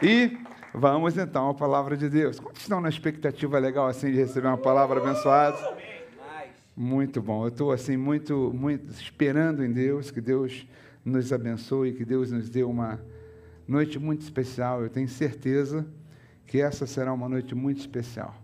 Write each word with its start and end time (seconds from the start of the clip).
E 0.00 0.38
vamos 0.72 1.16
então 1.18 1.50
à 1.50 1.54
palavra 1.54 1.96
de 1.96 2.08
Deus. 2.08 2.38
Quantos 2.38 2.62
estão 2.62 2.80
na 2.80 2.88
expectativa 2.88 3.58
legal 3.58 3.88
assim 3.88 4.12
de 4.12 4.16
receber 4.16 4.46
uma 4.46 4.56
palavra 4.56 5.00
abençoada? 5.00 5.58
Muito 6.76 7.20
bom. 7.20 7.44
Eu 7.44 7.48
estou 7.48 7.72
assim 7.72 7.96
muito, 7.96 8.52
muito 8.54 8.88
esperando 8.92 9.64
em 9.64 9.72
Deus 9.72 10.12
que 10.12 10.20
Deus 10.20 10.64
nos 11.04 11.32
abençoe, 11.32 11.94
que 11.94 12.04
Deus 12.04 12.30
nos 12.30 12.48
dê 12.48 12.62
uma 12.62 13.00
noite 13.66 13.98
muito 13.98 14.20
especial. 14.20 14.82
Eu 14.82 14.88
tenho 14.88 15.08
certeza 15.08 15.84
que 16.46 16.60
essa 16.60 16.86
será 16.86 17.12
uma 17.12 17.28
noite 17.28 17.56
muito 17.56 17.80
especial. 17.80 18.40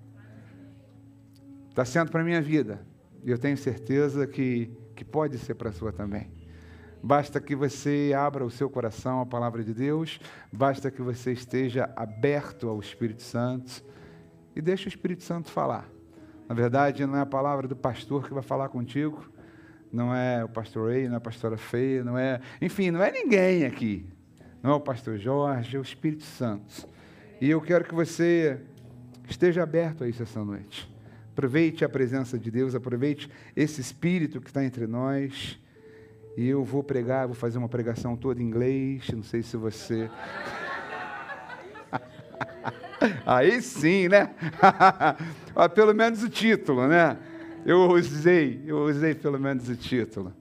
Está 1.70 1.84
sendo 1.84 2.10
para 2.10 2.20
a 2.20 2.24
minha 2.24 2.42
vida. 2.42 2.84
E 3.22 3.30
eu 3.30 3.38
tenho 3.38 3.56
certeza 3.56 4.26
que, 4.26 4.70
que 4.96 5.04
pode 5.04 5.38
ser 5.38 5.54
para 5.54 5.70
a 5.70 5.72
sua 5.72 5.92
também. 5.92 6.28
Basta 7.04 7.38
que 7.38 7.54
você 7.54 8.14
abra 8.16 8.46
o 8.46 8.50
seu 8.50 8.70
coração 8.70 9.20
à 9.20 9.26
palavra 9.26 9.62
de 9.62 9.74
Deus, 9.74 10.18
basta 10.50 10.90
que 10.90 11.02
você 11.02 11.32
esteja 11.32 11.92
aberto 11.94 12.66
ao 12.66 12.80
Espírito 12.80 13.20
Santo 13.20 13.84
e 14.56 14.62
deixe 14.62 14.86
o 14.86 14.88
Espírito 14.88 15.22
Santo 15.22 15.50
falar. 15.50 15.86
Na 16.48 16.54
verdade, 16.54 17.04
não 17.04 17.18
é 17.18 17.20
a 17.20 17.26
palavra 17.26 17.68
do 17.68 17.76
pastor 17.76 18.26
que 18.26 18.32
vai 18.32 18.42
falar 18.42 18.70
contigo, 18.70 19.30
não 19.92 20.14
é 20.14 20.42
o 20.42 20.48
pastor 20.48 20.92
Rei, 20.92 21.06
não 21.06 21.16
é 21.16 21.18
a 21.18 21.20
pastora 21.20 21.58
Feia, 21.58 22.02
não 22.02 22.16
é, 22.16 22.40
enfim, 22.58 22.90
não 22.90 23.02
é 23.02 23.12
ninguém 23.12 23.66
aqui. 23.66 24.06
Não 24.62 24.70
é 24.70 24.74
o 24.74 24.80
pastor 24.80 25.18
Jorge, 25.18 25.76
é 25.76 25.78
o 25.78 25.82
Espírito 25.82 26.24
Santo. 26.24 26.88
E 27.38 27.50
eu 27.50 27.60
quero 27.60 27.84
que 27.84 27.94
você 27.94 28.58
esteja 29.28 29.62
aberto 29.62 30.04
a 30.04 30.08
isso 30.08 30.22
essa 30.22 30.42
noite. 30.42 30.90
Aproveite 31.32 31.84
a 31.84 31.88
presença 31.88 32.38
de 32.38 32.50
Deus, 32.50 32.74
aproveite 32.74 33.30
esse 33.54 33.82
Espírito 33.82 34.40
que 34.40 34.48
está 34.48 34.64
entre 34.64 34.86
nós 34.86 35.62
e 36.36 36.48
eu 36.48 36.64
vou 36.64 36.82
pregar, 36.82 37.26
vou 37.26 37.34
fazer 37.34 37.58
uma 37.58 37.68
pregação 37.68 38.16
toda 38.16 38.42
em 38.42 38.44
inglês. 38.44 39.08
Não 39.12 39.22
sei 39.22 39.42
se 39.42 39.56
você. 39.56 40.10
Aí 43.24 43.62
sim, 43.62 44.08
né? 44.08 44.34
pelo 45.74 45.94
menos 45.94 46.22
o 46.22 46.28
título, 46.28 46.88
né? 46.88 47.16
Eu 47.64 47.88
usei, 47.90 48.62
eu 48.66 48.84
usei 48.84 49.14
pelo 49.14 49.38
menos 49.38 49.68
o 49.68 49.76
título. 49.76 50.32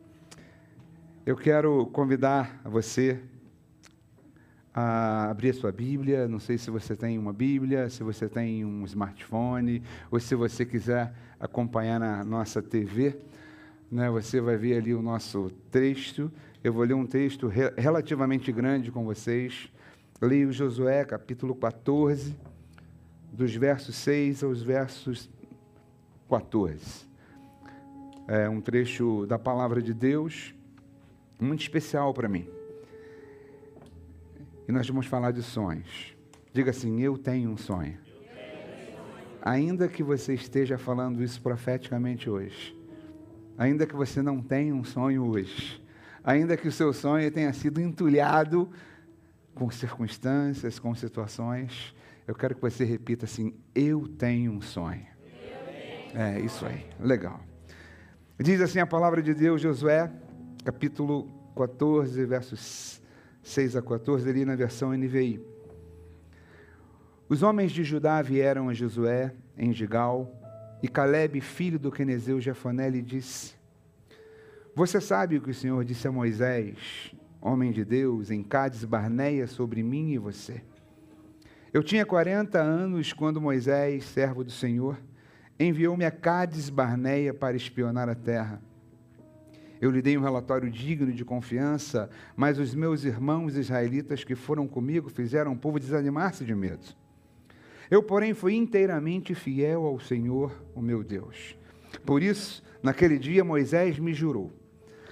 Eu 1.25 1.38
quero 1.38 1.86
convidar 1.88 2.59
você 2.66 3.19
a 4.73 5.30
abrir 5.30 5.52
a 5.52 5.53
sua 5.53 5.71
Bíblia. 5.71 6.27
Não 6.27 6.39
sei 6.39 6.58
se 6.58 6.71
você 6.71 6.95
tem 6.95 7.19
uma 7.19 7.31
Bíblia, 7.31 7.89
se 7.89 8.02
você 8.02 8.27
tem 8.27 8.66
um 8.66 8.83
smartphone, 8.86 9.83
ou 10.09 10.19
se 10.19 10.33
você 10.33 10.66
quiser 10.66 11.14
acompanhar 11.39 11.99
na 11.99 12.23
nossa 12.23 12.61
TV 12.61 13.16
né, 13.94 14.09
você 14.09 14.41
vai 14.41 14.58
ver 14.58 14.77
ali 14.77 14.94
o 14.94 15.02
nosso 15.03 15.52
texto. 15.69 16.31
Eu 16.63 16.73
vou 16.73 16.83
ler 16.83 16.95
um 16.95 17.05
texto 17.05 17.47
re 17.47 17.72
relativamente 17.77 18.52
grande 18.52 18.91
com 18.91 19.05
vocês. 19.05 19.72
leio 20.19 20.52
Josué, 20.52 21.05
capítulo 21.05 21.53
14, 21.53 22.36
dos 23.31 23.53
versos 23.55 23.95
6 23.97 24.44
aos 24.44 24.64
versos 24.64 25.30
14. 26.27 27.08
É 28.27 28.49
um 28.49 28.59
trecho 28.59 29.27
da 29.27 29.38
palavra 29.38 29.80
de 29.80 29.94
Deus 29.94 30.55
muito 31.39 31.61
especial 31.61 32.14
para 32.16 32.27
mim. 32.27 32.49
E 34.67 34.71
nós 34.71 34.88
vamos 34.88 35.05
falar 35.05 35.31
de 35.31 35.44
sonhos. 35.44 36.16
Diga 36.52 36.71
assim: 36.71 36.99
Eu 36.99 37.16
tenho 37.16 37.52
um 37.52 37.58
sonho. 37.58 37.99
Ainda 39.39 39.88
que 39.88 40.02
você 40.02 40.33
esteja 40.33 40.80
falando 40.80 41.21
isso 41.21 41.39
profeticamente 41.41 42.30
hoje, 42.30 42.75
ainda 43.57 43.85
que 43.85 43.95
você 43.95 44.21
não 44.21 44.41
tenha 44.41 44.73
um 44.73 44.83
sonho 44.83 45.25
hoje, 45.25 45.83
ainda 46.23 46.57
que 46.57 46.67
o 46.67 46.71
seu 46.71 46.93
sonho 46.93 47.29
tenha 47.31 47.51
sido 47.53 47.79
entulhado 47.79 48.69
com 49.53 49.69
circunstâncias, 49.69 50.79
com 50.79 50.93
situações, 50.95 51.95
eu 52.27 52.33
quero 52.33 52.55
que 52.55 52.61
você 52.61 52.83
repita 52.83 53.25
assim: 53.25 53.53
Eu 53.75 54.07
tenho 54.07 54.51
um 54.51 54.61
sonho. 54.61 55.05
É 56.15 56.39
isso 56.39 56.65
aí, 56.65 56.85
legal. 56.99 57.39
Diz 58.39 58.61
assim 58.61 58.79
a 58.79 58.85
palavra 58.85 59.21
de 59.21 59.33
Deus, 59.33 59.61
Josué, 59.61 60.11
capítulo 60.63 61.27
14, 61.55 62.25
versos 62.25 63.02
6 63.42 63.75
a 63.75 63.81
14, 63.81 64.30
ali 64.30 64.45
na 64.45 64.55
versão 64.55 64.92
NVI. 64.92 65.42
Os 67.27 67.42
homens 67.42 67.71
de 67.71 67.83
Judá 67.83 68.21
vieram 68.21 68.69
a 68.69 68.73
Josué 68.73 69.33
em 69.58 69.73
Gigal 69.73 70.31
e 70.83 70.88
Caleb, 70.89 71.39
filho 71.39 71.80
do 71.80 71.89
Quenezeu 71.89 72.42
Jefoné, 72.42 72.89
lhe 72.89 73.02
disse: 73.02 73.55
Você 74.76 74.99
sabe 74.99 75.38
o 75.38 75.42
que 75.42 75.52
o 75.52 75.54
Senhor 75.54 75.86
disse 75.86 76.05
a 76.10 76.11
Moisés, 76.11 77.16
homem 77.39 77.71
de 77.71 77.86
Deus, 77.86 78.30
em 78.30 78.44
Cádiz 78.44 78.83
Barneia, 78.83 79.48
sobre 79.48 79.82
mim 79.82 80.11
e 80.11 80.17
você. 80.17 80.61
Eu 81.72 81.82
tinha 81.82 82.05
40 82.05 82.60
anos 82.61 83.14
quando 83.14 83.39
Moisés, 83.39 84.04
servo 84.04 84.43
do 84.43 84.52
Senhor, 84.52 84.99
enviou-me 85.58 86.04
a 86.04 86.11
Cádiz 86.11 86.70
Barneia 86.70 87.33
para 87.33 87.55
espionar 87.55 88.10
a 88.10 88.16
terra. 88.16 88.61
Eu 89.80 89.89
lhe 89.89 90.02
dei 90.02 90.17
um 90.17 90.22
relatório 90.22 90.70
digno 90.70 91.14
de 91.14 91.23
confiança, 91.23 92.10
mas 92.36 92.60
os 92.60 92.76
meus 92.76 93.05
irmãos 93.05 93.55
israelitas 93.55 94.26
que 94.26 94.36
foram 94.36 94.67
comigo 94.67 95.10
fizeram 95.10 95.54
o 95.54 95.58
povo 95.58 95.80
desanimar-se 95.80 96.43
de 96.43 96.54
medo. 96.54 97.02
Eu, 97.89 98.02
porém, 98.02 98.33
fui 98.33 98.55
inteiramente 98.55 99.36
fiel 99.36 99.86
ao 99.86 99.99
Senhor, 99.99 100.64
o 100.73 100.82
meu 100.82 101.04
Deus. 101.04 101.58
Por 102.05 102.23
isso, 102.23 102.64
naquele 102.82 103.17
dia, 103.17 103.44
Moisés 103.44 103.99
me 103.99 104.14
jurou: 104.14 104.52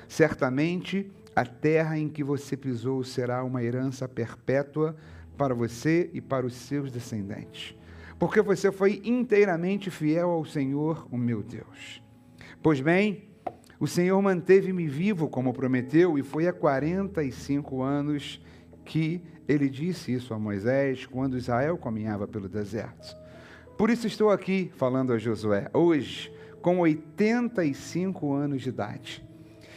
certamente 0.08 1.12
a 1.36 1.46
terra 1.46 1.98
em 1.98 2.10
que 2.10 2.24
você 2.24 2.58
pisou 2.58 3.04
será 3.04 3.44
uma 3.44 3.64
herança 3.64 4.08
perpétua 4.08 4.96
para 5.38 5.54
você 5.54 6.10
e 6.14 6.22
para 6.22 6.46
os 6.46 6.54
seus 6.54 6.92
descendentes, 6.92 7.76
porque 8.20 8.42
você 8.42 8.72
foi 8.72 9.02
inteiramente 9.04 9.90
fiel 9.90 10.30
ao 10.30 10.46
Senhor, 10.46 11.08
o 11.12 11.18
meu 11.18 11.42
Deus. 11.42 12.02
Pois 12.62 12.80
bem, 12.80 13.30
o 13.80 13.88
Senhor 13.88 14.22
manteve-me 14.22 14.88
vivo 14.88 15.28
como 15.28 15.54
prometeu, 15.54 16.18
e 16.20 16.22
foi 16.22 16.48
há 16.48 16.54
45 16.54 17.82
anos 17.82 18.40
que 18.86 19.24
ele 19.52 19.70
disse 19.70 20.14
isso 20.14 20.34
a 20.34 20.40
Moisés 20.40 21.06
quando 21.06 21.38
Israel 21.38 21.78
caminhava 21.78 22.28
pelo 22.28 22.48
deserto. 22.48 23.18
Por 23.78 23.90
isso 23.90 24.08
estou 24.08 24.30
aqui 24.30 24.72
falando 24.78 25.12
a 25.12 25.18
Josué, 25.18 25.70
hoje, 25.74 26.32
com 26.62 26.80
85 26.80 28.34
anos 28.34 28.62
de 28.62 28.70
idade. 28.70 29.26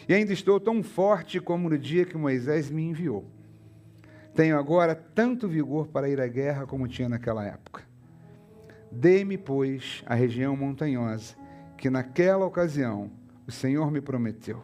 E 0.08 0.14
ainda 0.14 0.32
estou 0.32 0.60
tão 0.60 0.82
forte 0.82 1.40
como 1.40 1.68
no 1.68 1.78
dia 1.78 2.04
que 2.04 2.16
Moisés 2.16 2.70
me 2.70 2.82
enviou. 2.82 3.24
Tenho 4.34 4.58
agora 4.58 4.94
tanto 4.94 5.48
vigor 5.48 5.88
para 5.88 6.08
ir 6.08 6.20
à 6.20 6.26
guerra 6.26 6.66
como 6.66 6.86
tinha 6.86 7.08
naquela 7.08 7.44
época. 7.44 7.82
Dê-me, 8.92 9.36
pois, 9.36 10.02
a 10.06 10.14
região 10.14 10.56
montanhosa, 10.56 11.34
que 11.76 11.90
naquela 11.90 12.44
ocasião 12.44 13.10
o 13.46 13.50
Senhor 13.50 13.90
me 13.90 14.00
prometeu. 14.00 14.62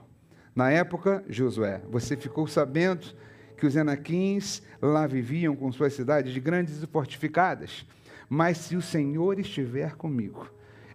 Na 0.54 0.70
época, 0.70 1.24
Josué, 1.28 1.80
você 1.88 2.16
ficou 2.16 2.46
sabendo 2.46 3.14
que 3.60 3.66
os 3.66 3.76
Enaquins 3.76 4.62
lá 4.80 5.06
viviam 5.06 5.54
com 5.54 5.70
suas 5.70 5.92
cidades 5.92 6.36
grandes 6.38 6.82
e 6.82 6.86
fortificadas. 6.86 7.86
Mas 8.26 8.56
se 8.56 8.74
o 8.74 8.80
Senhor 8.80 9.38
estiver 9.38 9.96
comigo, 9.96 10.50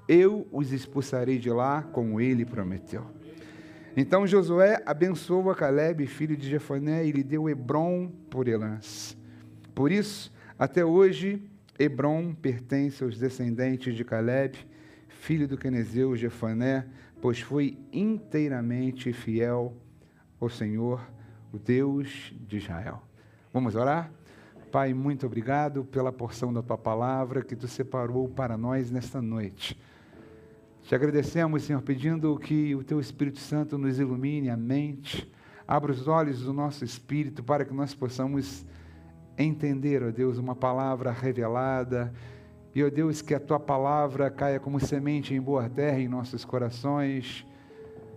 eu 0.07 0.47
os 0.51 0.71
expulsarei 0.71 1.37
de 1.37 1.51
lá, 1.51 1.83
como 1.83 2.19
ele 2.19 2.43
prometeu. 2.43 3.05
Então 3.95 4.25
Josué 4.25 4.81
abençoou 4.83 5.49
a 5.51 5.55
Caleb, 5.55 6.07
filho 6.07 6.35
de 6.35 6.49
Jefoné, 6.49 7.05
e 7.05 7.11
lhe 7.11 7.23
deu 7.23 7.47
Hebron 7.47 8.09
por 8.29 8.47
herança. 8.47 9.15
Por 9.75 9.91
isso, 9.91 10.33
até 10.57 10.83
hoje, 10.83 11.41
Hebron 11.77 12.33
pertence 12.33 13.03
aos 13.03 13.17
descendentes 13.17 13.95
de 13.95 14.03
Caleb, 14.03 14.57
filho 15.07 15.47
do 15.47 15.57
Quenezeu 15.57 16.15
Jefoné, 16.15 16.85
pois 17.21 17.39
foi 17.39 17.77
inteiramente 17.93 19.13
fiel 19.13 19.77
ao 20.39 20.49
Senhor 20.49 21.01
o 21.55 21.59
Deus 21.59 22.33
de 22.47 22.57
Israel. 22.57 23.01
Vamos 23.53 23.75
orar? 23.75 24.11
Pai, 24.71 24.93
muito 24.93 25.25
obrigado 25.25 25.85
pela 25.85 26.11
porção 26.11 26.51
da 26.51 26.61
tua 26.61 26.77
palavra 26.77 27.41
que 27.41 27.55
tu 27.55 27.65
separou 27.65 28.27
para 28.27 28.57
nós 28.57 28.91
nesta 28.91 29.21
noite. 29.21 29.79
Te 30.83 30.93
agradecemos, 30.93 31.63
Senhor, 31.63 31.81
pedindo 31.81 32.37
que 32.37 32.75
o 32.75 32.83
teu 32.83 32.99
Espírito 32.99 33.39
Santo 33.39 33.77
nos 33.77 33.99
ilumine 33.99 34.49
a 34.49 34.57
mente, 34.57 35.31
abra 35.65 35.93
os 35.93 36.09
olhos 36.09 36.41
do 36.41 36.51
nosso 36.51 36.83
espírito 36.83 37.41
para 37.41 37.63
que 37.63 37.73
nós 37.73 37.95
possamos 37.95 38.65
entender, 39.37 40.03
ó 40.03 40.11
Deus, 40.11 40.37
uma 40.37 40.55
palavra 40.55 41.09
revelada. 41.09 42.13
E, 42.75 42.83
ó 42.83 42.89
Deus, 42.89 43.21
que 43.21 43.33
a 43.33 43.39
tua 43.39 43.61
palavra 43.61 44.29
caia 44.29 44.59
como 44.59 44.77
semente 44.77 45.33
em 45.33 45.41
boa 45.41 45.69
terra 45.69 45.99
em 46.01 46.09
nossos 46.09 46.43
corações 46.43 47.47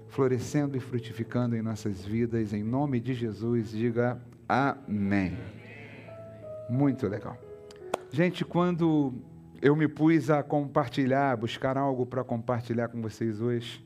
florescendo 0.09 0.77
e 0.77 0.81
frutificando 0.81 1.57
em 1.57 1.63
nossas 1.63 2.05
vidas. 2.05 2.53
Em 2.53 2.63
nome 2.63 3.01
de 3.01 3.15
Jesus, 3.15 3.71
diga 3.71 4.21
amém. 4.49 5.39
Muito 6.69 7.07
legal. 7.07 7.37
Gente, 8.11 8.45
quando 8.45 9.15
eu 9.61 9.77
me 9.77 9.87
pus 9.87 10.31
a 10.31 10.43
compartilhar, 10.43 11.37
buscar 11.37 11.77
algo 11.77 12.07
para 12.07 12.25
compartilhar 12.25 12.89
com 12.89 13.01
vocês 13.01 13.41
hoje, 13.41 13.85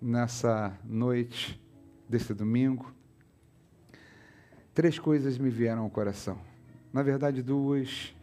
nessa 0.00 0.76
noite 0.84 1.60
desse 2.08 2.34
domingo, 2.34 2.92
três 4.74 4.98
coisas 4.98 5.38
me 5.38 5.50
vieram 5.50 5.82
ao 5.82 5.90
coração. 5.90 6.38
na 6.92 7.02
verdade 7.02 7.42
duas, 7.42 8.14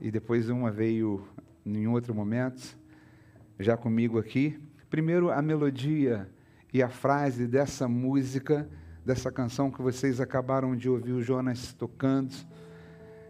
e 0.00 0.10
depois 0.10 0.48
uma 0.48 0.70
veio 0.70 1.26
em 1.66 1.88
outro 1.88 2.14
momento, 2.14 2.76
já 3.58 3.76
comigo 3.76 4.18
aqui. 4.18 4.60
Primeiro, 4.88 5.30
a 5.30 5.42
melodia 5.42 6.28
e 6.74 6.82
a 6.82 6.88
frase 6.88 7.46
dessa 7.46 7.86
música, 7.86 8.68
dessa 9.06 9.30
canção 9.30 9.70
que 9.70 9.80
vocês 9.80 10.20
acabaram 10.20 10.74
de 10.74 10.90
ouvir 10.90 11.12
o 11.12 11.22
Jonas 11.22 11.72
tocando, 11.72 12.34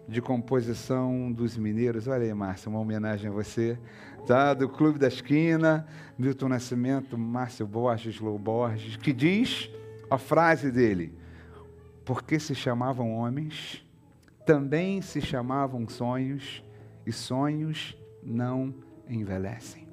de 0.09 0.23
composição 0.23 1.31
dos 1.31 1.55
mineiros. 1.55 2.09
Olha 2.09 2.25
aí, 2.25 2.33
Márcio, 2.33 2.71
uma 2.71 2.81
homenagem 2.81 3.29
a 3.29 3.33
você, 3.33 3.79
tá? 4.27 4.55
Do 4.55 4.67
Clube 4.67 4.99
da 4.99 5.09
Esquina, 5.09 5.87
Milton 6.19 6.49
Nascimento, 6.49 7.19
Márcio 7.19 7.67
Borges, 7.67 8.19
Lou 8.19 8.39
Borges, 8.39 8.97
que 8.97 9.13
diz 9.13 9.71
a 10.11 10.17
frase 10.17 10.71
dele: 10.71 11.13
Porque 12.03 12.39
se 12.41 12.55
chamavam 12.55 13.13
homens, 13.13 13.87
também 14.47 15.03
se 15.03 15.21
chamavam 15.21 15.87
sonhos, 15.87 16.65
e 17.07 17.13
sonhos 17.13 17.95
não 18.23 18.75
envelhecem. 19.07 19.84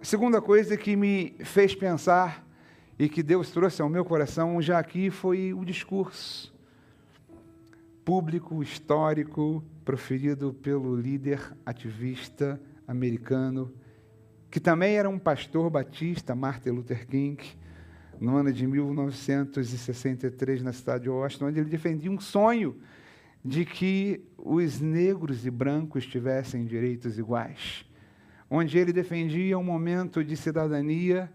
A 0.00 0.04
segunda 0.04 0.40
coisa 0.40 0.76
que 0.76 0.94
me 0.94 1.34
fez 1.40 1.74
pensar 1.74 2.46
e 2.96 3.08
que 3.08 3.20
Deus 3.20 3.50
trouxe 3.50 3.82
ao 3.82 3.88
meu 3.88 4.04
coração 4.04 4.62
já 4.62 4.78
aqui 4.78 5.10
foi 5.10 5.52
o 5.52 5.64
discurso 5.64 6.54
público, 8.04 8.62
histórico, 8.62 9.60
proferido 9.84 10.54
pelo 10.54 10.94
líder 10.94 11.52
ativista 11.66 12.60
americano, 12.86 13.74
que 14.48 14.60
também 14.60 14.96
era 14.96 15.10
um 15.10 15.18
pastor 15.18 15.68
batista, 15.68 16.32
Martin 16.32 16.70
Luther 16.70 17.04
King, 17.04 17.44
no 18.20 18.36
ano 18.36 18.52
de 18.52 18.68
1963, 18.68 20.62
na 20.62 20.72
cidade 20.72 21.02
de 21.04 21.10
Washington, 21.10 21.46
onde 21.46 21.58
ele 21.58 21.68
defendia 21.68 22.10
um 22.10 22.20
sonho 22.20 22.76
de 23.44 23.64
que 23.64 24.24
os 24.36 24.80
negros 24.80 25.44
e 25.44 25.50
brancos 25.50 26.06
tivessem 26.06 26.64
direitos 26.64 27.18
iguais, 27.18 27.84
onde 28.50 28.78
ele 28.78 28.92
defendia 28.92 29.58
um 29.58 29.64
momento 29.64 30.24
de 30.24 30.36
cidadania, 30.36 31.30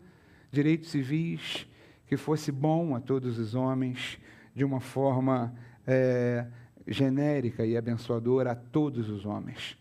direitos 0.51 0.89
civis, 0.89 1.67
que 2.07 2.17
fosse 2.17 2.51
bom 2.51 2.95
a 2.95 2.99
todos 2.99 3.37
os 3.39 3.55
homens, 3.55 4.19
de 4.55 4.63
uma 4.63 4.79
forma 4.79 5.53
é, 5.85 6.45
genérica 6.87 7.65
e 7.65 7.75
abençoadora 7.75 8.51
a 8.51 8.55
todos 8.55 9.09
os 9.09 9.25
homens. 9.25 9.77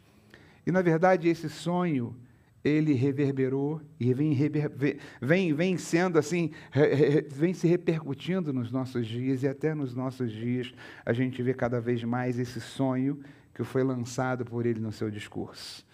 E, 0.67 0.70
na 0.70 0.81
verdade, 0.81 1.29
esse 1.29 1.49
sonho, 1.49 2.17
ele 2.64 2.93
reverberou 2.93 3.81
e 3.99 4.14
vem, 4.14 4.37
vem, 5.20 5.52
vem 5.52 5.76
sendo 5.76 6.19
assim, 6.19 6.52
vem 7.31 7.52
se 7.52 7.67
repercutindo 7.67 8.52
nos 8.52 8.70
nossos 8.70 9.06
dias 9.06 9.43
e 9.43 9.49
até 9.49 9.75
nos 9.75 9.94
nossos 9.94 10.31
dias 10.31 10.73
a 11.05 11.12
gente 11.12 11.43
vê 11.43 11.52
cada 11.52 11.81
vez 11.81 12.05
mais 12.05 12.38
esse 12.38 12.61
sonho 12.61 13.20
que 13.52 13.64
foi 13.64 13.82
lançado 13.82 14.44
por 14.44 14.64
ele 14.64 14.81
no 14.81 14.93
seu 14.93 15.11
discurso, 15.11 15.85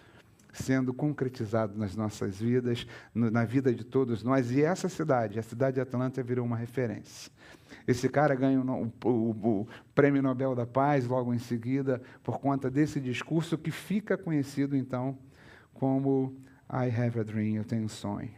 sendo 0.53 0.93
concretizado 0.93 1.79
nas 1.79 1.95
nossas 1.95 2.41
vidas, 2.41 2.87
na 3.15 3.45
vida 3.45 3.73
de 3.73 3.85
todos 3.85 4.23
nós. 4.23 4.51
E 4.51 4.63
essa 4.63 4.89
cidade, 4.89 5.39
a 5.39 5.43
cidade 5.43 5.75
de 5.75 5.81
Atlanta, 5.81 6.23
virou 6.23 6.45
uma 6.45 6.57
referência. 6.57 7.31
Esse 7.87 8.09
cara 8.09 8.35
ganha 8.35 8.61
o, 8.61 8.93
o, 9.05 9.11
o, 9.11 9.69
Prêmio 9.95 10.23
Nobel 10.23 10.55
da 10.55 10.67
Paz 10.67 11.07
logo 11.07 11.33
em 11.33 11.39
seguida, 11.39 12.01
por 12.23 12.39
conta 12.39 12.71
desse 12.71 13.01
discurso 13.01 13.57
que 13.57 13.71
fica 13.71 14.17
conhecido 14.17 14.77
então 14.77 15.19
como 15.75 16.37
I 16.71 16.91
Have 16.91 17.21
a 17.21 17.23
Dream, 17.23 17.57
eu 17.57 17.65
tenho 17.65 17.85
um 17.85 17.89
sonho. 17.89 18.31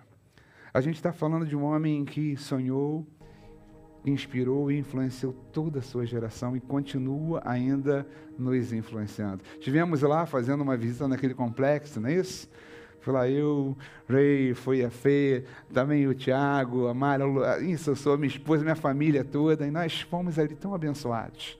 A 0.72 0.80
gente 0.80 0.96
está 0.96 1.12
falando 1.12 1.46
de 1.46 1.56
um 1.56 1.64
homem 1.64 2.04
que 2.04 2.36
sonhou, 2.36 3.06
inspirou 4.04 4.70
e 4.70 4.78
influenciou 4.78 5.34
toda 5.52 5.80
a 5.80 5.82
sua 5.82 6.06
geração 6.06 6.56
e 6.56 6.60
continua 6.60 7.42
ainda 7.44 8.06
nos 8.38 8.72
influenciando. 8.72 9.42
Tivemos 9.60 10.02
lá 10.02 10.26
fazendo 10.26 10.62
uma 10.62 10.76
visita 10.76 11.06
naquele 11.06 11.34
complexo, 11.34 12.00
não 12.00 12.08
é 12.08 12.14
isso? 12.14 12.48
Foi 13.00 13.14
lá 13.14 13.28
eu, 13.28 13.76
Ray, 14.08 14.52
foi 14.52 14.84
a 14.84 14.90
Fê, 14.90 15.44
também 15.72 16.06
o 16.06 16.14
Tiago, 16.14 16.86
a 16.86 16.94
Mara, 16.94 17.24
isso, 17.62 17.90
eu 17.90 17.96
sou 17.96 18.16
minha 18.18 18.28
esposa, 18.28 18.62
minha 18.62 18.76
família 18.76 19.24
toda, 19.24 19.66
e 19.66 19.70
nós 19.70 20.02
fomos 20.02 20.38
ali 20.38 20.54
tão 20.54 20.74
abençoados. 20.74 21.58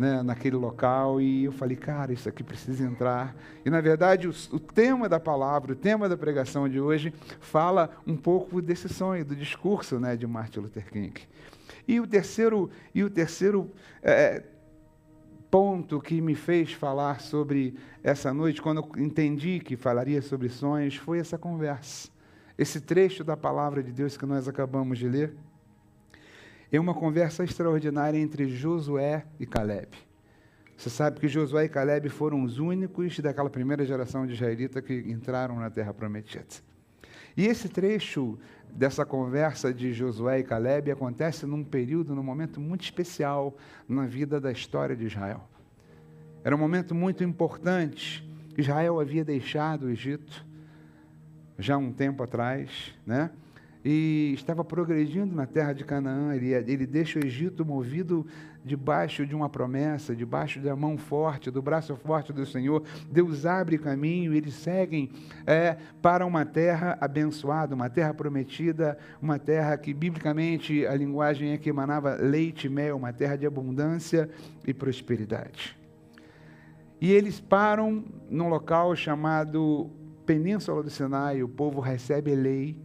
Né, 0.00 0.22
naquele 0.22 0.56
local 0.56 1.20
e 1.20 1.44
eu 1.44 1.52
falei, 1.52 1.76
cara, 1.76 2.10
isso 2.10 2.26
aqui 2.26 2.42
precisa 2.42 2.82
entrar. 2.82 3.36
E 3.66 3.68
na 3.68 3.82
verdade, 3.82 4.26
o, 4.26 4.30
o, 4.50 4.58
tema 4.58 5.10
da 5.10 5.20
palavra, 5.20 5.74
o 5.74 5.76
tema 5.76 6.08
da 6.08 6.16
pregação 6.16 6.66
de 6.66 6.80
hoje, 6.80 7.12
fala 7.38 7.90
um 8.06 8.16
pouco 8.16 8.62
desse 8.62 8.88
sonho, 8.88 9.26
do 9.26 9.36
discurso 9.36 10.00
né, 10.00 10.16
de 10.16 10.26
Martin 10.26 10.60
Luther 10.60 10.90
King. 10.90 11.12
E 11.86 12.00
o 12.00 12.06
terceiro, 12.06 12.70
e 12.94 13.04
o 13.04 13.10
terceiro 13.10 13.70
é, 14.02 14.42
ponto 15.50 16.00
que 16.00 16.18
me 16.22 16.34
fez 16.34 16.72
falar 16.72 17.20
sobre 17.20 17.76
essa 18.02 18.32
noite, 18.32 18.62
quando 18.62 18.78
eu 18.78 19.04
entendi 19.04 19.60
que 19.60 19.76
falaria 19.76 20.22
sobre 20.22 20.48
sonhos, 20.48 20.96
foi 20.96 21.18
essa 21.18 21.36
conversa. 21.36 22.08
Esse 22.56 22.80
trecho 22.80 23.22
da 23.22 23.36
palavra 23.36 23.82
de 23.82 23.92
Deus 23.92 24.16
que 24.16 24.24
nós 24.24 24.48
acabamos 24.48 24.98
de 24.98 25.06
ler. 25.06 25.36
É 26.72 26.78
uma 26.78 26.94
conversa 26.94 27.42
extraordinária 27.42 28.16
entre 28.16 28.48
Josué 28.48 29.26
e 29.40 29.46
Caleb. 29.46 29.88
Você 30.76 30.88
sabe 30.88 31.18
que 31.18 31.26
Josué 31.26 31.64
e 31.64 31.68
Caleb 31.68 32.08
foram 32.08 32.44
os 32.44 32.60
únicos 32.60 33.18
daquela 33.18 33.50
primeira 33.50 33.84
geração 33.84 34.24
de 34.24 34.34
israelita 34.34 34.80
que 34.80 34.94
entraram 34.94 35.56
na 35.56 35.68
terra 35.68 35.92
prometida. 35.92 36.46
E 37.36 37.44
esse 37.44 37.68
trecho 37.68 38.38
dessa 38.70 39.04
conversa 39.04 39.74
de 39.74 39.92
Josué 39.92 40.38
e 40.38 40.44
Caleb 40.44 40.92
acontece 40.92 41.44
num 41.44 41.64
período, 41.64 42.14
num 42.14 42.22
momento 42.22 42.60
muito 42.60 42.82
especial 42.82 43.56
na 43.88 44.06
vida 44.06 44.40
da 44.40 44.52
história 44.52 44.94
de 44.94 45.06
Israel. 45.06 45.48
Era 46.44 46.54
um 46.54 46.58
momento 46.58 46.94
muito 46.94 47.24
importante. 47.24 48.24
Israel 48.56 49.00
havia 49.00 49.24
deixado 49.24 49.86
o 49.86 49.90
Egito 49.90 50.46
já 51.58 51.76
um 51.76 51.92
tempo 51.92 52.22
atrás, 52.22 52.94
né? 53.04 53.30
E 53.82 54.32
estava 54.34 54.62
progredindo 54.62 55.34
na 55.34 55.46
terra 55.46 55.72
de 55.72 55.84
Canaã. 55.84 56.34
Ele, 56.34 56.52
ele 56.52 56.86
deixa 56.86 57.18
o 57.18 57.24
Egito 57.24 57.64
movido 57.64 58.26
debaixo 58.62 59.24
de 59.24 59.34
uma 59.34 59.48
promessa, 59.48 60.14
debaixo 60.14 60.60
da 60.60 60.76
mão 60.76 60.98
forte, 60.98 61.50
do 61.50 61.62
braço 61.62 61.96
forte 61.96 62.32
do 62.32 62.44
Senhor. 62.44 62.82
Deus 63.10 63.46
abre 63.46 63.78
caminho, 63.78 64.34
eles 64.34 64.54
seguem 64.54 65.10
é, 65.46 65.78
para 66.02 66.26
uma 66.26 66.44
terra 66.44 66.98
abençoada, 67.00 67.74
uma 67.74 67.88
terra 67.88 68.12
prometida, 68.12 68.98
uma 69.20 69.38
terra 69.38 69.76
que, 69.78 69.94
biblicamente, 69.94 70.86
a 70.86 70.94
linguagem 70.94 71.52
é 71.52 71.58
que 71.58 71.70
emanava 71.70 72.16
leite 72.16 72.66
e 72.66 72.70
mel, 72.70 72.98
uma 72.98 73.12
terra 73.14 73.36
de 73.36 73.46
abundância 73.46 74.28
e 74.66 74.74
prosperidade. 74.74 75.76
E 77.00 77.10
eles 77.10 77.40
param 77.40 78.04
num 78.28 78.48
local 78.50 78.94
chamado 78.94 79.90
Península 80.26 80.82
do 80.82 80.90
Sinai, 80.90 81.42
o 81.42 81.48
povo 81.48 81.80
recebe 81.80 82.34
lei 82.34 82.76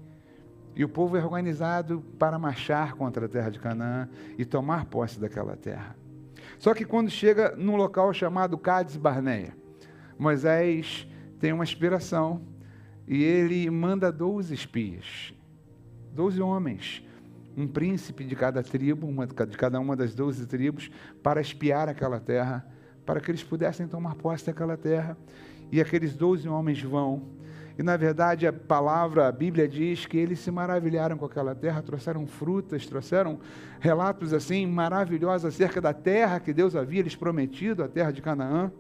e 0.76 0.84
o 0.84 0.90
povo 0.90 1.16
é 1.16 1.24
organizado 1.24 2.04
para 2.20 2.38
marchar 2.38 2.94
contra 2.96 3.26
a 3.26 3.30
terra 3.30 3.50
de 3.50 3.60
Canaã 3.60 4.10
e 4.38 4.44
tomar 4.44 4.86
posse 4.86 5.20
daquela 5.20 5.56
terra. 5.56 5.96
Só 6.60 6.74
que 6.74 6.86
quando 6.86 7.10
chega 7.10 7.56
num 7.56 7.76
local 7.76 8.14
chamado 8.14 8.58
Cades 8.58 8.98
Barneia, 8.98 9.56
Moisés 10.18 11.08
tem 11.40 11.54
uma 11.54 11.64
inspiração 11.64 12.42
e 13.08 13.24
ele 13.24 13.70
manda 13.70 14.12
12 14.12 14.54
espias, 14.54 15.34
12 16.14 16.42
homens, 16.42 17.04
um 17.56 17.68
príncipe 17.68 18.26
de 18.26 18.36
cada 18.36 18.62
tribo, 18.62 19.08
uma, 19.08 19.26
de 19.26 19.58
cada 19.58 19.80
uma 19.80 19.96
das 19.96 20.14
12 20.14 20.46
tribos, 20.46 20.92
para 21.24 21.40
espiar 21.40 21.88
aquela 21.88 22.20
terra, 22.20 22.66
para 23.06 23.22
que 23.22 23.32
eles 23.32 23.44
pudessem 23.44 23.88
tomar 23.88 24.16
posse 24.16 24.46
daquela 24.46 24.76
terra. 24.76 25.18
E 25.72 25.80
aqueles 25.80 26.16
12 26.16 26.48
homens 26.48 26.82
vão 26.82 27.35
e 27.78 27.84
na 27.84 27.98
verdade 27.98 28.48
a 28.48 28.54
palavra, 28.54 29.28
a 29.28 29.32
Bíblia 29.32 29.68
diz 29.68 30.06
que 30.06 30.18
eles 30.18 30.40
se 30.40 30.50
maravilharam 30.50 31.18
com 31.18 31.26
aquela 31.26 31.54
terra, 31.54 31.82
trouxeram 31.82 32.26
frutas, 32.26 32.86
trouxeram 32.86 33.40
relatos 33.80 34.34
assim 34.34 34.66
maravilhosos 34.66 35.46
acerca 35.46 35.82
da 35.82 35.94
terra 35.94 36.40
que 36.40 36.54
Deus 36.54 36.76
havia 36.76 37.02
lhes 37.02 37.16
prometido, 37.16 37.84
a 37.84 37.88
terra 37.88 38.12
de 38.12 38.22
Canaã. 38.22 38.72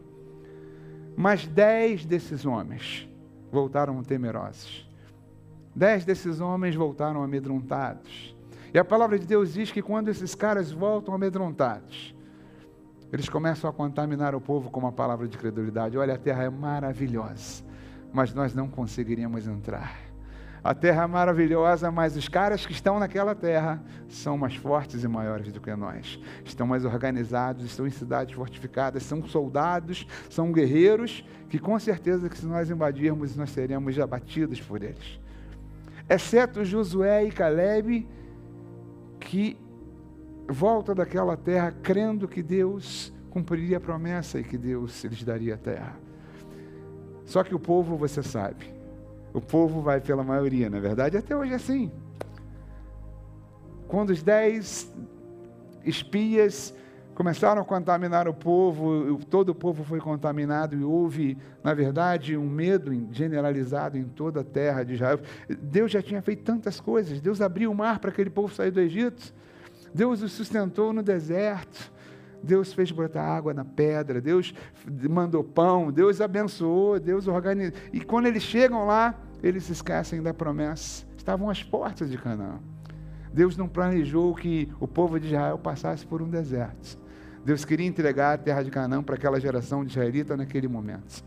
Mas 1.17 1.45
dez 1.45 2.05
desses 2.05 2.45
homens 2.45 3.07
voltaram 3.51 4.01
temerosos. 4.01 4.89
Dez 5.75 6.05
desses 6.05 6.39
homens 6.39 6.73
voltaram 6.73 7.21
amedrontados. 7.21 8.33
E 8.73 8.79
a 8.79 8.85
palavra 8.85 9.19
de 9.19 9.25
Deus 9.25 9.53
diz 9.53 9.71
que 9.71 9.81
quando 9.81 10.07
esses 10.07 10.33
caras 10.35 10.71
voltam 10.71 11.13
amedrontados, 11.13 12.15
eles 13.11 13.27
começam 13.27 13.69
a 13.69 13.73
contaminar 13.73 14.33
o 14.35 14.41
povo 14.41 14.69
com 14.69 14.79
uma 14.79 14.91
palavra 14.91 15.27
de 15.27 15.37
credulidade. 15.37 15.97
Olha, 15.97 16.15
a 16.15 16.17
terra 16.17 16.43
é 16.43 16.49
maravilhosa 16.49 17.63
mas 18.15 18.33
nós 18.33 18.55
não 18.55 18.69
conseguiríamos 18.69 19.45
entrar. 19.45 19.99
A 20.63 20.73
terra 20.73 21.03
é 21.03 21.07
maravilhosa, 21.07 21.91
mas 21.91 22.15
os 22.15 22.27
caras 22.27 22.65
que 22.65 22.71
estão 22.71 22.97
naquela 22.97 23.35
terra 23.35 23.83
são 24.07 24.35
mais 24.35 24.55
fortes 24.55 25.03
e 25.03 25.07
maiores 25.07 25.51
do 25.51 25.59
que 25.59 25.75
nós. 25.75 26.19
Estão 26.43 26.65
mais 26.65 26.85
organizados, 26.85 27.65
estão 27.65 27.85
em 27.85 27.91
cidades 27.91 28.33
fortificadas, 28.33 29.03
são 29.03 29.23
soldados, 29.27 30.07
são 30.27 30.51
guerreiros, 30.51 31.23
que 31.49 31.59
com 31.59 31.77
certeza 31.77 32.29
que 32.29 32.37
se 32.37 32.47
nós 32.47 32.71
invadirmos, 32.71 33.35
nós 33.35 33.51
seremos 33.51 33.99
abatidos 33.99 34.59
por 34.59 34.81
eles. 34.81 35.19
Exceto 36.09 36.63
Josué 36.63 37.25
e 37.25 37.31
Caleb, 37.31 38.07
que 39.19 39.57
volta 40.47 40.95
daquela 40.95 41.35
terra 41.35 41.71
crendo 41.83 42.27
que 42.27 42.41
Deus 42.41 43.13
cumpriria 43.29 43.77
a 43.77 43.81
promessa 43.81 44.39
e 44.39 44.43
que 44.43 44.57
Deus 44.57 45.03
lhes 45.03 45.23
daria 45.23 45.55
a 45.55 45.57
terra. 45.57 46.04
Só 47.25 47.43
que 47.43 47.55
o 47.55 47.59
povo, 47.59 47.97
você 47.97 48.21
sabe, 48.21 48.73
o 49.33 49.41
povo 49.41 49.81
vai 49.81 49.99
pela 49.99 50.23
maioria, 50.23 50.69
na 50.69 50.79
verdade, 50.79 51.17
até 51.17 51.35
hoje 51.35 51.53
é 51.53 51.55
assim. 51.55 51.91
Quando 53.87 54.11
os 54.11 54.23
dez 54.23 54.93
espias 55.83 56.73
começaram 57.13 57.61
a 57.61 57.65
contaminar 57.65 58.27
o 58.27 58.33
povo, 58.33 59.17
todo 59.29 59.49
o 59.49 59.55
povo 59.55 59.83
foi 59.83 59.99
contaminado 59.99 60.75
e 60.75 60.83
houve, 60.83 61.37
na 61.63 61.73
verdade, 61.73 62.35
um 62.35 62.47
medo 62.47 62.91
generalizado 63.11 63.97
em 63.97 64.03
toda 64.03 64.41
a 64.41 64.43
terra 64.43 64.83
de 64.83 64.95
Israel. 64.95 65.19
Deus 65.47 65.91
já 65.91 66.01
tinha 66.01 66.21
feito 66.21 66.43
tantas 66.43 66.79
coisas, 66.79 67.21
Deus 67.21 67.41
abriu 67.41 67.71
o 67.71 67.75
mar 67.75 67.99
para 67.99 68.09
aquele 68.09 68.29
povo 68.29 68.53
sair 68.53 68.71
do 68.71 68.81
Egito, 68.81 69.33
Deus 69.93 70.21
os 70.21 70.33
sustentou 70.33 70.91
no 70.91 71.01
deserto, 71.01 71.91
Deus 72.43 72.73
fez 72.73 72.91
brotar 72.91 73.27
água 73.27 73.53
na 73.53 73.65
pedra, 73.65 74.21
Deus 74.21 74.53
mandou 75.09 75.43
pão, 75.43 75.91
Deus 75.91 76.21
abençoou, 76.21 76.99
Deus 76.99 77.27
organizou. 77.27 77.77
E 77.91 78.01
quando 78.01 78.27
eles 78.27 78.43
chegam 78.43 78.85
lá, 78.85 79.15
eles 79.41 79.69
esquecem 79.69 80.21
da 80.21 80.33
promessa. 80.33 81.05
Estavam 81.17 81.49
às 81.49 81.63
portas 81.63 82.09
de 82.09 82.17
Canaã. 82.17 82.59
Deus 83.33 83.57
não 83.57 83.67
planejou 83.67 84.33
que 84.33 84.71
o 84.79 84.87
povo 84.87 85.19
de 85.19 85.27
Israel 85.27 85.57
passasse 85.57 86.05
por 86.05 86.21
um 86.21 86.29
deserto. 86.29 86.97
Deus 87.43 87.65
queria 87.65 87.85
entregar 87.85 88.33
a 88.33 88.37
terra 88.37 88.63
de 88.63 88.71
Canaã 88.71 89.03
para 89.03 89.15
aquela 89.15 89.39
geração 89.39 89.83
de 89.83 89.91
israelita 89.91 90.37
naquele 90.37 90.67
momento. 90.67 91.23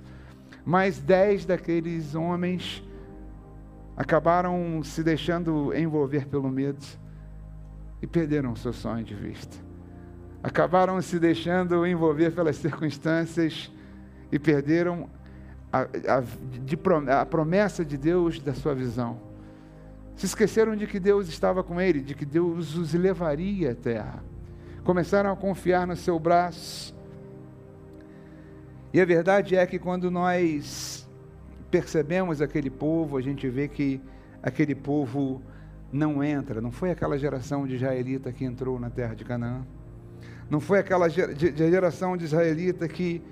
Mas 0.65 0.99
dez 0.99 1.45
daqueles 1.45 2.15
homens 2.15 2.83
acabaram 3.97 4.83
se 4.83 5.03
deixando 5.03 5.75
envolver 5.75 6.27
pelo 6.27 6.49
medo 6.49 6.85
e 8.01 8.07
perderam 8.07 8.53
o 8.53 8.57
seu 8.57 8.73
sonho 8.73 9.05
de 9.05 9.15
vista. 9.15 9.68
Acabaram 10.43 11.01
se 11.03 11.19
deixando 11.19 11.87
envolver 11.87 12.33
pelas 12.33 12.57
circunstâncias 12.57 13.71
e 14.31 14.39
perderam 14.39 15.09
a, 15.73 15.81
a, 15.81 16.23
de, 16.65 16.79
a 17.11 17.27
promessa 17.27 17.85
de 17.85 17.97
Deus 17.97 18.41
da 18.41 18.55
sua 18.55 18.75
visão. 18.75 19.21
Se 20.17 20.27
esqueceram 20.27 20.75
de 20.75 20.87
que 20.87 20.99
Deus 20.99 21.29
estava 21.29 21.63
com 21.63 21.81
ele, 21.81 22.01
de 22.01 22.15
que 22.15 22.25
Deus 22.25 22.77
os 22.77 22.95
levaria 22.95 23.73
à 23.73 23.75
terra 23.75 24.23
começaram 24.89 25.31
a 25.31 25.37
confiar 25.37 25.87
no 25.87 25.95
seu 25.95 26.19
braço. 26.19 26.97
E 28.91 28.99
a 28.99 29.05
verdade 29.05 29.55
é 29.55 29.67
que 29.67 29.79
quando 29.79 30.11
nós 30.11 31.07
percebemos 31.71 32.41
aquele 32.41 32.71
povo, 32.71 33.19
a 33.19 33.21
gente 33.21 33.47
vê 33.51 33.69
que 33.69 34.01
aquele 34.43 34.75
povo 34.75 35.43
não 35.93 36.25
entra. 36.25 36.63
Não 36.63 36.73
foi 36.73 36.91
aquela 36.91 37.19
geração 37.19 37.67
de 37.67 37.75
israelita 37.75 38.33
que 38.33 38.47
entrou 38.47 38.81
na 38.81 38.89
terra 38.89 39.15
de 39.15 39.27
Canaã. 39.27 39.63
Não 40.51 40.61
foi 40.61 40.79
aquela 40.79 41.09
geração 41.09 42.17
de 42.17 42.25
israelita 42.25 42.89
que, 42.89 43.23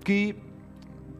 que 0.00 0.36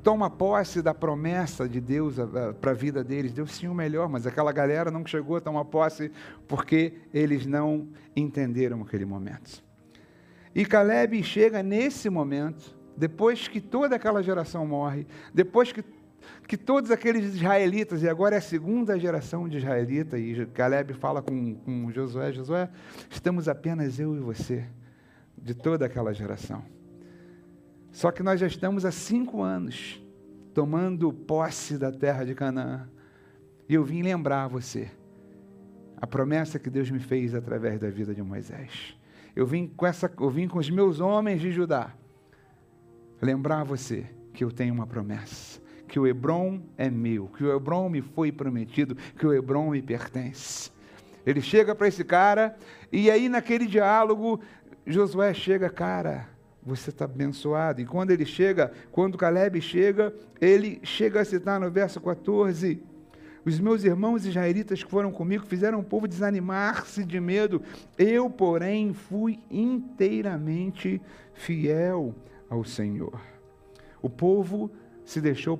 toma 0.03 0.31
posse 0.31 0.81
da 0.81 0.95
promessa 0.95 1.69
de 1.69 1.81
Deus 1.81 2.15
para 2.61 2.71
a 2.71 2.75
vida 2.75 3.03
deles. 3.03 3.33
Deus 3.33 3.59
tinha 3.59 3.71
o 3.71 3.75
melhor, 3.75 4.09
mas 4.09 4.27
aquela 4.27 4.53
galera 4.53 4.91
não 4.91 5.05
chegou 5.05 5.37
a 5.37 5.41
tomar 5.41 5.65
posse 5.65 6.13
porque 6.47 6.95
eles 7.13 7.45
não 7.45 7.89
entenderam 8.15 8.83
aquele 8.83 9.05
momento. 9.05 9.65
E 10.55 10.65
Caleb 10.65 11.23
chega 11.23 11.63
nesse 11.63 12.09
momento, 12.09 12.75
depois 12.97 13.47
que 13.47 13.61
toda 13.61 13.97
aquela 13.97 14.23
geração 14.23 14.67
morre, 14.67 15.07
depois 15.35 15.71
que, 15.71 15.85
que 16.49 16.57
todos 16.57 16.91
aqueles 16.91 17.35
israelitas, 17.35 18.03
e 18.03 18.09
agora 18.09 18.37
é 18.37 18.39
a 18.39 18.41
segunda 18.41 18.99
geração 18.99 19.47
de 19.47 19.59
israelita, 19.59 20.17
e 20.17 20.47
Caleb 20.47 20.95
fala 20.95 21.21
com, 21.21 21.57
com 21.57 21.91
Josué: 21.93 22.33
Josué, 22.33 22.71
estamos 23.11 23.49
apenas 23.49 23.99
eu 23.99 24.17
e 24.17 24.21
você, 24.21 24.65
de 25.37 25.55
toda 25.55 25.87
aquela 25.87 26.13
geração. 26.13 26.65
Só 27.93 28.11
que 28.11 28.23
nós 28.23 28.41
já 28.41 28.47
estamos 28.47 28.85
há 28.85 28.93
cinco 28.93 29.43
anos 29.43 30.03
tomando 30.53 31.13
posse 31.13 31.77
da 31.77 31.93
terra 31.93 32.25
de 32.25 32.35
Canaã. 32.35 32.89
E 33.69 33.75
eu 33.75 33.85
vim 33.85 34.03
lembrar 34.03 34.49
você 34.49 34.91
a 35.97 36.07
promessa 36.07 36.59
que 36.59 36.71
Deus 36.71 36.91
me 36.91 36.99
fez 36.99 37.35
através 37.35 37.81
da 37.81 37.89
vida 37.89 38.15
de 38.15 38.23
Moisés. 38.23 38.97
Eu 39.35 39.47
vim 39.47 39.67
com 39.67 39.87
essa, 39.87 40.11
eu 40.19 40.31
vim 40.31 40.49
com 40.49 40.59
os 40.59 40.71
meus 40.71 41.01
homens 41.01 41.41
de 41.41 41.51
Judá 41.53 41.95
lembrar 43.21 43.65
você 43.65 44.07
que 44.33 44.45
eu 44.45 44.51
tenho 44.51 44.75
uma 44.75 44.87
promessa, 44.87 45.61
que 45.89 45.99
o 45.99 46.07
Hebron 46.07 46.61
é 46.77 46.91
meu, 46.91 47.29
que 47.29 47.45
o 47.45 47.55
Hebron 47.55 47.89
me 47.89 48.03
foi 48.03 48.31
prometido, 48.31 48.95
que 48.95 49.27
o 49.27 49.33
Hebron 49.33 49.71
me 49.71 49.81
pertence. 49.81 50.71
Ele 51.25 51.41
chega 51.41 51.75
para 51.75 51.89
esse 51.89 52.05
cara 52.05 52.57
e 52.93 53.11
aí 53.11 53.29
naquele 53.29 53.67
diálogo 53.67 54.41
Josué 54.87 55.35
chega, 55.35 55.69
cara, 55.69 56.29
você 56.63 56.91
está 56.91 57.05
abençoado. 57.05 57.81
E 57.81 57.87
quando 57.87 58.11
ele 58.13 58.25
chega, 58.25 58.73
quando 58.93 59.19
Caleb 59.19 59.61
chega, 59.61 60.15
ele 60.41 60.81
chega 60.83 61.21
a 61.21 61.25
citar 61.25 61.61
no 61.61 61.71
verso 61.71 62.01
14: 62.01 62.83
Os 63.45 63.59
meus 63.59 63.85
irmãos 63.85 64.25
israelitas 64.25 64.83
que 64.83 64.91
foram 64.91 65.11
comigo 65.11 65.45
fizeram 65.47 65.81
o 65.81 65.85
povo 65.85 66.09
desanimar-se 66.09 67.05
de 67.05 67.21
medo. 67.21 67.61
Eu, 67.99 68.31
porém, 68.31 68.93
fui 68.93 69.41
inteiramente 69.51 71.01
fiel 71.35 72.15
ao 72.49 72.65
Senhor. 72.65 73.21
O 74.01 74.09
povo 74.09 74.71
se 75.05 75.21
deixou, 75.21 75.59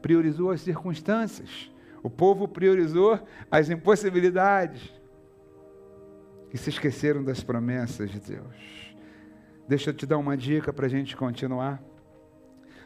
priorizou 0.00 0.50
as 0.50 0.62
circunstâncias. 0.62 1.70
O 2.02 2.10
povo 2.10 2.46
priorizou 2.46 3.18
as 3.50 3.70
impossibilidades. 3.70 4.92
E 6.54 6.58
se 6.58 6.70
esqueceram 6.70 7.24
das 7.24 7.42
promessas 7.42 8.12
de 8.12 8.20
Deus. 8.20 8.94
Deixa 9.66 9.90
eu 9.90 9.94
te 9.94 10.06
dar 10.06 10.18
uma 10.18 10.36
dica 10.36 10.72
para 10.72 10.86
a 10.86 10.88
gente 10.88 11.16
continuar. 11.16 11.82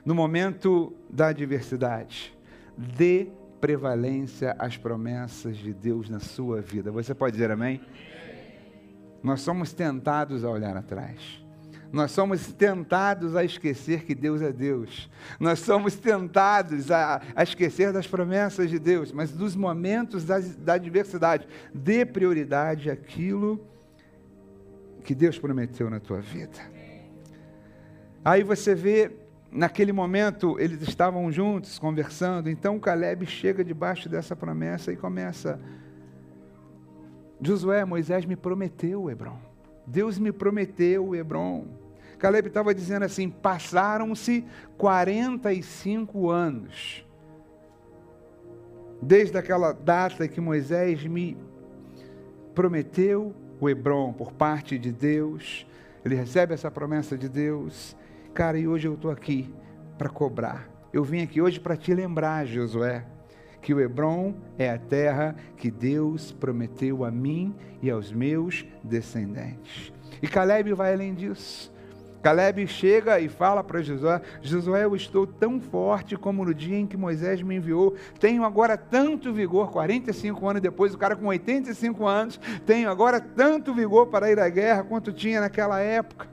No 0.07 0.15
momento 0.15 0.97
da 1.11 1.29
adversidade, 1.29 2.35
dê 2.75 3.29
prevalência 3.61 4.57
às 4.59 4.79
promessas 4.79 5.59
de 5.59 5.75
Deus 5.75 6.09
na 6.09 6.19
sua 6.19 6.63
vida. 6.63 6.91
Você 6.91 7.15
pode 7.15 7.33
dizer 7.33 7.51
amém? 7.51 7.83
Nós 9.23 9.43
somos 9.43 9.75
tentados 9.75 10.45
a 10.45 10.49
olhar 10.49 10.75
atrás. 10.75 11.45
Nós 11.91 12.11
somos 12.11 12.53
tentados 12.53 13.35
a 13.35 13.43
esquecer 13.43 14.05
que 14.05 14.15
Deus 14.15 14.43
é 14.43 14.53
Deus. 14.53 15.11
Nós 15.41 15.61
somos 15.61 15.97
tentados 15.97 16.91
a, 16.91 17.23
a 17.35 17.43
esquecer 17.43 17.93
das 17.93 18.07
promessas 18.07 18.69
de 18.69 18.79
Deus. 18.79 19.11
Mas 19.11 19.35
nos 19.35 19.57
momentos 19.57 20.25
da, 20.25 20.39
da 20.39 20.75
adversidade, 20.75 21.49
dê 21.73 22.05
prioridade 22.05 22.91
àquilo 22.91 23.59
que 25.03 25.15
Deus 25.15 25.39
prometeu 25.39 25.89
na 25.89 25.99
tua 25.99 26.21
vida. 26.21 26.59
Aí 28.23 28.43
você 28.43 28.75
vê, 28.75 29.11
naquele 29.51 29.91
momento, 29.91 30.61
eles 30.61 30.83
estavam 30.83 31.33
juntos, 31.33 31.79
conversando, 31.79 32.51
então 32.51 32.79
Caleb 32.79 33.25
chega 33.25 33.65
debaixo 33.65 34.07
dessa 34.07 34.37
promessa 34.37 34.93
e 34.93 34.97
começa. 34.97 35.59
Josué, 37.41 37.87
Moisés 37.87 38.27
me 38.27 38.37
prometeu 38.37 39.09
Hebron. 39.09 39.39
Deus 39.87 40.19
me 40.19 40.31
prometeu 40.31 41.15
Hebron. 41.15 41.78
Caleb 42.19 42.49
estava 42.49 42.75
dizendo 42.75 43.05
assim: 43.05 43.31
passaram-se 43.31 44.45
45 44.77 46.29
anos. 46.31 47.07
Desde 49.01 49.39
aquela 49.39 49.73
data 49.73 50.27
que 50.27 50.41
Moisés 50.41 51.05
me 51.05 51.37
prometeu 52.55 53.35
o 53.61 53.69
Hebron 53.69 54.13
por 54.13 54.33
parte 54.33 54.77
de 54.77 54.91
Deus, 54.91 55.67
ele 56.05 56.17
recebe 56.17 56.55
essa 56.55 56.71
promessa 56.71 57.17
de 57.17 57.29
Deus. 57.29 57.97
Cara, 58.35 58.59
e 58.59 58.67
hoje 58.67 58.89
eu 58.89 58.95
estou 58.95 59.11
aqui 59.11 59.53
para 59.97 60.09
cobrar. 60.09 60.69
Eu 60.93 61.05
vim 61.05 61.23
aqui 61.23 61.41
hoje 61.41 61.61
para 61.61 61.77
te 61.77 61.95
lembrar, 61.95 62.47
Josué, 62.47 63.05
que 63.61 63.75
o 63.75 63.81
Hebron 63.81 64.35
é 64.59 64.71
a 64.71 64.79
terra 64.79 65.37
que 65.57 65.71
Deus 65.71 66.33
prometeu 66.33 67.05
a 67.05 67.11
mim 67.11 67.55
e 67.83 67.91
aos 67.91 68.13
meus 68.13 68.65
descendentes. 68.83 69.93
E 70.23 70.27
Caleb 70.27 70.73
vai 70.73 70.93
além 70.93 71.15
disso. 71.15 71.73
Caleb 72.23 72.67
chega 72.67 73.21
e 73.21 73.29
fala 73.29 73.63
para 73.63 73.83
Josué: 73.83 74.21
Josué, 74.43 74.85
eu 74.85 74.97
estou 74.97 75.27
tão 75.27 75.61
forte 75.61 76.17
como 76.17 76.45
no 76.45 76.55
dia 76.55 76.79
em 76.79 76.87
que 76.87 76.97
Moisés 76.97 77.43
me 77.43 77.57
enviou. 77.57 77.95
Tenho 78.19 78.45
agora 78.45 78.77
tanto 78.77 79.33
vigor, 79.33 79.71
45 79.71 80.49
anos 80.49 80.63
depois, 80.63 80.95
o 80.95 80.99
cara 80.99 81.15
com 81.15 81.27
85 81.27 82.07
anos, 82.07 82.41
tenho 82.67 82.91
agora 82.91 83.21
tanto 83.21 83.73
vigor 83.73 84.09
para 84.09 84.31
ir 84.31 84.39
à 84.39 84.49
guerra 84.49 84.83
quanto 84.83 85.13
tinha 85.13 85.41
naquela 85.41 85.81
época. 85.81 86.29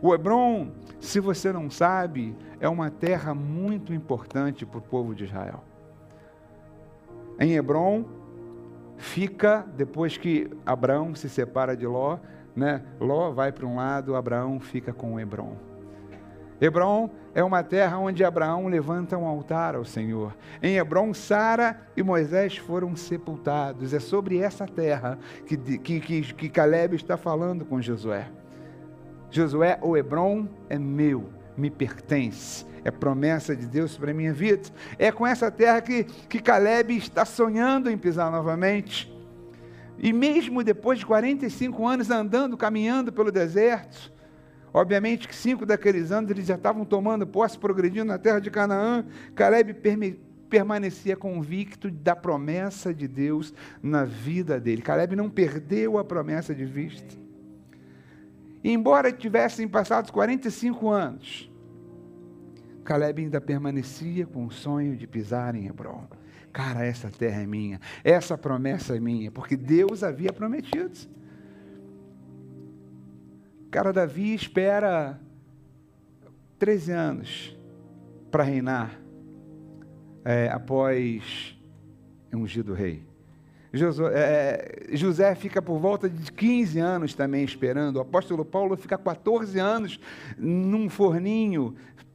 O 0.00 0.12
Hebron, 0.12 0.72
se 1.00 1.20
você 1.20 1.52
não 1.52 1.70
sabe, 1.70 2.34
é 2.60 2.68
uma 2.68 2.90
terra 2.90 3.34
muito 3.34 3.94
importante 3.94 4.66
para 4.66 4.78
o 4.78 4.82
povo 4.82 5.14
de 5.14 5.24
Israel. 5.24 5.62
Em 7.38 7.54
Hebron, 7.54 8.04
fica, 8.96 9.64
depois 9.76 10.16
que 10.16 10.50
Abraão 10.66 11.14
se 11.14 11.28
separa 11.28 11.76
de 11.76 11.86
Ló, 11.86 12.18
né? 12.54 12.82
Ló 13.00 13.30
vai 13.30 13.52
para 13.52 13.66
um 13.66 13.76
lado, 13.76 14.14
Abraão 14.14 14.60
fica 14.60 14.92
com 14.92 15.18
Hebron. 15.18 15.56
Hebron 16.60 17.10
é 17.34 17.42
uma 17.42 17.64
terra 17.64 17.98
onde 17.98 18.24
Abraão 18.24 18.68
levanta 18.68 19.18
um 19.18 19.26
altar 19.26 19.74
ao 19.74 19.84
Senhor. 19.84 20.32
Em 20.62 20.76
Hebron, 20.76 21.12
Sara 21.12 21.88
e 21.96 22.04
Moisés 22.04 22.56
foram 22.56 22.94
sepultados. 22.94 23.92
É 23.92 23.98
sobre 23.98 24.38
essa 24.38 24.64
terra 24.64 25.18
que, 25.44 25.56
que, 25.56 25.98
que, 25.98 26.34
que 26.34 26.48
Caleb 26.48 26.94
está 26.94 27.16
falando 27.16 27.64
com 27.64 27.82
Josué. 27.82 28.30
Josué, 29.28 29.76
o 29.82 29.96
Hebron 29.96 30.46
é 30.68 30.78
meu, 30.78 31.30
me 31.56 31.68
pertence. 31.68 32.64
É 32.84 32.92
promessa 32.92 33.56
de 33.56 33.66
Deus 33.66 33.96
para 33.96 34.12
a 34.12 34.14
minha 34.14 34.32
vida. 34.32 34.68
É 34.98 35.10
com 35.10 35.26
essa 35.26 35.50
terra 35.50 35.80
que, 35.80 36.04
que 36.04 36.40
Caleb 36.40 36.96
está 36.96 37.24
sonhando 37.24 37.90
em 37.90 37.98
pisar 37.98 38.30
novamente. 38.30 39.11
E 39.98 40.12
mesmo 40.12 40.64
depois 40.64 40.98
de 40.98 41.06
45 41.06 41.86
anos 41.86 42.10
andando, 42.10 42.56
caminhando 42.56 43.12
pelo 43.12 43.30
deserto, 43.30 44.12
obviamente 44.72 45.28
que 45.28 45.34
cinco 45.34 45.64
daqueles 45.64 46.10
anos 46.10 46.30
eles 46.30 46.46
já 46.46 46.56
estavam 46.56 46.84
tomando 46.84 47.26
posse, 47.26 47.58
progredindo 47.58 48.06
na 48.06 48.18
terra 48.18 48.40
de 48.40 48.50
Canaã, 48.50 49.04
Caleb 49.34 49.74
permanecia 50.48 51.16
convicto 51.16 51.90
da 51.90 52.16
promessa 52.16 52.92
de 52.92 53.06
Deus 53.06 53.54
na 53.82 54.04
vida 54.04 54.60
dele. 54.60 54.82
Caleb 54.82 55.16
não 55.16 55.30
perdeu 55.30 55.98
a 55.98 56.04
promessa 56.04 56.54
de 56.54 56.64
vista. 56.64 57.14
E 58.62 58.70
embora 58.70 59.12
tivessem 59.12 59.66
passado 59.66 60.12
45 60.12 60.88
anos, 60.88 61.50
Caleb 62.84 63.22
ainda 63.22 63.40
permanecia 63.40 64.26
com 64.26 64.46
o 64.46 64.50
sonho 64.50 64.96
de 64.96 65.06
pisar 65.06 65.54
em 65.54 65.66
Hebron. 65.66 66.06
Cara, 66.52 66.84
essa 66.84 67.10
terra 67.10 67.42
é 67.42 67.46
minha, 67.46 67.80
essa 68.04 68.36
promessa 68.36 68.96
é 68.96 69.00
minha, 69.00 69.30
porque 69.30 69.56
Deus 69.56 70.02
havia 70.02 70.32
prometido. 70.32 70.92
Cara, 73.70 73.92
Davi 73.92 74.34
espera 74.34 75.18
13 76.58 76.92
anos 76.92 77.56
para 78.30 78.44
reinar 78.44 79.00
é, 80.24 80.48
após 80.50 81.58
ungido 82.32 82.74
rei. 82.74 83.02
José, 83.72 84.02
é, 84.12 84.96
José 84.96 85.34
fica 85.34 85.62
por 85.62 85.78
volta 85.78 86.08
de 86.08 86.30
15 86.30 86.78
anos 86.78 87.14
também 87.14 87.42
esperando. 87.42 87.96
O 87.96 88.00
apóstolo 88.00 88.44
Paulo 88.44 88.76
fica 88.76 88.98
14 88.98 89.58
anos 89.58 89.98
num 90.36 90.90
forninho, 90.90 91.74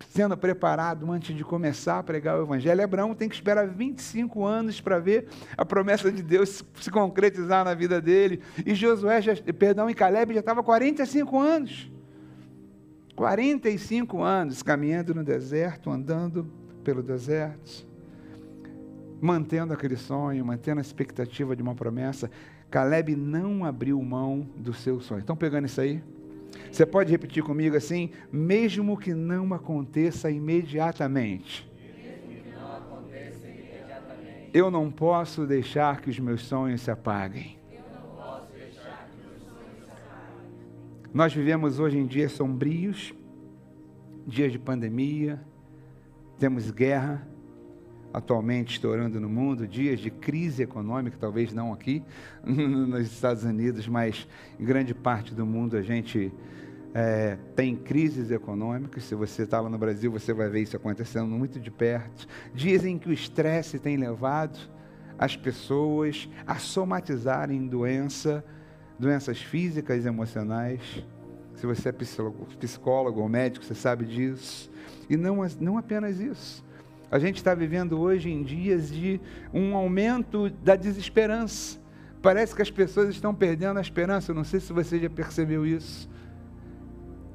sendo 0.09 0.37
preparado 0.37 1.11
antes 1.11 1.35
de 1.35 1.43
começar 1.43 1.99
a 1.99 2.03
pregar 2.03 2.39
o 2.39 2.43
evangelho. 2.43 2.83
Abraão 2.83 3.13
tem 3.13 3.29
que 3.29 3.35
esperar 3.35 3.67
25 3.67 4.45
anos 4.45 4.81
para 4.81 4.99
ver 4.99 5.27
a 5.55 5.65
promessa 5.65 6.11
de 6.11 6.21
Deus 6.23 6.63
se 6.79 6.91
concretizar 6.91 7.65
na 7.65 7.73
vida 7.73 8.01
dele. 8.01 8.41
E 8.65 8.73
Josué, 8.73 9.21
já, 9.21 9.35
perdão, 9.57 9.89
e 9.89 9.93
Caleb 9.93 10.33
já 10.33 10.39
estava 10.39 10.63
45 10.63 11.39
anos. 11.39 11.91
45 13.15 14.21
anos 14.21 14.61
caminhando 14.61 15.15
no 15.15 15.23
deserto, 15.23 15.89
andando 15.89 16.47
pelo 16.83 17.01
deserto 17.01 17.87
mantendo 19.21 19.73
aquele 19.73 19.97
sonho, 19.97 20.45
mantendo 20.45 20.79
a 20.79 20.81
expectativa 20.81 21.55
de 21.55 21.61
uma 21.61 21.75
promessa. 21.75 22.29
Caleb 22.69 23.15
não 23.15 23.65
abriu 23.65 24.01
mão 24.01 24.47
do 24.57 24.73
seu 24.73 24.99
sonho. 24.99 25.21
Estão 25.21 25.35
pegando 25.35 25.65
isso 25.65 25.81
aí? 25.81 26.03
Você 26.71 26.85
pode 26.85 27.11
repetir 27.11 27.43
comigo 27.43 27.75
assim? 27.75 28.11
Mesmo 28.31 28.97
que 28.97 29.13
não 29.13 29.53
aconteça 29.53 30.29
imediatamente. 30.29 31.67
Eu 34.53 34.71
não 34.71 34.89
posso 34.89 35.45
deixar 35.45 36.01
que 36.01 36.09
os 36.09 36.19
meus 36.19 36.41
sonhos 36.43 36.81
se 36.81 36.89
apaguem. 36.89 37.57
Nós 41.13 41.33
vivemos 41.33 41.79
hoje 41.79 41.97
em 41.97 42.05
dias 42.05 42.31
sombrios, 42.31 43.13
dias 44.25 44.51
de 44.51 44.59
pandemia, 44.59 45.41
temos 46.37 46.69
guerra, 46.69 47.27
atualmente 48.17 48.73
estourando 48.73 49.19
no 49.19 49.29
mundo, 49.29 49.67
dias 49.67 49.99
de 49.99 50.09
crise 50.09 50.63
econômica, 50.63 51.15
talvez 51.19 51.53
não 51.53 51.71
aqui 51.71 52.03
nos 52.43 53.11
Estados 53.11 53.43
Unidos, 53.43 53.87
mas 53.87 54.27
em 54.59 54.65
grande 54.65 54.93
parte 54.93 55.33
do 55.33 55.45
mundo 55.45 55.77
a 55.77 55.81
gente 55.81 56.33
é, 56.93 57.37
tem 57.55 57.75
crises 57.75 58.31
econômicas. 58.31 59.03
Se 59.03 59.13
você 59.13 59.43
está 59.43 59.61
lá 59.61 59.69
no 59.69 59.77
Brasil, 59.77 60.11
você 60.11 60.33
vai 60.33 60.49
ver 60.49 60.61
isso 60.61 60.75
acontecendo 60.75 61.27
muito 61.27 61.59
de 61.59 61.69
perto. 61.69 62.27
Dias 62.53 62.83
em 62.85 62.97
que 62.97 63.07
o 63.07 63.13
estresse 63.13 63.77
tem 63.77 63.97
levado 63.97 64.57
as 65.17 65.35
pessoas 65.35 66.27
a 66.45 66.55
somatizarem 66.55 67.67
doença, 67.67 68.43
doenças 68.97 69.39
físicas 69.39 70.05
e 70.05 70.07
emocionais. 70.07 71.03
Se 71.55 71.65
você 71.65 71.89
é 71.89 71.91
psicólogo 71.91 73.21
ou 73.21 73.29
médico, 73.29 73.65
você 73.65 73.75
sabe 73.75 74.05
disso. 74.05 74.71
E 75.09 75.15
não, 75.15 75.37
não 75.59 75.77
apenas 75.77 76.19
isso 76.19 76.66
a 77.09 77.19
gente 77.19 77.37
está 77.37 77.55
vivendo 77.55 77.99
hoje 77.99 78.29
em 78.29 78.43
dias 78.43 78.89
de 78.91 79.19
um 79.53 79.75
aumento 79.75 80.49
da 80.49 80.75
desesperança. 80.75 81.79
Parece 82.21 82.53
que 82.53 82.61
as 82.61 82.69
pessoas 82.69 83.09
estão 83.09 83.33
perdendo 83.33 83.77
a 83.77 83.81
esperança. 83.81 84.31
Eu 84.31 84.35
não 84.35 84.43
sei 84.43 84.59
se 84.59 84.73
você 84.73 84.99
já 84.99 85.09
percebeu 85.09 85.65
isso. 85.65 86.09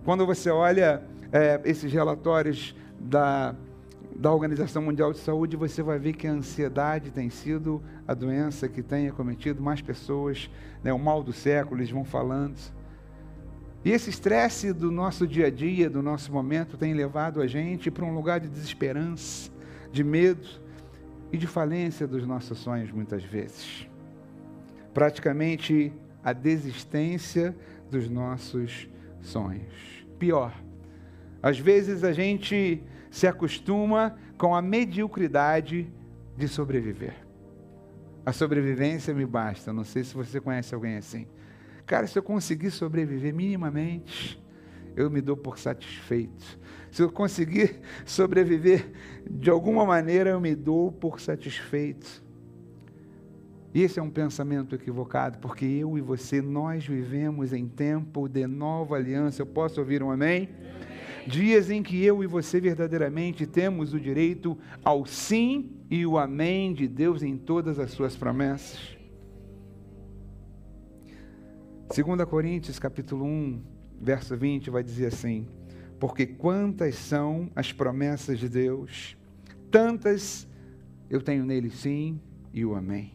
Quando 0.05 0.27
você 0.27 0.51
olha 0.51 1.03
é, 1.33 1.61
esses 1.65 1.91
relatórios 1.91 2.77
da, 3.01 3.55
da 4.15 4.31
Organização 4.31 4.83
Mundial 4.83 5.13
de 5.13 5.19
Saúde, 5.21 5.57
você 5.57 5.83
vai 5.83 5.99
ver 5.99 6.13
que 6.13 6.27
a 6.27 6.33
ansiedade 6.33 7.11
tem 7.11 7.31
sido 7.31 7.83
a 8.07 8.13
doença 8.13 8.69
que 8.69 8.83
tem 8.83 9.09
acometido 9.09 9.63
mais 9.63 9.81
pessoas, 9.81 10.51
né, 10.85 10.93
o 10.93 10.99
mal 10.99 11.23
do 11.23 11.33
século, 11.33 11.81
eles 11.81 11.91
vão 11.91 12.05
falando. 12.05 12.57
E 13.85 13.91
esse 13.91 14.11
estresse 14.11 14.73
do 14.73 14.91
nosso 14.91 15.27
dia 15.27 15.47
a 15.47 15.51
dia, 15.51 15.89
do 15.89 16.03
nosso 16.03 16.31
momento, 16.33 16.77
tem 16.77 16.93
levado 16.93 17.41
a 17.41 17.47
gente 17.47 17.91
para 17.91 18.05
um 18.05 18.15
lugar 18.15 18.39
de 18.39 18.49
desesperança 18.49 19.52
de 19.93 20.03
medo 20.03 20.49
e 21.31 21.39
de 21.39 21.47
falência 21.47 22.07
dos 22.07 22.27
nossos 22.27 22.59
sonhos, 22.59 22.91
muitas 22.91 23.23
vezes. 23.23 23.87
Praticamente 24.93 25.93
a 26.25 26.33
desistência 26.33 27.55
dos 27.91 28.09
nossos 28.09 28.89
sonhos. 29.21 30.07
Pior, 30.19 30.53
às 31.43 31.59
vezes 31.59 32.05
a 32.05 32.13
gente 32.13 32.83
se 33.11 33.27
acostuma 33.27 34.17
com 34.39 34.55
a 34.55 34.63
mediocridade 34.63 35.93
de 36.37 36.49
sobreviver. 36.49 37.15
A 38.25 38.33
sobrevivência 38.33 39.13
me 39.13 39.27
basta. 39.27 39.73
Não 39.73 39.85
sei 39.85 40.05
se 40.05 40.15
você 40.15 40.41
conhece 40.41 40.75
alguém 40.75 40.97
assim. 40.97 41.27
Cara, 41.85 42.07
se 42.07 42.19
eu 42.19 42.23
conseguir 42.23 42.71
sobreviver 42.71 43.35
minimamente, 43.35 44.42
eu 44.97 45.11
me 45.11 45.21
dou 45.21 45.37
por 45.37 45.59
satisfeito 45.59 46.61
se 46.93 47.03
eu 47.03 47.11
conseguir 47.11 47.81
sobreviver 48.05 48.93
de 49.29 49.51
alguma 49.51 49.85
maneira, 49.85 50.31
eu 50.31 50.41
me 50.41 50.55
dou 50.55 50.93
por 50.93 51.19
satisfeito. 51.19 52.23
E 53.75 53.83
esse 53.83 53.99
é 53.99 54.03
um 54.03 54.11
pensamento 54.11 54.75
equivocado, 54.75 55.39
porque 55.39 55.65
eu 55.65 55.97
e 55.97 56.03
você, 56.03 56.43
nós 56.43 56.87
vivemos 56.87 57.55
em 57.55 57.67
tempo 57.67 58.29
de 58.29 58.47
nova 58.47 58.97
aliança. 58.97 59.41
Eu 59.41 59.47
posso 59.47 59.81
ouvir 59.81 60.03
um 60.03 60.11
amém? 60.11 60.51
amém? 60.51 61.27
Dias 61.27 61.71
em 61.71 61.83
que 61.83 62.05
eu 62.05 62.23
e 62.23 62.27
você 62.27 62.61
verdadeiramente 62.61 63.47
temos 63.47 63.95
o 63.95 64.01
direito 64.01 64.59
ao 64.85 65.07
sim 65.07 65.71
e 65.91 66.05
o 66.05 66.19
amém 66.19 66.75
de 66.75 66.87
Deus 66.87 67.23
em 67.23 67.39
todas 67.39 67.79
as 67.79 67.93
suas 67.93 68.15
promessas. 68.15 68.95
2 71.95 72.25
Coríntios 72.29 72.79
capítulo 72.79 73.25
1, 73.25 73.72
verso 74.03 74.37
20 74.37 74.69
vai 74.69 74.83
dizer 74.83 75.07
assim: 75.07 75.47
porque 75.99 76.27
quantas 76.27 76.97
são 76.97 77.49
as 77.55 77.73
promessas 77.73 78.39
de 78.41 78.49
Deus, 78.49 79.17
tantas 79.71 80.49
eu 81.09 81.23
tenho 81.23 81.45
nele 81.45 81.71
sim 81.71 82.21
e 82.53 82.65
o 82.65 82.75
amém. 82.75 83.13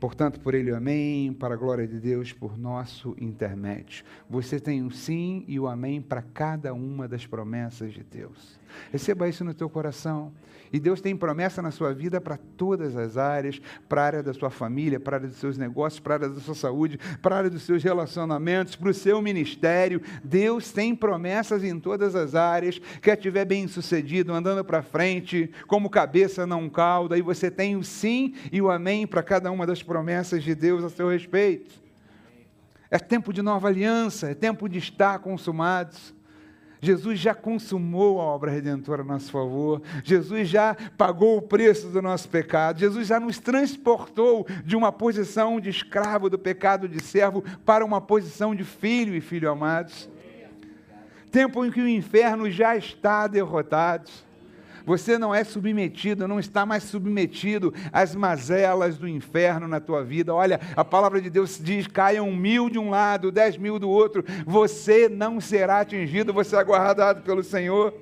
Portanto, 0.00 0.40
por 0.40 0.54
ele 0.54 0.70
o 0.70 0.76
amém, 0.76 1.32
para 1.32 1.54
a 1.54 1.56
glória 1.56 1.86
de 1.86 1.98
Deus, 1.98 2.32
por 2.32 2.58
nosso 2.58 3.14
intermédio. 3.18 4.04
Você 4.28 4.60
tem 4.60 4.82
um 4.82 4.90
sim 4.90 5.44
e 5.48 5.58
o 5.58 5.66
amém 5.66 6.00
para 6.00 6.20
cada 6.20 6.74
uma 6.74 7.08
das 7.08 7.26
promessas 7.26 7.92
de 7.92 8.02
Deus. 8.02 8.60
Receba 8.92 9.28
isso 9.28 9.44
no 9.44 9.54
teu 9.54 9.68
coração. 9.68 10.32
E 10.72 10.80
Deus 10.80 11.00
tem 11.00 11.16
promessa 11.16 11.62
na 11.62 11.70
sua 11.70 11.94
vida 11.94 12.20
para 12.20 12.36
todas 12.36 12.96
as 12.96 13.16
áreas, 13.16 13.60
para 13.88 14.02
a 14.02 14.06
área 14.06 14.22
da 14.24 14.32
sua 14.32 14.50
família, 14.50 14.98
para 14.98 15.14
a 15.14 15.18
área 15.18 15.28
dos 15.28 15.36
seus 15.36 15.56
negócios, 15.56 16.00
para 16.00 16.14
a 16.14 16.16
área 16.16 16.28
da 16.30 16.40
sua 16.40 16.54
saúde, 16.54 16.98
para 17.22 17.36
a 17.36 17.38
área 17.38 17.50
dos 17.50 17.62
seus 17.62 17.82
relacionamentos, 17.82 18.74
para 18.74 18.90
o 18.90 18.94
seu 18.94 19.22
ministério. 19.22 20.02
Deus 20.24 20.72
tem 20.72 20.92
promessas 20.92 21.62
em 21.62 21.78
todas 21.78 22.16
as 22.16 22.34
áreas. 22.34 22.80
Quer 23.00 23.14
tiver 23.16 23.44
bem 23.44 23.68
sucedido, 23.68 24.32
andando 24.32 24.64
para 24.64 24.82
frente, 24.82 25.48
como 25.68 25.88
cabeça 25.88 26.44
não 26.44 26.68
cauda, 26.68 27.16
e 27.16 27.22
você 27.22 27.52
tem 27.52 27.76
o 27.76 27.84
sim 27.84 28.34
e 28.50 28.60
o 28.60 28.68
amém 28.68 29.06
para 29.06 29.22
cada 29.22 29.52
uma 29.52 29.66
das 29.66 29.80
promessas 29.80 30.42
de 30.42 30.56
Deus 30.56 30.82
a 30.82 30.90
seu 30.90 31.08
respeito. 31.08 31.84
É 32.90 32.98
tempo 32.98 33.32
de 33.32 33.42
nova 33.42 33.68
aliança, 33.68 34.30
é 34.30 34.34
tempo 34.34 34.68
de 34.68 34.78
estar 34.78 35.18
consumados. 35.20 36.12
Jesus 36.80 37.18
já 37.18 37.34
consumou 37.34 38.20
a 38.20 38.24
obra 38.24 38.50
redentora 38.50 39.02
a 39.02 39.04
nosso 39.04 39.30
favor. 39.30 39.82
Jesus 40.02 40.48
já 40.48 40.76
pagou 40.96 41.38
o 41.38 41.42
preço 41.42 41.88
do 41.88 42.02
nosso 42.02 42.28
pecado. 42.28 42.80
Jesus 42.80 43.06
já 43.06 43.18
nos 43.18 43.38
transportou 43.38 44.46
de 44.64 44.76
uma 44.76 44.92
posição 44.92 45.60
de 45.60 45.70
escravo 45.70 46.28
do 46.28 46.38
pecado 46.38 46.88
de 46.88 47.02
servo 47.02 47.42
para 47.64 47.84
uma 47.84 48.00
posição 48.00 48.54
de 48.54 48.64
filho 48.64 49.14
e 49.14 49.20
filho 49.20 49.50
amados. 49.50 50.08
Tempo 51.30 51.64
em 51.64 51.70
que 51.70 51.80
o 51.80 51.88
inferno 51.88 52.50
já 52.50 52.76
está 52.76 53.26
derrotado. 53.26 54.10
Você 54.84 55.16
não 55.16 55.34
é 55.34 55.42
submetido, 55.44 56.28
não 56.28 56.38
está 56.38 56.66
mais 56.66 56.82
submetido 56.84 57.72
às 57.92 58.14
mazelas 58.14 58.98
do 58.98 59.08
inferno 59.08 59.66
na 59.66 59.80
tua 59.80 60.04
vida. 60.04 60.34
Olha, 60.34 60.60
a 60.76 60.84
palavra 60.84 61.20
de 61.20 61.30
Deus 61.30 61.58
diz: 61.62 61.86
caiam 61.86 62.30
mil 62.32 62.68
de 62.68 62.78
um 62.78 62.90
lado, 62.90 63.32
dez 63.32 63.56
mil 63.56 63.78
do 63.78 63.88
outro. 63.88 64.24
Você 64.46 65.08
não 65.08 65.40
será 65.40 65.80
atingido, 65.80 66.32
você 66.32 66.56
é 66.56 66.64
guardado 66.64 67.22
pelo 67.22 67.42
Senhor 67.42 67.94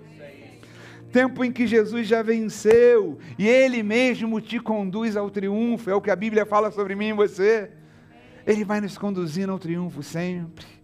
tempo 1.12 1.44
em 1.44 1.52
que 1.52 1.66
Jesus 1.66 2.08
já 2.08 2.22
venceu 2.22 3.18
e 3.38 3.46
Ele 3.46 3.82
mesmo 3.82 4.40
te 4.40 4.58
conduz 4.58 5.14
ao 5.14 5.30
triunfo, 5.30 5.90
é 5.90 5.94
o 5.94 6.00
que 6.00 6.10
a 6.10 6.16
Bíblia 6.16 6.46
fala 6.46 6.70
sobre 6.70 6.94
mim 6.94 7.08
e 7.08 7.12
você. 7.12 7.70
Ele 8.46 8.64
vai 8.64 8.80
nos 8.80 8.96
conduzindo 8.96 9.52
ao 9.52 9.58
triunfo 9.58 10.02
sempre. 10.02 10.81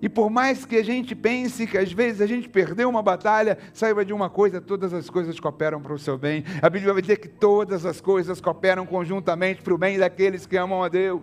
E 0.00 0.08
por 0.08 0.28
mais 0.28 0.66
que 0.66 0.76
a 0.76 0.84
gente 0.84 1.14
pense 1.14 1.66
que 1.66 1.78
às 1.78 1.90
vezes 1.90 2.20
a 2.20 2.26
gente 2.26 2.48
perdeu 2.48 2.88
uma 2.88 3.02
batalha, 3.02 3.56
saiba 3.72 4.04
de 4.04 4.12
uma 4.12 4.28
coisa: 4.28 4.60
todas 4.60 4.92
as 4.92 5.08
coisas 5.08 5.40
cooperam 5.40 5.80
para 5.80 5.94
o 5.94 5.98
seu 5.98 6.18
bem. 6.18 6.44
A 6.60 6.68
Bíblia 6.68 6.92
vai 6.92 7.00
dizer 7.00 7.16
que 7.16 7.28
todas 7.28 7.86
as 7.86 8.00
coisas 8.00 8.40
cooperam 8.40 8.84
conjuntamente 8.84 9.62
para 9.62 9.74
o 9.74 9.78
bem 9.78 9.98
daqueles 9.98 10.46
que 10.46 10.56
amam 10.56 10.82
a 10.84 10.88
Deus. 10.88 11.22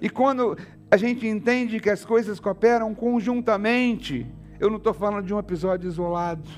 E 0.00 0.08
quando 0.08 0.56
a 0.90 0.96
gente 0.96 1.26
entende 1.26 1.80
que 1.80 1.90
as 1.90 2.04
coisas 2.04 2.40
cooperam 2.40 2.94
conjuntamente, 2.94 4.26
eu 4.58 4.70
não 4.70 4.78
estou 4.78 4.94
falando 4.94 5.26
de 5.26 5.34
um 5.34 5.38
episódio 5.38 5.88
isolado. 5.88 6.48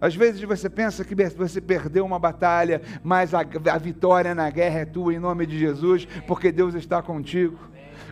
Às 0.00 0.16
vezes 0.16 0.42
você 0.42 0.68
pensa 0.68 1.04
que 1.04 1.14
você 1.14 1.60
perdeu 1.60 2.04
uma 2.04 2.18
batalha, 2.18 2.82
mas 3.04 3.32
a, 3.34 3.40
a 3.40 3.78
vitória 3.78 4.34
na 4.34 4.50
guerra 4.50 4.80
é 4.80 4.84
tua 4.84 5.14
em 5.14 5.18
nome 5.18 5.46
de 5.46 5.56
Jesus, 5.56 6.08
porque 6.26 6.50
Deus 6.50 6.74
está 6.74 7.00
contigo. 7.00 7.56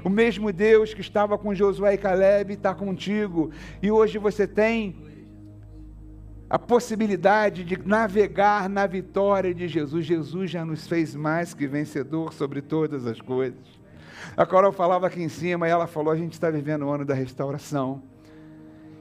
O 0.04 0.08
mesmo 0.08 0.52
Deus 0.52 0.94
que 0.94 1.00
estava 1.00 1.36
com 1.36 1.54
Josué 1.54 1.94
e 1.94 1.98
Caleb 1.98 2.54
está 2.54 2.74
contigo. 2.74 3.50
E 3.82 3.90
hoje 3.90 4.18
você 4.18 4.46
tem 4.46 4.96
a 6.48 6.58
possibilidade 6.58 7.62
de 7.62 7.78
navegar 7.86 8.68
na 8.68 8.86
vitória 8.86 9.54
de 9.54 9.68
Jesus. 9.68 10.04
Jesus 10.04 10.50
já 10.50 10.64
nos 10.64 10.86
fez 10.86 11.14
mais 11.14 11.54
que 11.54 11.66
vencedor 11.66 12.32
sobre 12.32 12.60
todas 12.60 13.06
as 13.06 13.20
coisas. 13.20 13.80
A 14.36 14.44
Coral 14.44 14.72
falava 14.72 15.06
aqui 15.06 15.22
em 15.22 15.28
cima 15.28 15.68
e 15.68 15.70
ela 15.70 15.86
falou: 15.86 16.12
a 16.12 16.16
gente 16.16 16.32
está 16.32 16.50
vivendo 16.50 16.86
o 16.86 16.90
ano 16.90 17.04
da 17.04 17.14
restauração. 17.14 18.02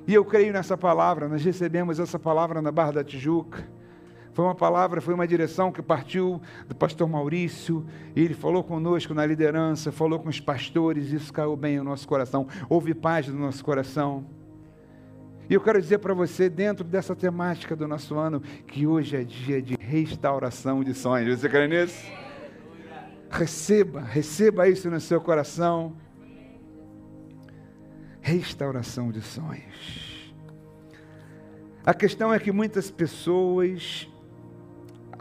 E 0.07 0.13
eu 0.13 0.25
creio 0.25 0.53
nessa 0.53 0.77
palavra, 0.77 1.27
nós 1.27 1.43
recebemos 1.43 1.99
essa 1.99 2.17
palavra 2.17 2.61
na 2.61 2.71
Barra 2.71 2.93
da 2.93 3.03
Tijuca. 3.03 3.67
Foi 4.39 4.45
uma 4.45 4.55
palavra, 4.55 5.01
foi 5.01 5.13
uma 5.13 5.27
direção 5.27 5.69
que 5.69 5.81
partiu 5.81 6.41
do 6.65 6.73
pastor 6.73 7.09
Maurício, 7.09 7.85
e 8.15 8.21
ele 8.21 8.33
falou 8.33 8.63
conosco 8.63 9.13
na 9.13 9.25
liderança, 9.25 9.91
falou 9.91 10.17
com 10.17 10.29
os 10.29 10.39
pastores, 10.39 11.11
isso 11.11 11.33
caiu 11.33 11.57
bem 11.57 11.77
no 11.77 11.83
nosso 11.83 12.07
coração, 12.07 12.47
houve 12.69 12.93
paz 12.93 13.27
no 13.27 13.37
nosso 13.37 13.61
coração. 13.65 14.25
E 15.49 15.53
eu 15.53 15.59
quero 15.59 15.81
dizer 15.81 15.97
para 15.97 16.13
você, 16.13 16.49
dentro 16.49 16.85
dessa 16.85 17.13
temática 17.13 17.75
do 17.75 17.85
nosso 17.85 18.17
ano, 18.17 18.39
que 18.65 18.87
hoje 18.87 19.17
é 19.17 19.25
dia 19.25 19.61
de 19.61 19.75
restauração 19.77 20.85
de 20.85 20.93
sonhos. 20.93 21.37
Você 21.37 21.49
crê 21.49 21.67
nisso? 21.67 22.01
Receba, 23.29 23.99
receba 23.99 24.69
isso 24.69 24.89
no 24.89 25.01
seu 25.01 25.19
coração 25.19 25.97
restauração 28.21 29.11
de 29.11 29.21
sonhos. 29.21 30.33
A 31.85 31.93
questão 31.93 32.33
é 32.33 32.39
que 32.39 32.53
muitas 32.53 32.89
pessoas 32.89 34.07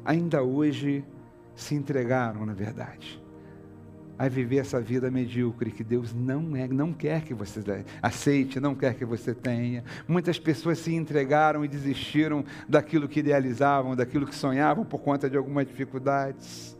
ainda 0.08 0.42
hoje 0.42 1.04
se 1.54 1.74
entregaram, 1.74 2.46
na 2.46 2.54
verdade, 2.54 3.22
a 4.18 4.26
viver 4.26 4.56
essa 4.56 4.80
vida 4.80 5.10
medíocre 5.10 5.70
que 5.70 5.84
Deus 5.84 6.14
não 6.14 6.56
é, 6.56 6.66
não 6.66 6.94
quer 6.94 7.20
que 7.20 7.34
você 7.34 7.60
aceite, 8.00 8.58
não 8.58 8.74
quer 8.74 8.94
que 8.94 9.04
você 9.04 9.34
tenha. 9.34 9.84
Muitas 10.08 10.38
pessoas 10.38 10.78
se 10.78 10.94
entregaram 10.94 11.62
e 11.62 11.68
desistiram 11.68 12.42
daquilo 12.66 13.06
que 13.06 13.20
idealizavam, 13.20 13.94
daquilo 13.94 14.26
que 14.26 14.34
sonhavam 14.34 14.82
por 14.82 15.00
conta 15.00 15.28
de 15.28 15.36
algumas 15.36 15.66
dificuldades. 15.66 16.74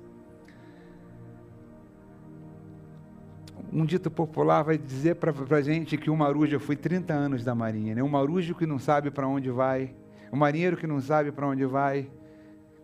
um 3.71 3.85
dito 3.85 4.11
popular 4.11 4.63
vai 4.63 4.79
dizer 4.79 5.17
para 5.17 5.31
a 5.55 5.61
gente 5.61 5.99
que 5.99 6.09
o 6.09 6.17
marujo, 6.17 6.59
foi 6.59 6.75
30 6.75 7.13
anos 7.13 7.45
da 7.45 7.55
marinha, 7.55 7.95
né? 7.95 8.03
um 8.03 8.09
marujo 8.09 8.55
que 8.55 8.65
não 8.65 8.79
sabe 8.79 9.11
para 9.11 9.29
onde 9.29 9.51
vai, 9.51 9.95
um 10.33 10.39
marinheiro 10.39 10.75
que 10.75 10.87
não 10.87 11.03
sabe 11.03 11.31
para 11.31 11.47
onde 11.47 11.67
vai, 11.67 12.09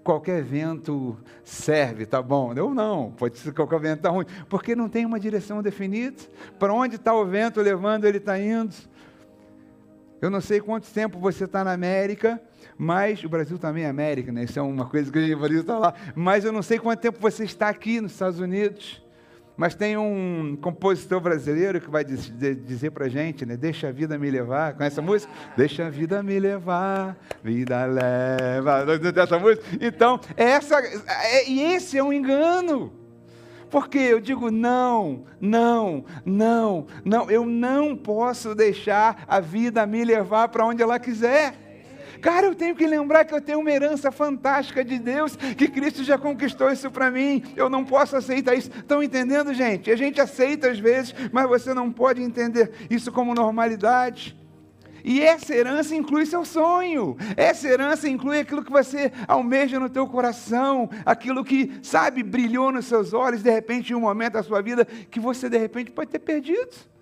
qualquer 0.05 0.43
vento 0.43 1.17
serve, 1.43 2.05
tá 2.05 2.23
bom? 2.23 2.55
Ou 2.61 2.75
não, 2.75 3.11
pode 3.13 3.39
ser 3.39 3.53
qualquer 3.53 3.81
vento 3.81 4.03
tá 4.03 4.11
ruim, 4.11 4.27
porque 4.49 4.77
não 4.77 4.89
tem 4.89 5.07
uma 5.07 5.19
direção 5.19 5.63
definida, 5.63 6.23
para 6.59 6.73
onde 6.73 6.97
está 6.97 7.15
o 7.15 7.25
vento 7.25 7.61
levando, 7.61 8.05
ele 8.05 8.19
está 8.19 8.39
indo. 8.39 8.75
Eu 10.21 10.31
não 10.31 10.41
sei 10.41 10.61
quanto 10.61 10.87
tempo 10.91 11.19
você 11.19 11.45
está 11.45 11.65
na 11.65 11.73
América, 11.73 12.41
mas 12.79 13.23
o 13.25 13.29
Brasil 13.29 13.59
também 13.59 13.85
é 13.85 13.89
América, 13.89 14.31
né? 14.31 14.45
Isso 14.45 14.59
é 14.59 14.63
uma 14.63 14.87
coisa 14.87 15.11
que 15.11 15.19
a 15.19 15.23
gente 15.27 15.55
está 15.57 15.79
lá. 15.79 15.95
Mas 16.15 16.45
eu 16.45 16.53
não 16.53 16.63
sei 16.63 16.79
quanto 16.79 17.01
tempo 17.01 17.19
você 17.21 17.45
está 17.45 17.69
aqui 17.69 18.01
nos 18.01 18.13
Estados 18.13 18.39
Unidos. 18.39 19.04
Mas 19.57 19.75
tem 19.75 19.97
um 19.97 20.59
compositor 20.61 21.21
brasileiro 21.21 21.81
que 21.81 21.89
vai 21.89 22.05
dizer 22.05 22.91
para 22.91 23.07
a 23.07 23.09
gente, 23.09 23.47
né? 23.47 23.57
Deixa 23.57 23.89
a 23.89 23.93
vida 23.93 24.19
me 24.19 24.29
levar. 24.29 24.75
Conhece 24.75 24.95
essa 24.95 25.03
música? 25.03 25.33
Deixa 25.57 25.87
a 25.87 25.91
vida 25.91 26.23
me 26.25 26.41
levar, 26.41 27.17
vida 27.43 27.85
leva. 27.87 28.85
Essa 29.23 29.39
música? 29.39 29.65
Então, 29.81 30.19
essa, 30.37 30.81
é, 30.81 31.49
e 31.49 31.63
esse 31.63 31.97
é 31.97 32.03
um 32.03 32.13
engano. 32.13 32.93
Porque 33.71 33.99
eu 33.99 34.21
digo 34.21 34.51
não, 34.51 35.25
não, 35.41 36.05
não, 36.25 36.87
não. 37.05 37.31
Eu 37.31 37.47
não 37.47 37.97
posso 37.97 38.55
deixar 38.55 39.25
a 39.27 39.41
vida 39.41 39.87
me 39.87 40.05
levar 40.05 40.49
para 40.49 40.67
onde 40.67 40.83
ela 40.83 40.99
quiser. 40.99 41.64
Cara, 42.21 42.47
eu 42.47 42.55
tenho 42.55 42.75
que 42.75 42.87
lembrar 42.87 43.25
que 43.25 43.35
eu 43.35 43.41
tenho 43.41 43.61
uma 43.61 43.71
herança 43.71 44.11
fantástica 44.11 44.85
de 44.85 44.99
Deus, 44.99 45.37
que 45.37 45.69
Cristo 45.69 46.05
já 46.05 46.19
conquistou 46.19 46.71
isso 46.71 46.91
para 46.91 47.11
mim. 47.11 47.43
Eu 47.57 47.69
não 47.69 47.85
posso 47.85 48.17
aceitar 48.17 48.55
isso. 48.55 48.71
Estão 48.71 49.03
entendendo, 49.03 49.53
gente? 49.53 49.91
A 49.91 49.97
gente 49.97 50.21
aceita 50.21 50.71
às 50.71 50.79
vezes, 50.79 51.15
mas 51.33 51.49
você 51.49 51.75
não 51.75 51.91
pode 51.91 52.23
entender 52.23 52.73
isso 52.91 53.13
como 53.13 53.35
normalidade. 53.35 54.37
E 55.05 55.21
essa 55.21 55.55
herança 55.55 55.95
inclui 55.95 56.25
seu 56.25 56.47
sonho. 56.47 57.15
Essa 57.37 57.69
herança 57.69 58.09
inclui 58.09 58.41
aquilo 58.41 58.65
que 58.65 58.73
você 58.73 59.13
almeja 59.29 59.79
no 59.79 59.91
teu 59.91 60.07
coração, 60.07 60.89
aquilo 61.05 61.45
que, 61.45 61.79
sabe, 61.83 62.23
brilhou 62.23 62.73
nos 62.73 62.87
seus 62.87 63.13
olhos, 63.13 63.43
de 63.43 63.51
repente, 63.51 63.93
em 63.93 63.97
um 63.97 64.01
momento 64.01 64.33
da 64.33 64.43
sua 64.43 64.63
vida, 64.63 64.87
que 64.87 65.21
você, 65.21 65.51
de 65.51 65.59
repente, 65.59 65.91
pode 65.91 66.11
ter 66.11 66.21
perdido. 66.21 66.94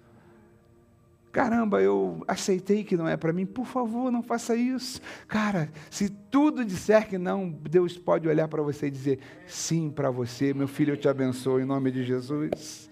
Caramba, 1.33 1.81
eu 1.81 2.23
aceitei 2.29 2.85
que 2.85 2.95
não 2.95 3.09
é 3.09 3.17
para 3.17 3.33
mim, 3.33 3.47
por 3.47 3.65
favor, 3.65 4.13
não 4.13 4.23
faça 4.23 4.55
isso. 4.55 5.01
Cara, 5.27 5.71
se 5.91 6.11
tudo 6.11 6.63
disser 6.63 7.09
que 7.09 7.17
não, 7.17 7.49
Deus 7.49 7.97
pode 7.97 8.29
olhar 8.29 8.47
para 8.49 8.63
você 8.63 8.89
e 8.89 8.91
dizer 8.91 9.19
sim 9.47 9.91
para 9.91 10.11
você, 10.11 10.53
meu 10.53 10.69
filho, 10.69 10.93
eu 10.93 10.97
te 10.97 11.09
abençoo 11.09 11.59
em 11.59 11.65
nome 11.65 11.91
de 11.91 12.05
Jesus. 12.05 12.91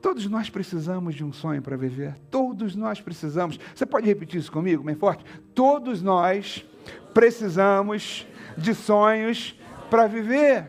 Todos 0.00 0.28
nós 0.28 0.48
precisamos 0.48 1.16
de 1.16 1.24
um 1.24 1.32
sonho 1.32 1.60
para 1.60 1.76
viver. 1.76 2.14
Todos 2.30 2.76
nós 2.76 3.00
precisamos. 3.00 3.58
Você 3.74 3.84
pode 3.84 4.06
repetir 4.06 4.38
isso 4.38 4.52
comigo, 4.52 4.84
bem 4.84 4.94
forte? 4.94 5.24
Todos 5.52 6.00
nós 6.00 6.64
precisamos 7.12 8.24
de 8.56 8.72
sonhos 8.72 9.58
para 9.90 10.06
viver. 10.06 10.64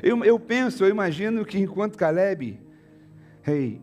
Eu, 0.00 0.24
eu 0.24 0.38
penso, 0.38 0.84
eu 0.84 0.88
imagino 0.88 1.44
que 1.44 1.58
enquanto 1.58 1.98
Caleb, 1.98 2.60
hey, 3.44 3.82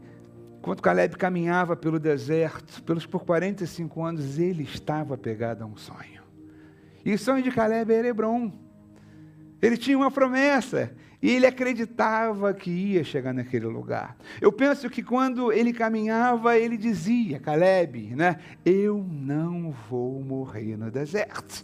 Enquanto 0.65 0.81
Caleb 0.81 1.15
caminhava 1.15 1.75
pelo 1.75 1.99
deserto, 1.99 2.81
pelos 2.81 3.05
por 3.05 3.23
45 3.23 4.03
anos, 4.03 4.39
ele 4.39 4.63
estava 4.63 5.15
pegado 5.15 5.63
a 5.63 5.67
um 5.67 5.77
sonho. 5.77 6.23
E 7.05 7.13
o 7.13 7.19
sonho 7.19 7.43
de 7.43 7.51
Caleb 7.51 7.93
era 7.93 8.07
Hebron. 8.07 8.51
Ele 9.61 9.77
tinha 9.77 9.95
uma 9.95 10.09
promessa 10.09 10.91
e 11.21 11.29
ele 11.29 11.45
acreditava 11.45 12.51
que 12.51 12.71
ia 12.71 13.03
chegar 13.03 13.31
naquele 13.31 13.67
lugar. 13.67 14.17
Eu 14.41 14.51
penso 14.51 14.89
que 14.89 15.03
quando 15.03 15.53
ele 15.53 15.71
caminhava, 15.71 16.57
ele 16.57 16.77
dizia, 16.77 17.39
Caleb, 17.39 18.15
né? 18.15 18.39
Eu 18.65 19.05
não 19.07 19.69
vou 19.87 20.19
morrer 20.23 20.75
no 20.77 20.89
deserto. 20.89 21.63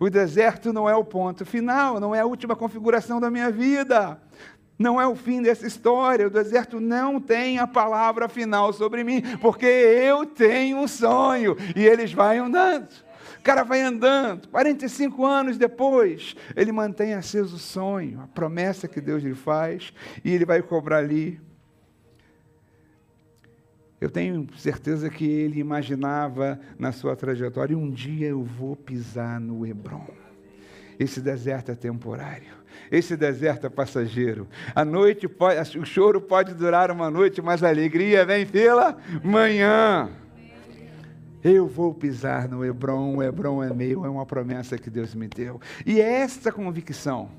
O 0.00 0.10
deserto 0.10 0.72
não 0.72 0.90
é 0.90 0.96
o 0.96 1.04
ponto 1.04 1.46
final, 1.46 2.00
não 2.00 2.12
é 2.12 2.22
a 2.22 2.26
última 2.26 2.56
configuração 2.56 3.20
da 3.20 3.30
minha 3.30 3.52
vida. 3.52 4.20
Não 4.78 5.00
é 5.00 5.06
o 5.06 5.14
fim 5.14 5.40
dessa 5.40 5.66
história. 5.66 6.26
O 6.26 6.30
deserto 6.30 6.80
não 6.80 7.20
tem 7.20 7.58
a 7.58 7.66
palavra 7.66 8.28
final 8.28 8.72
sobre 8.72 9.02
mim, 9.02 9.22
porque 9.40 9.66
eu 9.66 10.26
tenho 10.26 10.78
um 10.78 10.88
sonho 10.88 11.56
e 11.74 11.84
eles 11.84 12.12
vão 12.12 12.46
andando. 12.46 12.88
O 13.38 13.42
cara 13.42 13.62
vai 13.62 13.80
andando. 13.80 14.48
45 14.48 15.24
anos 15.24 15.56
depois, 15.56 16.34
ele 16.54 16.72
mantém 16.72 17.14
aceso 17.14 17.56
o 17.56 17.58
sonho, 17.58 18.20
a 18.20 18.26
promessa 18.26 18.88
que 18.88 19.00
Deus 19.00 19.22
lhe 19.22 19.34
faz, 19.34 19.92
e 20.24 20.32
ele 20.32 20.44
vai 20.44 20.60
cobrar 20.62 20.98
ali. 20.98 21.40
Eu 23.98 24.10
tenho 24.10 24.46
certeza 24.58 25.08
que 25.08 25.24
ele 25.24 25.58
imaginava 25.58 26.60
na 26.78 26.92
sua 26.92 27.16
trajetória: 27.16 27.76
um 27.76 27.90
dia 27.90 28.28
eu 28.28 28.42
vou 28.42 28.76
pisar 28.76 29.40
no 29.40 29.66
Hebron. 29.66 30.06
Esse 30.98 31.20
deserto 31.20 31.70
é 31.70 31.74
temporário. 31.74 32.54
Esse 32.90 33.16
deserto 33.16 33.66
é 33.66 33.70
passageiro. 33.70 34.48
A 34.74 34.84
noite 34.84 35.28
pode, 35.28 35.78
o 35.78 35.84
choro 35.84 36.20
pode 36.20 36.54
durar 36.54 36.90
uma 36.90 37.10
noite, 37.10 37.42
mas 37.42 37.62
a 37.62 37.68
alegria 37.68 38.24
vem 38.24 38.46
pela 38.46 38.96
manhã. 39.22 40.10
Eu 41.42 41.66
vou 41.66 41.94
pisar 41.94 42.48
no 42.48 42.64
Hebron, 42.64 43.16
o 43.16 43.22
Hebron 43.22 43.62
é 43.62 43.72
meu, 43.72 44.04
é 44.04 44.08
uma 44.08 44.26
promessa 44.26 44.76
que 44.76 44.90
Deus 44.90 45.14
me 45.14 45.28
deu. 45.28 45.60
E 45.84 46.00
é 46.00 46.20
essa 46.20 46.50
convicção 46.50 47.30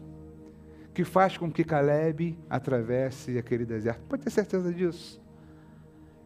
que 0.93 1.03
faz 1.03 1.37
com 1.37 1.51
que 1.51 1.63
Caleb 1.63 2.39
atravesse 2.49 3.37
aquele 3.37 3.65
deserto. 3.65 3.99
Pode 4.07 4.23
ter 4.23 4.29
certeza 4.29 4.73
disso. 4.73 5.21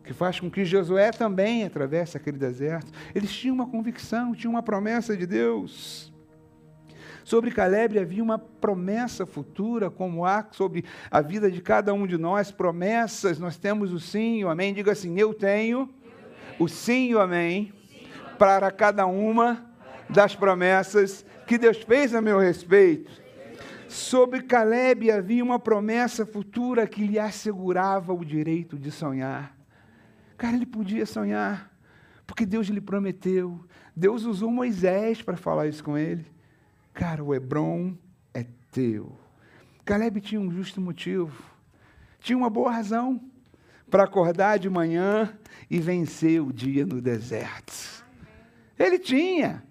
Que 0.03 0.13
faz 0.13 0.39
com 0.39 0.49
que 0.49 0.63
Josué 0.63 1.11
também 1.11 1.65
atravesse 1.65 2.15
aquele 2.15 2.37
deserto. 2.37 2.91
Eles 3.13 3.31
tinham 3.33 3.55
uma 3.55 3.67
convicção, 3.67 4.33
tinham 4.33 4.53
uma 4.53 4.63
promessa 4.63 5.17
de 5.17 5.25
Deus. 5.25 6.10
Sobre 7.23 7.51
Caleb 7.51 7.99
havia 7.99 8.23
uma 8.23 8.39
promessa 8.39 9.25
futura, 9.25 9.89
como 9.89 10.25
há 10.25 10.45
sobre 10.51 10.85
a 11.09 11.21
vida 11.21 11.51
de 11.51 11.61
cada 11.61 11.93
um 11.93 12.07
de 12.07 12.17
nós, 12.17 12.51
promessas, 12.51 13.39
nós 13.39 13.57
temos 13.57 13.93
o 13.93 13.99
sim 13.99 14.43
o 14.43 14.49
amém. 14.49 14.73
Diga 14.73 14.91
assim: 14.91 15.19
Eu 15.19 15.33
tenho 15.33 15.89
o 16.59 16.67
sim 16.67 17.09
e 17.09 17.15
o 17.15 17.19
amém 17.19 17.73
para 18.37 18.71
cada 18.71 19.05
uma 19.05 19.65
das 20.09 20.35
promessas 20.35 21.25
que 21.45 21.57
Deus 21.57 21.77
fez 21.77 22.13
a 22.13 22.21
meu 22.21 22.39
respeito. 22.39 23.11
Sobre 23.87 24.41
Caleb 24.41 25.11
havia 25.11 25.43
uma 25.43 25.59
promessa 25.59 26.25
futura 26.25 26.87
que 26.87 27.05
lhe 27.05 27.19
assegurava 27.19 28.13
o 28.13 28.23
direito 28.23 28.77
de 28.79 28.89
sonhar. 28.89 29.55
Cara, 30.37 30.55
ele 30.55 30.65
podia 30.65 31.05
sonhar, 31.05 31.71
porque 32.25 32.45
Deus 32.45 32.67
lhe 32.67 32.81
prometeu. 32.81 33.63
Deus 33.95 34.23
usou 34.23 34.49
Moisés 34.49 35.21
para 35.21 35.35
falar 35.35 35.67
isso 35.67 35.83
com 35.83 35.97
ele. 35.97 36.25
Cara, 36.93 37.23
o 37.23 37.33
Hebron 37.33 37.95
é 38.33 38.45
teu. 38.71 39.17
Caleb 39.85 40.21
tinha 40.21 40.39
um 40.39 40.51
justo 40.51 40.79
motivo, 40.79 41.43
tinha 42.19 42.37
uma 42.37 42.49
boa 42.49 42.71
razão 42.71 43.21
para 43.89 44.03
acordar 44.03 44.59
de 44.59 44.69
manhã 44.69 45.33
e 45.69 45.79
vencer 45.79 46.41
o 46.41 46.53
dia 46.53 46.85
no 46.85 47.01
deserto. 47.01 48.05
Ele 48.77 48.97
tinha, 48.97 49.63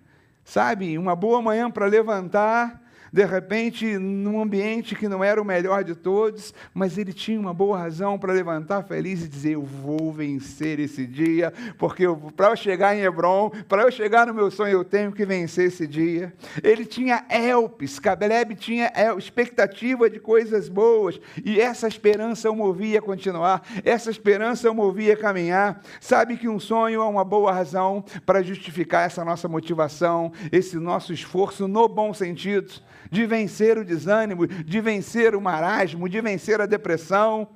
sabe, 0.45 0.97
uma 0.99 1.17
boa 1.17 1.41
manhã 1.41 1.71
para 1.71 1.87
levantar 1.87 2.83
de 3.13 3.25
repente, 3.25 3.99
num 3.99 4.41
ambiente 4.41 4.95
que 4.95 5.09
não 5.09 5.23
era 5.23 5.41
o 5.41 5.45
melhor 5.45 5.83
de 5.83 5.95
todos, 5.95 6.55
mas 6.73 6.97
ele 6.97 7.13
tinha 7.13 7.41
uma 7.41 7.53
boa 7.53 7.79
razão 7.79 8.19
para 8.19 8.33
levantar 8.33 8.85
feliz 8.85 9.25
e 9.25 9.29
dizer: 9.29 9.53
Eu 9.53 9.63
vou 9.63 10.13
vencer 10.13 10.79
esse 10.79 11.07
dia, 11.07 11.53
porque 11.77 12.05
para 12.37 12.51
eu 12.51 12.57
chegar 12.57 12.97
em 12.97 13.01
Hebron, 13.01 13.51
para 13.69 13.83
eu 13.83 13.91
chegar 13.91 14.27
no 14.27 14.35
meu 14.35 14.51
sonho, 14.51 14.73
eu 14.73 14.85
tenho 14.85 15.13
que 15.13 15.25
vencer 15.27 15.67
esse 15.67 15.87
dia. 15.87 16.33
Ele 16.63 16.85
tinha 16.85 17.25
elpes, 17.29 17.99
Caleb 17.99 18.55
tinha 18.55 18.93
expectativa 19.19 20.09
de 20.09 20.21
coisas 20.21 20.69
boas, 20.69 21.21
e 21.45 21.61
essa 21.61 21.89
esperança 21.89 22.51
o 22.51 22.55
movia 22.55 23.01
a 23.01 23.03
continuar, 23.03 23.63
essa 23.85 24.11
esperança 24.11 24.71
o 24.71 24.75
movia 24.75 25.15
a 25.15 25.17
caminhar. 25.17 25.83
Sabe 26.01 26.37
que 26.37 26.49
um 26.49 26.61
sonho 26.61 27.01
é 27.01 27.05
uma 27.05 27.25
boa 27.25 27.53
razão 27.53 28.05
para 28.25 28.43
justificar 28.43 29.07
essa 29.07 29.25
nossa 29.25 29.49
motivação, 29.49 30.33
esse 30.53 30.77
nosso 30.77 31.13
esforço 31.13 31.67
no 31.67 31.89
bom 31.89 32.15
sentido 32.15 32.71
de 33.11 33.27
vencer 33.27 33.77
o 33.77 33.85
desânimo, 33.85 34.47
de 34.47 34.81
vencer 34.81 35.35
o 35.35 35.41
marasmo, 35.41 36.09
de 36.09 36.21
vencer 36.21 36.61
a 36.61 36.67
depressão. 36.67 37.49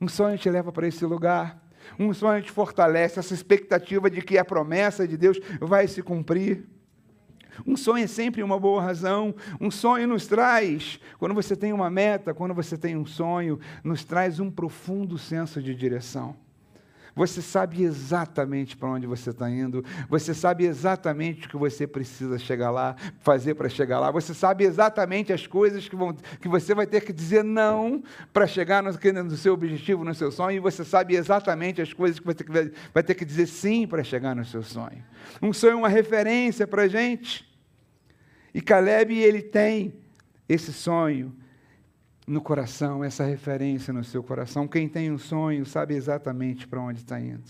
Um 0.00 0.08
sonho 0.08 0.38
te 0.38 0.48
leva 0.50 0.72
para 0.72 0.88
esse 0.88 1.04
lugar. 1.04 1.62
Um 1.98 2.12
sonho 2.14 2.42
te 2.42 2.50
fortalece 2.50 3.18
essa 3.18 3.34
expectativa 3.34 4.08
de 4.08 4.22
que 4.22 4.38
a 4.38 4.44
promessa 4.44 5.06
de 5.06 5.16
Deus 5.16 5.38
vai 5.60 5.86
se 5.86 6.02
cumprir. 6.02 6.64
Um 7.66 7.76
sonho 7.76 8.04
é 8.04 8.06
sempre 8.06 8.42
uma 8.42 8.58
boa 8.58 8.82
razão. 8.82 9.34
Um 9.60 9.70
sonho 9.70 10.08
nos 10.08 10.26
traz, 10.26 10.98
quando 11.18 11.34
você 11.34 11.54
tem 11.54 11.72
uma 11.72 11.90
meta, 11.90 12.32
quando 12.32 12.54
você 12.54 12.78
tem 12.78 12.96
um 12.96 13.04
sonho, 13.04 13.60
nos 13.84 14.04
traz 14.04 14.40
um 14.40 14.50
profundo 14.50 15.18
senso 15.18 15.62
de 15.62 15.74
direção. 15.74 16.34
Você 17.14 17.42
sabe 17.42 17.82
exatamente 17.82 18.76
para 18.76 18.88
onde 18.88 19.06
você 19.06 19.30
está 19.30 19.50
indo. 19.50 19.84
Você 20.08 20.32
sabe 20.32 20.64
exatamente 20.64 21.46
o 21.46 21.50
que 21.50 21.56
você 21.56 21.86
precisa 21.86 22.38
chegar 22.38 22.70
lá, 22.70 22.96
fazer 23.20 23.54
para 23.54 23.68
chegar 23.68 24.00
lá. 24.00 24.10
Você 24.10 24.32
sabe 24.32 24.64
exatamente 24.64 25.32
as 25.32 25.46
coisas 25.46 25.86
que, 25.88 25.94
vão, 25.94 26.14
que 26.40 26.48
você 26.48 26.74
vai 26.74 26.86
ter 26.86 27.02
que 27.02 27.12
dizer 27.12 27.44
não 27.44 28.02
para 28.32 28.46
chegar 28.46 28.82
no, 28.82 28.90
no 29.24 29.36
seu 29.36 29.52
objetivo, 29.52 30.04
no 30.04 30.14
seu 30.14 30.32
sonho. 30.32 30.56
E 30.56 30.60
você 30.60 30.84
sabe 30.84 31.14
exatamente 31.14 31.82
as 31.82 31.92
coisas 31.92 32.18
que 32.18 32.26
você 32.26 32.72
vai 32.94 33.02
ter 33.02 33.14
que 33.14 33.24
dizer 33.24 33.46
sim 33.46 33.86
para 33.86 34.02
chegar 34.02 34.34
no 34.34 34.44
seu 34.44 34.62
sonho. 34.62 35.04
Um 35.42 35.52
sonho 35.52 35.72
é 35.72 35.76
uma 35.76 35.88
referência 35.88 36.66
para 36.66 36.82
a 36.82 36.88
gente. 36.88 37.46
E 38.54 38.60
Caleb, 38.60 39.14
ele 39.18 39.42
tem 39.42 39.94
esse 40.48 40.72
sonho 40.72 41.34
no 42.32 42.40
coração, 42.40 43.04
essa 43.04 43.24
referência 43.24 43.92
no 43.92 44.02
seu 44.02 44.22
coração. 44.22 44.66
Quem 44.66 44.88
tem 44.88 45.12
um 45.12 45.18
sonho 45.18 45.66
sabe 45.66 45.94
exatamente 45.94 46.66
para 46.66 46.80
onde 46.80 47.00
está 47.00 47.20
indo. 47.20 47.42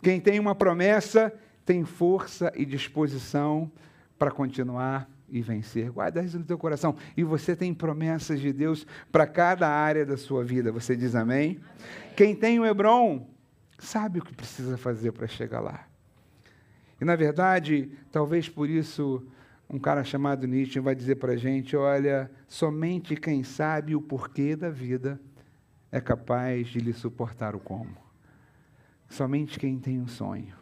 Quem 0.00 0.20
tem 0.20 0.38
uma 0.38 0.54
promessa 0.54 1.32
tem 1.66 1.84
força 1.84 2.52
e 2.54 2.64
disposição 2.64 3.70
para 4.16 4.30
continuar 4.30 5.10
e 5.28 5.42
vencer. 5.42 5.90
Guarda 5.90 6.22
isso 6.22 6.38
no 6.38 6.44
teu 6.44 6.56
coração. 6.56 6.94
E 7.16 7.24
você 7.24 7.56
tem 7.56 7.74
promessas 7.74 8.40
de 8.40 8.52
Deus 8.52 8.86
para 9.10 9.26
cada 9.26 9.68
área 9.68 10.06
da 10.06 10.16
sua 10.16 10.44
vida. 10.44 10.70
Você 10.70 10.94
diz 10.94 11.16
amém? 11.16 11.58
amém? 11.58 11.60
Quem 12.16 12.36
tem 12.36 12.60
o 12.60 12.66
Hebron 12.66 13.28
sabe 13.76 14.20
o 14.20 14.24
que 14.24 14.34
precisa 14.34 14.78
fazer 14.78 15.10
para 15.10 15.26
chegar 15.26 15.60
lá. 15.60 15.84
E 17.00 17.04
na 17.04 17.16
verdade, 17.16 17.90
talvez 18.12 18.48
por 18.48 18.70
isso 18.70 19.26
um 19.70 19.78
cara 19.78 20.02
chamado 20.02 20.46
Nietzsche 20.46 20.80
vai 20.80 20.94
dizer 20.94 21.16
para 21.16 21.32
a 21.32 21.36
gente: 21.36 21.76
olha, 21.76 22.30
somente 22.48 23.14
quem 23.16 23.44
sabe 23.44 23.94
o 23.94 24.02
porquê 24.02 24.56
da 24.56 24.68
vida 24.68 25.20
é 25.92 26.00
capaz 26.00 26.68
de 26.68 26.80
lhe 26.80 26.92
suportar 26.92 27.54
o 27.54 27.60
como. 27.60 27.96
Somente 29.08 29.58
quem 29.58 29.78
tem 29.78 30.00
um 30.00 30.06
sonho 30.06 30.59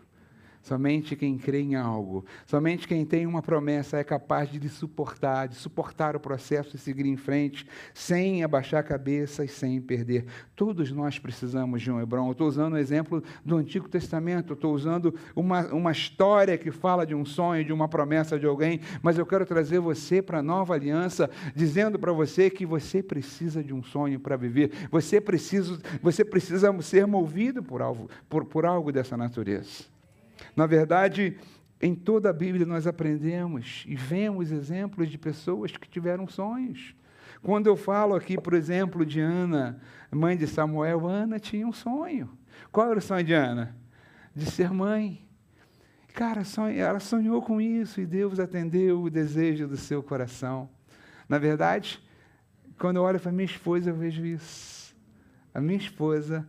Somente 0.69 1.17
quem 1.17 1.39
crê 1.39 1.63
em 1.63 1.77
algo, 1.77 2.27
somente 2.45 2.87
quem 2.87 3.03
tem 3.03 3.27
uma 3.27 3.41
promessa 3.41 3.97
é 3.97 4.05
capaz 4.05 4.51
de 4.51 4.69
suportar, 4.69 5.49
de 5.49 5.55
suportar 5.55 6.15
o 6.15 6.21
processo 6.21 6.77
e 6.77 6.79
seguir 6.79 7.07
em 7.07 7.17
frente, 7.17 7.67
sem 7.95 8.45
abaixar 8.45 8.81
a 8.81 8.83
cabeça 8.83 9.43
e 9.43 9.49
sem 9.49 9.81
perder. 9.81 10.27
Todos 10.55 10.93
nós 10.93 11.19
precisamos 11.19 11.81
de 11.81 11.91
um 11.91 11.99
Hebron. 11.99 12.27
Eu 12.27 12.33
estou 12.33 12.47
usando 12.47 12.75
o 12.75 12.77
exemplo 12.77 13.25
do 13.43 13.57
Antigo 13.57 13.89
Testamento, 13.89 14.53
estou 14.53 14.75
usando 14.75 15.15
uma, 15.35 15.73
uma 15.73 15.91
história 15.91 16.59
que 16.59 16.71
fala 16.71 17.07
de 17.07 17.15
um 17.15 17.25
sonho, 17.25 17.65
de 17.65 17.73
uma 17.73 17.89
promessa 17.89 18.39
de 18.39 18.45
alguém, 18.45 18.81
mas 19.01 19.17
eu 19.17 19.25
quero 19.25 19.47
trazer 19.47 19.81
você 19.81 20.21
para 20.21 20.41
a 20.41 20.43
nova 20.43 20.75
aliança, 20.75 21.31
dizendo 21.57 21.99
para 21.99 22.13
você 22.13 22.51
que 22.51 22.67
você 22.67 23.03
precisa 23.03 23.65
de 23.65 23.73
um 23.73 23.83
sonho 23.83 24.21
para 24.21 24.37
viver, 24.37 24.71
você 24.91 25.19
precisa, 25.19 25.81
você 26.03 26.23
precisa 26.23 26.71
ser 26.83 27.07
movido 27.07 27.63
por 27.63 27.81
algo, 27.81 28.11
por, 28.29 28.45
por 28.45 28.67
algo 28.67 28.93
dessa 28.93 29.17
natureza. 29.17 29.98
Na 30.55 30.67
verdade, 30.67 31.39
em 31.81 31.95
toda 31.95 32.31
a 32.31 32.33
Bíblia 32.33 32.67
nós 32.67 32.87
aprendemos 32.87 33.85
e 33.87 33.95
vemos 33.95 34.51
exemplos 34.51 35.09
de 35.09 35.19
pessoas 35.19 35.77
que 35.77 35.89
tiveram 35.89 36.27
sonhos. 36.27 36.95
Quando 37.43 37.69
eu 37.69 37.77
falo 37.77 38.15
aqui, 38.15 38.37
por 38.37 38.55
exemplo, 38.55 39.07
de 39.07 39.21
Ana, 39.21 39.81
mãe 40.11 40.37
de 40.37 40.47
Samuel, 40.47 41.07
Ana 41.07 41.39
tinha 41.39 41.67
um 41.67 41.73
sonho. 41.73 42.29
Qual 42.73 42.91
era 42.91 42.99
o 42.99 43.03
sonho 43.03 43.25
de 43.25 43.33
Ana? 43.33 43.77
De 44.35 44.45
ser 44.47 44.73
mãe. 44.73 45.25
Cara, 46.15 46.43
ela 46.75 46.99
sonhou 46.99 47.41
com 47.41 47.61
isso 47.61 48.01
e 48.01 48.07
Deus 48.07 48.41
atendeu 48.41 49.03
o 49.03 49.11
desejo 49.11 49.69
do 49.69 49.77
seu 49.77 50.03
coração. 50.03 50.69
Na 51.29 51.39
verdade, 51.39 52.03
quando 52.77 52.97
eu 52.97 53.03
olho 53.03 53.21
para 53.21 53.31
minha 53.31 53.45
esposa, 53.45 53.91
eu 53.91 53.95
vejo 53.95 54.27
isso. 54.27 54.97
A 55.55 55.61
minha 55.61 55.79
esposa 55.79 56.49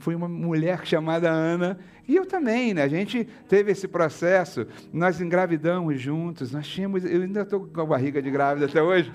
foi 0.00 0.14
uma 0.14 0.28
mulher 0.28 0.84
chamada 0.86 1.30
Ana, 1.30 1.78
e 2.06 2.16
eu 2.16 2.26
também, 2.26 2.74
né? 2.74 2.82
A 2.82 2.88
gente 2.88 3.24
teve 3.48 3.70
esse 3.70 3.86
processo, 3.86 4.66
nós 4.92 5.20
engravidamos 5.20 6.00
juntos, 6.00 6.52
nós 6.52 6.66
tínhamos, 6.66 7.04
eu 7.04 7.22
ainda 7.22 7.42
estou 7.42 7.66
com 7.66 7.80
a 7.80 7.86
barriga 7.86 8.20
de 8.20 8.30
grávida 8.30 8.66
até 8.66 8.82
hoje, 8.82 9.12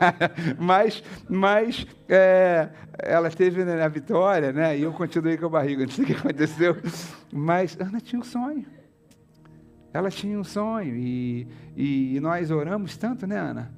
mas, 0.58 1.02
mas 1.28 1.86
é, 2.08 2.68
ela 2.98 3.28
teve 3.28 3.64
né, 3.64 3.82
a 3.82 3.88
vitória, 3.88 4.52
né? 4.52 4.78
E 4.78 4.82
eu 4.82 4.92
continuei 4.92 5.36
com 5.36 5.46
a 5.46 5.50
barriga, 5.50 5.84
não 5.84 5.90
sei 5.90 6.04
o 6.04 6.06
que 6.06 6.14
aconteceu, 6.14 6.76
mas 7.32 7.76
Ana 7.78 8.00
tinha 8.00 8.20
um 8.20 8.24
sonho. 8.24 8.64
Ela 9.92 10.10
tinha 10.10 10.38
um 10.38 10.44
sonho, 10.44 10.94
e, 10.96 11.48
e 11.76 12.20
nós 12.20 12.50
oramos 12.50 12.96
tanto, 12.96 13.26
né, 13.26 13.38
Ana? 13.38 13.74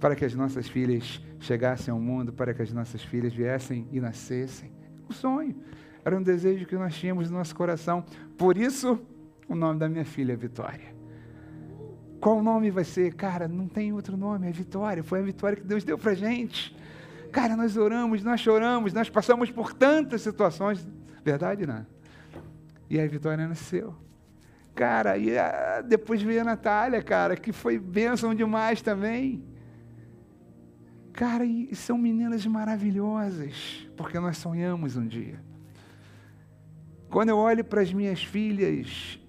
Para 0.00 0.16
que 0.16 0.24
as 0.24 0.34
nossas 0.34 0.68
filhas 0.68 1.22
chegassem 1.38 1.92
ao 1.92 2.00
mundo, 2.00 2.32
para 2.32 2.52
que 2.52 2.60
as 2.60 2.72
nossas 2.72 3.02
filhas 3.02 3.32
viessem 3.32 3.86
e 3.92 4.00
nascessem 4.00 4.72
um 5.08 5.12
sonho, 5.12 5.54
era 6.04 6.16
um 6.16 6.22
desejo 6.22 6.66
que 6.66 6.76
nós 6.76 6.94
tínhamos 6.94 7.30
no 7.30 7.38
nosso 7.38 7.54
coração. 7.54 8.04
Por 8.36 8.56
isso, 8.56 9.00
o 9.48 9.54
nome 9.54 9.78
da 9.78 9.88
minha 9.88 10.04
filha 10.04 10.32
é 10.32 10.36
Vitória. 10.36 10.94
Qual 12.20 12.42
nome 12.42 12.70
vai 12.70 12.84
ser? 12.84 13.14
Cara, 13.14 13.46
não 13.46 13.68
tem 13.68 13.92
outro 13.92 14.16
nome, 14.16 14.48
é 14.48 14.50
Vitória. 14.50 15.02
Foi 15.02 15.20
a 15.20 15.22
vitória 15.22 15.56
que 15.56 15.66
Deus 15.66 15.84
deu 15.84 15.98
para 15.98 16.14
gente. 16.14 16.74
Cara, 17.30 17.56
nós 17.56 17.76
oramos, 17.76 18.22
nós 18.22 18.40
choramos, 18.40 18.92
nós 18.92 19.10
passamos 19.10 19.50
por 19.50 19.72
tantas 19.72 20.22
situações. 20.22 20.86
Verdade, 21.24 21.66
não? 21.66 21.84
E 22.88 23.00
a 23.00 23.06
Vitória 23.06 23.46
nasceu. 23.46 23.94
Cara, 24.74 25.16
e 25.16 25.38
a, 25.38 25.80
depois 25.80 26.22
veio 26.22 26.40
a 26.40 26.44
Natália, 26.44 27.02
cara, 27.02 27.36
que 27.36 27.52
foi 27.52 27.78
bênção 27.78 28.34
demais 28.34 28.82
também. 28.82 29.44
Cara, 31.14 31.44
e 31.44 31.74
são 31.76 31.96
meninas 31.96 32.44
maravilhosas, 32.44 33.88
porque 33.96 34.18
nós 34.18 34.36
sonhamos 34.36 34.96
um 34.96 35.06
dia. 35.06 35.40
Quando 37.08 37.28
eu 37.28 37.38
olho 37.38 37.64
para 37.64 37.80
as 37.80 37.92
minhas 37.92 38.24
filhas, 38.24 39.20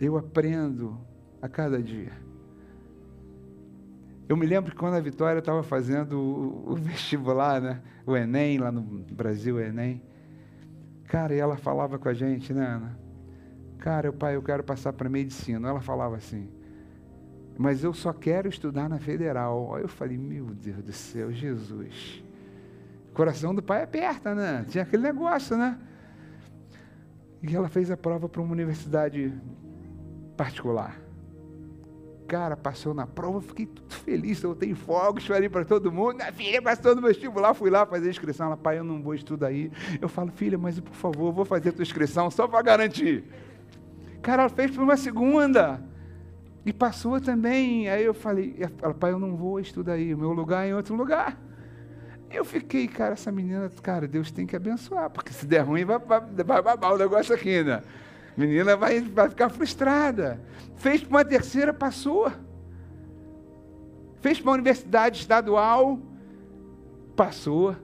eu 0.00 0.16
aprendo 0.16 1.00
a 1.40 1.48
cada 1.48 1.80
dia. 1.80 2.10
Eu 4.28 4.36
me 4.36 4.44
lembro 4.44 4.72
que 4.72 4.76
quando 4.76 4.94
a 4.94 5.00
Vitória 5.00 5.38
estava 5.38 5.62
fazendo 5.62 6.18
o, 6.18 6.74
vestibular, 6.74 7.60
né? 7.60 7.80
o 8.04 8.16
Enem, 8.16 8.58
lá 8.58 8.72
no 8.72 8.82
Brasil, 8.82 9.54
o 9.54 9.60
Enem. 9.60 10.02
Cara, 11.04 11.32
e 11.32 11.38
ela 11.38 11.56
falava 11.56 12.00
com 12.00 12.08
a 12.08 12.14
gente, 12.14 12.52
né, 12.52 12.66
Ana? 12.66 12.98
Cara, 13.78 14.12
pai, 14.12 14.34
eu 14.34 14.42
quero 14.42 14.64
passar 14.64 14.92
para 14.92 15.08
medicina. 15.08 15.68
Ela 15.68 15.80
falava 15.80 16.16
assim, 16.16 16.48
mas 17.58 17.82
eu 17.82 17.94
só 17.94 18.12
quero 18.12 18.48
estudar 18.48 18.88
na 18.88 18.98
federal. 18.98 19.78
Eu 19.78 19.88
falei, 19.88 20.18
meu 20.18 20.46
Deus 20.46 20.82
do 20.82 20.92
céu, 20.92 21.32
Jesus. 21.32 22.22
O 23.10 23.14
coração 23.14 23.54
do 23.54 23.62
pai 23.62 23.82
aperta, 23.82 24.34
né? 24.34 24.64
Tinha 24.68 24.82
aquele 24.82 25.02
negócio, 25.02 25.56
né? 25.56 25.78
E 27.42 27.54
ela 27.54 27.68
fez 27.68 27.90
a 27.90 27.96
prova 27.96 28.28
para 28.28 28.42
uma 28.42 28.52
universidade 28.52 29.32
particular. 30.36 31.00
Cara, 32.26 32.56
passou 32.56 32.92
na 32.92 33.06
prova, 33.06 33.40
fiquei 33.40 33.66
tudo 33.66 33.94
feliz, 33.94 34.42
eu 34.42 34.54
tenho 34.54 34.74
fogos, 34.74 35.24
falei 35.24 35.48
para 35.48 35.64
todo 35.64 35.92
mundo, 35.92 36.16
minha 36.16 36.32
filha 36.32 36.60
passou 36.60 36.94
no 36.96 37.02
vestibular, 37.02 37.54
fui 37.54 37.70
lá 37.70 37.86
fazer 37.86 38.08
a 38.08 38.10
inscrição, 38.10 38.46
ela, 38.46 38.56
pai, 38.56 38.78
eu 38.78 38.84
não 38.84 39.00
vou 39.00 39.14
estudar 39.14 39.46
aí. 39.46 39.70
Eu 40.00 40.08
falo, 40.08 40.32
filha, 40.32 40.58
mas 40.58 40.80
por 40.80 40.94
favor, 40.94 41.32
vou 41.32 41.44
fazer 41.44 41.68
a 41.68 41.72
tua 41.72 41.82
inscrição 41.82 42.28
só 42.30 42.48
para 42.48 42.60
garantir. 42.62 43.24
Cara, 44.20 44.42
ela 44.42 44.50
fez 44.50 44.72
por 44.72 44.82
uma 44.82 44.96
segunda. 44.96 45.80
E 46.66 46.72
passou 46.72 47.20
também. 47.20 47.88
Aí 47.88 48.04
eu 48.04 48.12
falei, 48.12 48.56
pai, 48.98 49.12
eu 49.12 49.20
não 49.20 49.36
vou 49.36 49.60
estudar 49.60 49.92
aí, 49.92 50.12
o 50.12 50.18
meu 50.18 50.32
lugar 50.32 50.66
é 50.66 50.70
em 50.70 50.74
outro 50.74 50.96
lugar. 50.96 51.40
Eu 52.28 52.44
fiquei, 52.44 52.88
cara, 52.88 53.12
essa 53.12 53.30
menina, 53.30 53.70
cara, 53.80 54.08
Deus 54.08 54.32
tem 54.32 54.44
que 54.44 54.56
abençoar, 54.56 55.08
porque 55.08 55.32
se 55.32 55.46
der 55.46 55.60
ruim, 55.60 55.84
vai, 55.84 56.00
vai, 56.00 56.20
vai 56.20 56.60
babar 56.60 56.92
o 56.92 56.98
negócio 56.98 57.32
aqui, 57.32 57.62
né? 57.62 57.82
menina 58.36 58.76
vai, 58.76 59.00
vai 59.00 59.28
ficar 59.30 59.48
frustrada. 59.48 60.40
Fez 60.74 61.00
para 61.00 61.08
uma 61.08 61.24
terceira, 61.24 61.72
passou. 61.72 62.30
Fez 64.20 64.40
para 64.40 64.50
uma 64.50 64.54
universidade 64.54 65.20
estadual, 65.20 66.00
passou. 67.14 67.76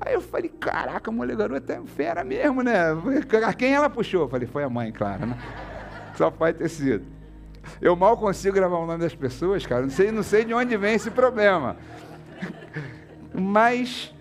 Aí 0.00 0.14
eu 0.14 0.22
falei, 0.22 0.48
caraca, 0.48 1.10
a 1.10 1.34
garota 1.34 1.74
é 1.74 1.82
fera 1.84 2.24
mesmo, 2.24 2.62
né? 2.62 2.86
Quem 3.58 3.74
ela 3.74 3.90
puxou? 3.90 4.22
Eu 4.22 4.28
falei, 4.28 4.48
foi 4.48 4.64
a 4.64 4.70
mãe, 4.70 4.90
claro, 4.90 5.26
né? 5.26 5.38
Só 6.16 6.30
pode 6.30 6.56
ter 6.56 6.68
sido. 6.70 7.15
Eu 7.80 7.96
mal 7.96 8.16
consigo 8.16 8.54
gravar 8.54 8.76
o 8.76 8.86
nome 8.86 9.00
das 9.00 9.14
pessoas, 9.14 9.66
cara. 9.66 9.82
Não 9.82 9.90
sei, 9.90 10.10
não 10.12 10.22
sei 10.22 10.44
de 10.44 10.54
onde 10.54 10.76
vem 10.76 10.94
esse 10.94 11.10
problema. 11.10 11.76
Mas, 13.34 14.14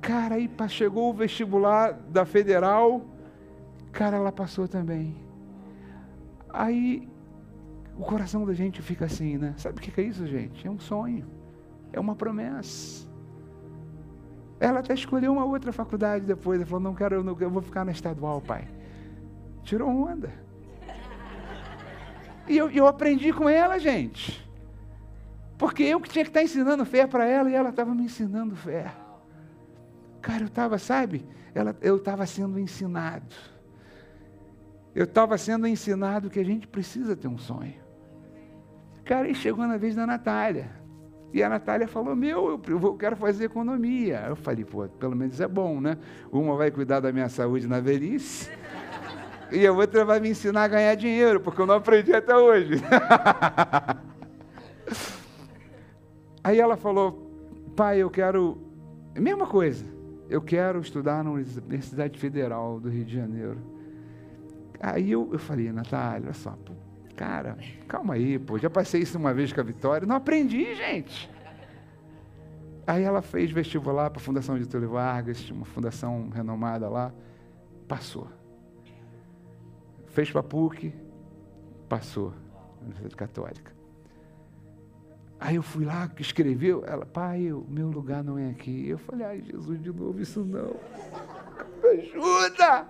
cara, 0.00 0.36
aí 0.36 0.50
chegou 0.68 1.10
o 1.10 1.14
vestibular 1.14 1.92
da 1.92 2.24
federal, 2.24 3.14
Cara, 3.94 4.16
ela 4.16 4.32
passou 4.32 4.66
também. 4.66 5.14
Aí 6.50 7.08
o 7.96 8.02
coração 8.02 8.44
da 8.44 8.52
gente 8.52 8.82
fica 8.82 9.04
assim, 9.04 9.38
né? 9.38 9.54
Sabe 9.56 9.78
o 9.78 9.80
que 9.80 10.00
é 10.00 10.04
isso, 10.04 10.26
gente? 10.26 10.66
É 10.66 10.70
um 10.70 10.80
sonho, 10.80 11.24
é 11.92 12.00
uma 12.00 12.16
promessa. 12.16 13.08
Ela 14.58 14.80
até 14.80 14.94
escolheu 14.94 15.32
uma 15.32 15.44
outra 15.44 15.72
faculdade 15.72 16.26
depois. 16.26 16.58
Ela 16.58 16.66
falou: 16.66 16.82
Não 16.82 16.94
quero, 16.94 17.14
eu, 17.14 17.22
não, 17.22 17.36
eu 17.38 17.50
vou 17.50 17.62
ficar 17.62 17.84
na 17.84 17.92
estadual, 17.92 18.40
pai. 18.40 18.66
Tirou 19.62 19.88
onda. 19.88 20.32
E 22.48 22.56
eu, 22.56 22.70
eu 22.70 22.86
aprendi 22.86 23.32
com 23.32 23.48
ela, 23.48 23.78
gente. 23.78 24.44
Porque 25.56 25.82
eu 25.82 26.00
que 26.00 26.08
tinha 26.08 26.24
que 26.24 26.30
estar 26.30 26.42
ensinando 26.42 26.84
fé 26.84 27.06
para 27.06 27.24
ela 27.24 27.50
e 27.50 27.54
ela 27.54 27.70
estava 27.70 27.94
me 27.94 28.04
ensinando 28.04 28.54
fé. 28.54 28.92
Cara, 30.20 30.42
eu 30.42 30.48
estava, 30.48 30.78
sabe? 30.78 31.24
Ela, 31.54 31.76
eu 31.80 31.96
estava 31.96 32.26
sendo 32.26 32.58
ensinado 32.58 33.54
eu 34.94 35.04
estava 35.04 35.36
sendo 35.36 35.66
ensinado 35.66 36.30
que 36.30 36.38
a 36.38 36.44
gente 36.44 36.68
precisa 36.68 37.16
ter 37.16 37.26
um 37.26 37.36
sonho. 37.36 37.74
Cara, 39.04 39.28
e 39.28 39.34
chegou 39.34 39.66
na 39.66 39.76
vez 39.76 39.96
da 39.96 40.06
Natália. 40.06 40.70
E 41.32 41.42
a 41.42 41.48
Natália 41.48 41.88
falou: 41.88 42.14
Meu, 42.14 42.62
eu, 42.66 42.80
eu 42.80 42.94
quero 42.94 43.16
fazer 43.16 43.46
economia. 43.46 44.24
Eu 44.28 44.36
falei: 44.36 44.64
Pô, 44.64 44.86
pelo 44.86 45.16
menos 45.16 45.40
é 45.40 45.48
bom, 45.48 45.80
né? 45.80 45.98
Uma 46.30 46.54
vai 46.54 46.70
cuidar 46.70 47.00
da 47.00 47.12
minha 47.12 47.28
saúde 47.28 47.66
na 47.66 47.80
velhice, 47.80 48.50
e 49.50 49.66
a 49.66 49.72
outra 49.72 50.04
vai 50.04 50.20
me 50.20 50.30
ensinar 50.30 50.64
a 50.64 50.68
ganhar 50.68 50.94
dinheiro, 50.94 51.40
porque 51.40 51.60
eu 51.60 51.66
não 51.66 51.74
aprendi 51.74 52.12
até 52.12 52.36
hoje. 52.36 52.74
Aí 56.42 56.58
ela 56.60 56.76
falou: 56.76 57.30
Pai, 57.74 57.98
eu 57.98 58.10
quero. 58.10 58.58
Mesma 59.16 59.46
coisa, 59.46 59.86
eu 60.28 60.42
quero 60.42 60.80
estudar 60.80 61.22
na 61.22 61.30
Universidade 61.30 62.18
Federal 62.18 62.80
do 62.80 62.88
Rio 62.88 63.04
de 63.04 63.14
Janeiro. 63.14 63.58
Aí 64.80 65.12
eu, 65.12 65.28
eu 65.32 65.38
falei, 65.38 65.72
Natália, 65.72 66.24
olha 66.26 66.34
só, 66.34 66.50
pô, 66.50 66.72
cara, 67.16 67.56
calma 67.88 68.14
aí, 68.14 68.38
pô, 68.38 68.58
já 68.58 68.68
passei 68.68 69.00
isso 69.00 69.16
uma 69.16 69.32
vez 69.32 69.52
com 69.52 69.60
a 69.60 69.64
Vitória, 69.64 70.06
não 70.06 70.16
aprendi, 70.16 70.74
gente. 70.74 71.30
Aí 72.86 73.02
ela 73.02 73.22
fez 73.22 73.50
vestibular 73.50 74.10
para 74.10 74.20
a 74.20 74.22
Fundação 74.22 74.58
de 74.58 74.66
Túlio 74.68 74.90
Vargas, 74.90 75.48
uma 75.50 75.64
fundação 75.64 76.28
renomada 76.28 76.88
lá, 76.88 77.14
passou. 77.88 78.28
Fez 80.14 80.30
para 80.30 80.44
PUC, 80.44 80.94
passou, 81.88 82.32
Universidade 82.80 83.16
Católica. 83.16 83.72
Aí 85.40 85.56
eu 85.56 85.62
fui 85.62 85.84
lá, 85.84 86.08
escreveu, 86.20 86.84
ela, 86.86 87.04
pai, 87.04 87.50
o 87.50 87.66
meu 87.68 87.90
lugar 87.90 88.22
não 88.22 88.38
é 88.38 88.48
aqui. 88.48 88.88
Eu 88.88 88.96
falei, 88.96 89.26
ai 89.26 89.42
Jesus, 89.42 89.82
de 89.82 89.92
novo 89.92 90.22
isso 90.22 90.44
não. 90.44 90.76
Me 91.82 91.98
ajuda! 92.00 92.86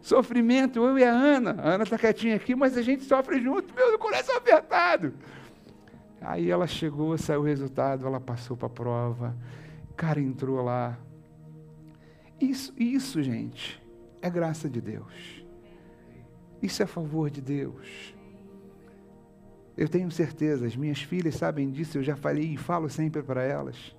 Sofrimento, 0.00 0.78
eu 0.78 0.96
e 0.96 1.02
a 1.02 1.10
Ana. 1.10 1.56
A 1.60 1.70
Ana 1.70 1.82
está 1.82 1.98
quietinha 1.98 2.36
aqui, 2.36 2.54
mas 2.54 2.76
a 2.76 2.82
gente 2.82 3.02
sofre 3.02 3.42
junto, 3.42 3.74
meu 3.74 3.98
coração 3.98 4.36
apertado. 4.36 5.12
Aí 6.20 6.48
ela 6.48 6.68
chegou, 6.68 7.18
saiu 7.18 7.40
o 7.40 7.44
resultado, 7.44 8.06
ela 8.06 8.20
passou 8.20 8.56
para 8.56 8.68
a 8.68 8.70
prova. 8.70 9.36
Cara, 9.96 10.20
entrou 10.20 10.62
lá. 10.62 10.96
Isso, 12.40 12.72
isso, 12.76 13.20
gente, 13.20 13.82
é 14.22 14.30
graça 14.30 14.70
de 14.70 14.80
Deus. 14.80 15.41
Isso 16.62 16.82
é 16.82 16.86
favor 16.86 17.28
de 17.28 17.40
Deus. 17.40 18.14
Eu 19.76 19.88
tenho 19.88 20.10
certeza, 20.10 20.66
as 20.66 20.76
minhas 20.76 21.02
filhas 21.02 21.34
sabem 21.34 21.70
disso, 21.70 21.98
eu 21.98 22.02
já 22.02 22.14
falei 22.14 22.54
e 22.54 22.56
falo 22.56 22.88
sempre 22.88 23.22
para 23.22 23.42
elas. 23.42 23.96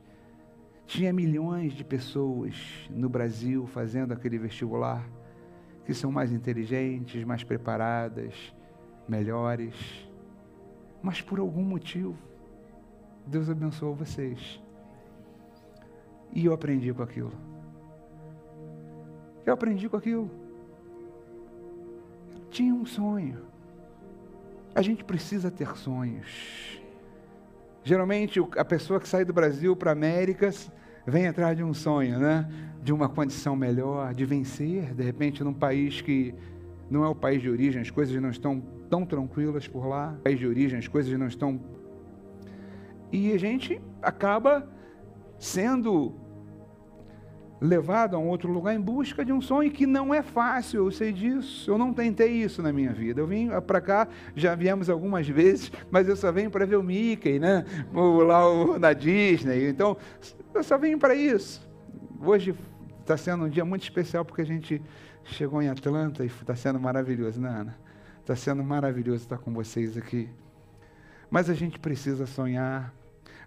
Tinha 0.86 1.12
milhões 1.12 1.74
de 1.74 1.84
pessoas 1.84 2.56
no 2.90 3.10
Brasil 3.10 3.66
fazendo 3.68 4.14
aquele 4.14 4.38
vestibular 4.38 5.04
que 5.86 5.94
são 5.94 6.12
mais 6.12 6.32
inteligentes, 6.32 7.26
mais 7.26 7.44
preparadas, 7.44 8.56
melhores. 9.08 9.76
Mas 11.02 11.22
por 11.22 11.40
algum 11.40 11.64
motivo, 11.64 12.16
Deus 13.26 13.50
abençoou 13.50 13.96
vocês. 13.96 14.62
E 16.32 16.46
eu 16.46 16.54
aprendi 16.54 16.94
com 16.94 17.04
aquilo. 17.04 17.34
Eu 19.46 19.54
aprendi 19.54 19.90
com 19.90 19.98
aquilo. 19.98 20.43
Tinha 22.54 22.72
um 22.72 22.86
sonho. 22.86 23.40
A 24.76 24.82
gente 24.84 25.04
precisa 25.04 25.50
ter 25.50 25.76
sonhos. 25.76 26.80
Geralmente, 27.84 28.40
a 28.56 28.64
pessoa 28.64 29.00
que 29.00 29.10
sai 29.10 29.26
do 29.26 29.34
Brasil 29.34 29.76
para 29.76 29.92
Américas 29.92 30.72
vem 31.04 31.28
atrás 31.28 31.58
de 31.58 31.64
um 31.64 31.74
sonho, 31.74 32.20
né? 32.20 32.48
De 32.84 32.94
uma 32.94 33.10
condição 33.10 33.56
melhor, 33.56 34.14
de 34.14 34.24
vencer, 34.24 34.94
de 34.94 35.02
repente, 35.02 35.44
num 35.44 35.54
país 35.54 36.00
que 36.00 36.36
não 36.92 37.04
é 37.04 37.08
o 37.08 37.16
país 37.16 37.42
de 37.42 37.50
origem, 37.50 37.82
as 37.82 37.90
coisas 37.90 38.16
não 38.22 38.30
estão 38.30 38.62
tão 38.88 39.04
tranquilas 39.04 39.68
por 39.68 39.88
lá. 39.88 40.16
País 40.24 40.38
de 40.38 40.46
origem, 40.46 40.78
as 40.78 40.88
coisas 40.88 41.12
não 41.18 41.26
estão. 41.26 41.60
E 43.12 43.32
a 43.32 43.38
gente 43.40 43.82
acaba 44.00 44.70
sendo 45.40 46.14
levado 47.64 48.18
a 48.18 48.20
um 48.20 48.28
outro 48.28 48.52
lugar 48.52 48.76
em 48.76 48.82
busca 48.82 49.24
de 49.24 49.32
um 49.32 49.40
sonho 49.40 49.72
que 49.72 49.88
não 49.88 50.14
é 50.14 50.22
fácil, 50.22 50.86
eu 50.86 50.92
sei 50.92 51.14
disso. 51.14 51.72
Eu 51.72 51.78
não 51.78 51.94
tentei 51.94 52.30
isso 52.30 52.62
na 52.62 52.74
minha 52.74 52.92
vida. 52.92 53.22
Eu 53.22 53.26
vim 53.26 53.50
para 53.66 53.80
cá, 53.80 54.08
já 54.36 54.54
viemos 54.54 54.90
algumas 54.90 55.28
vezes, 55.30 55.72
mas 55.90 56.10
eu 56.10 56.16
só 56.18 56.30
venho 56.30 56.52
para 56.52 56.66
ver 56.66 56.76
o 56.76 56.84
Mickey, 56.84 57.40
né? 57.40 57.64
Lá 57.94 58.78
na 58.78 58.92
Disney. 58.92 59.70
Então, 59.70 59.96
eu 60.54 60.62
só 60.62 60.78
vim 60.78 60.98
para 60.98 61.16
isso. 61.16 61.66
Hoje 62.20 62.54
está 63.00 63.16
sendo 63.16 63.46
um 63.46 63.50
dia 63.50 63.64
muito 63.64 63.84
especial 63.84 64.26
porque 64.26 64.42
a 64.42 64.46
gente 64.46 64.82
chegou 65.24 65.62
em 65.62 65.70
Atlanta 65.70 66.24
e 66.24 66.28
está 66.28 66.56
sendo 66.58 66.82
maravilhoso, 66.82 67.40
né, 67.40 67.50
Ana? 67.50 67.78
Está 68.20 68.36
sendo 68.36 68.62
maravilhoso 68.62 69.24
estar 69.24 69.38
com 69.38 69.54
vocês 69.54 69.98
aqui. 69.98 70.30
Mas 71.32 71.50
a 71.50 71.54
gente 71.54 71.80
precisa 71.80 72.26
sonhar. 72.26 72.94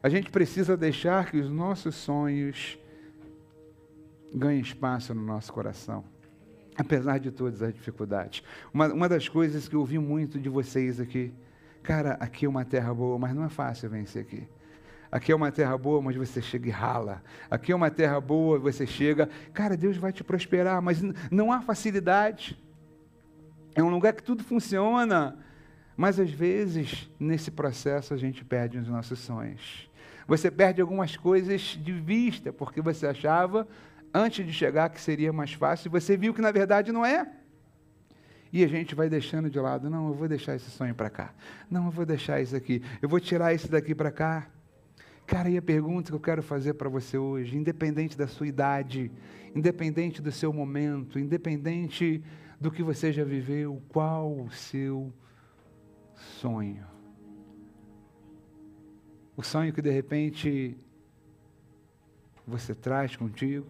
A 0.03 0.09
gente 0.09 0.31
precisa 0.31 0.75
deixar 0.75 1.31
que 1.31 1.37
os 1.37 1.51
nossos 1.51 1.95
sonhos 1.95 2.79
ganhem 4.35 4.61
espaço 4.61 5.15
no 5.15 5.23
nosso 5.23 5.53
coração. 5.53 6.05
Apesar 6.77 7.19
de 7.19 7.31
todas 7.31 7.63
as 7.63 7.73
dificuldades. 7.73 8.43
Uma, 8.73 8.93
uma 8.93 9.09
das 9.09 9.29
coisas 9.29 9.67
que 9.67 9.75
eu 9.75 9.81
ouvi 9.81 9.99
muito 9.99 10.39
de 10.39 10.49
vocês 10.49 11.01
aqui, 11.01 11.33
cara, 11.83 12.13
aqui 12.21 12.45
é 12.45 12.49
uma 12.49 12.65
terra 12.65 12.93
boa, 12.93 13.19
mas 13.19 13.35
não 13.35 13.45
é 13.45 13.49
fácil 13.49 13.89
vencer 13.89 14.23
aqui. 14.23 14.47
Aqui 15.11 15.33
é 15.33 15.35
uma 15.35 15.51
terra 15.51 15.79
boa, 15.79 16.03
mas 16.03 16.17
você 16.17 16.43
chega 16.43 16.69
e 16.69 16.71
rala. 16.71 17.23
Aqui 17.51 17.73
é 17.73 17.75
uma 17.75 17.91
terra 17.91 18.21
boa, 18.21 18.59
você 18.59 18.87
chega. 18.87 19.31
Cara, 19.55 19.77
Deus 19.77 19.97
vai 19.97 20.13
te 20.13 20.23
prosperar, 20.23 20.83
mas 20.83 21.01
não 21.31 21.51
há 21.51 21.63
facilidade. 21.63 22.59
É 23.75 23.83
um 23.83 23.89
lugar 23.89 24.13
que 24.13 24.23
tudo 24.23 24.45
funciona. 24.45 25.39
Mas 25.97 26.21
às 26.21 26.31
vezes, 26.31 27.11
nesse 27.19 27.51
processo, 27.51 28.13
a 28.13 28.17
gente 28.17 28.45
perde 28.45 28.77
os 28.79 28.89
nossos 28.89 29.19
sonhos. 29.19 29.89
Você 30.29 30.51
perde 30.51 30.81
algumas 30.81 31.17
coisas 31.17 31.61
de 31.63 31.93
vista, 31.93 32.53
porque 32.53 32.83
você 32.83 33.07
achava, 33.07 33.67
antes 34.13 34.45
de 34.45 34.53
chegar, 34.53 34.89
que 34.91 35.01
seria 35.01 35.33
mais 35.33 35.53
fácil, 35.53 35.91
você 35.91 36.17
viu 36.17 36.33
que 36.33 36.41
na 36.41 36.53
verdade 36.53 36.93
não 36.93 37.05
é. 37.05 37.31
E 38.53 38.65
a 38.65 38.69
gente 38.69 38.95
vai 38.95 39.09
deixando 39.09 39.51
de 39.51 39.59
lado. 39.59 39.91
Não, 39.91 40.09
eu 40.09 40.15
vou 40.15 40.29
deixar 40.29 40.55
esse 40.55 40.71
sonho 40.71 40.95
para 40.95 41.11
cá. 41.11 41.35
Não, 41.71 41.87
eu 41.87 41.91
vou 41.91 42.07
deixar 42.07 42.41
isso 42.41 42.57
aqui. 42.57 42.83
Eu 43.03 43.09
vou 43.09 43.21
tirar 43.21 43.53
esse 43.53 43.69
daqui 43.69 43.95
para 43.95 44.11
cá. 44.11 44.49
Cara, 45.27 45.51
e 45.51 45.59
a 45.59 45.63
pergunta 45.63 46.11
que 46.11 46.15
eu 46.15 46.21
quero 46.21 46.43
fazer 46.43 46.75
para 46.75 46.89
você 46.89 47.19
hoje, 47.19 47.57
independente 47.57 48.17
da 48.17 48.29
sua 48.29 48.47
idade, 48.47 49.11
independente 49.55 50.23
do 50.23 50.31
seu 50.31 50.53
momento, 50.53 51.19
independente 51.19 52.23
do 52.61 52.71
que 52.71 52.83
você 52.83 53.13
já 53.13 53.25
viveu, 53.25 53.83
qual 53.89 54.33
o 54.33 54.51
seu 54.51 55.13
sonho? 56.15 56.87
O 59.37 59.43
sonho 59.43 59.73
que 59.73 59.83
de 59.83 59.91
repente 59.91 60.79
você 62.47 62.75
traz 62.75 63.17
contigo, 63.17 63.67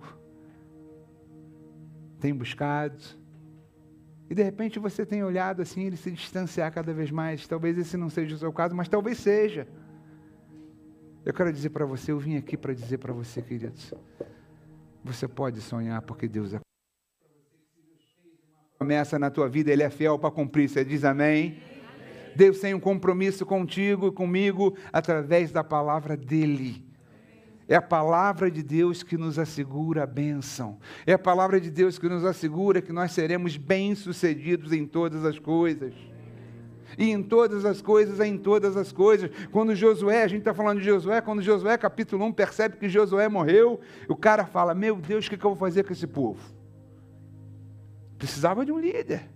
tem 2.20 2.34
buscado, 2.34 3.02
e 4.28 4.34
de 4.34 4.42
repente 4.42 4.78
você 4.78 5.06
tem 5.06 5.22
olhado 5.22 5.62
assim, 5.62 5.84
ele 5.84 5.96
se 5.96 6.10
distanciar 6.10 6.72
cada 6.72 6.92
vez 6.92 7.10
mais. 7.10 7.46
Talvez 7.46 7.78
esse 7.78 7.96
não 7.96 8.10
seja 8.10 8.34
o 8.34 8.38
seu 8.38 8.52
caso, 8.52 8.74
mas 8.74 8.88
talvez 8.88 9.18
seja. 9.18 9.68
Eu 11.24 11.32
quero 11.32 11.52
dizer 11.52 11.70
para 11.70 11.86
você, 11.86 12.12
eu 12.12 12.18
vim 12.18 12.36
aqui 12.36 12.56
para 12.56 12.74
dizer 12.74 12.98
para 12.98 13.12
você, 13.12 13.40
queridos, 13.40 13.94
você 15.04 15.28
pode 15.28 15.60
sonhar 15.60 16.02
porque 16.02 16.28
Deus 16.28 16.54
é 16.54 16.60
promessa 18.78 19.18
na 19.18 19.30
tua 19.30 19.48
vida, 19.48 19.72
Ele 19.72 19.82
é 19.82 19.90
fiel 19.90 20.18
para 20.18 20.30
cumprir. 20.30 20.68
Você 20.68 20.84
diz 20.84 21.04
amém? 21.04 21.60
amém? 21.60 22.32
Deus 22.36 22.60
tem 22.60 22.74
um 22.74 22.80
compromisso 22.80 23.46
contigo 23.46 24.08
e 24.08 24.12
comigo 24.12 24.76
através 24.92 25.50
da 25.50 25.64
palavra 25.64 26.16
dEle. 26.16 26.85
É 27.68 27.74
a 27.74 27.82
palavra 27.82 28.50
de 28.50 28.62
Deus 28.62 29.02
que 29.02 29.16
nos 29.16 29.38
assegura 29.38 30.04
a 30.04 30.06
bênção. 30.06 30.78
É 31.04 31.12
a 31.12 31.18
palavra 31.18 31.60
de 31.60 31.70
Deus 31.70 31.98
que 31.98 32.08
nos 32.08 32.24
assegura 32.24 32.80
que 32.80 32.92
nós 32.92 33.10
seremos 33.10 33.56
bem-sucedidos 33.56 34.72
em 34.72 34.86
todas 34.86 35.24
as 35.24 35.38
coisas. 35.38 35.92
E 36.96 37.10
em 37.10 37.22
todas 37.22 37.64
as 37.64 37.82
coisas, 37.82 38.20
em 38.20 38.38
todas 38.38 38.76
as 38.76 38.92
coisas. 38.92 39.30
Quando 39.50 39.74
Josué, 39.74 40.22
a 40.22 40.28
gente 40.28 40.40
está 40.40 40.54
falando 40.54 40.78
de 40.78 40.84
Josué, 40.84 41.20
quando 41.20 41.42
Josué, 41.42 41.76
capítulo 41.76 42.24
1, 42.26 42.32
percebe 42.32 42.76
que 42.76 42.88
Josué 42.88 43.28
morreu, 43.28 43.80
o 44.08 44.14
cara 44.14 44.46
fala: 44.46 44.72
Meu 44.72 44.96
Deus, 44.96 45.26
o 45.26 45.30
que 45.30 45.34
eu 45.34 45.50
vou 45.50 45.56
fazer 45.56 45.82
com 45.82 45.92
esse 45.92 46.06
povo? 46.06 46.40
Precisava 48.16 48.64
de 48.64 48.70
um 48.70 48.78
líder. 48.78 49.28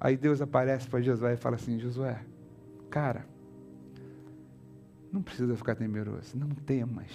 Aí 0.00 0.16
Deus 0.16 0.40
aparece 0.40 0.88
para 0.88 1.00
Josué 1.00 1.34
e 1.34 1.36
fala 1.36 1.56
assim: 1.56 1.80
Josué, 1.80 2.20
cara, 2.88 3.26
não 5.14 5.22
precisa 5.22 5.56
ficar 5.56 5.76
temeroso, 5.76 6.36
não 6.36 6.48
temas, 6.48 7.06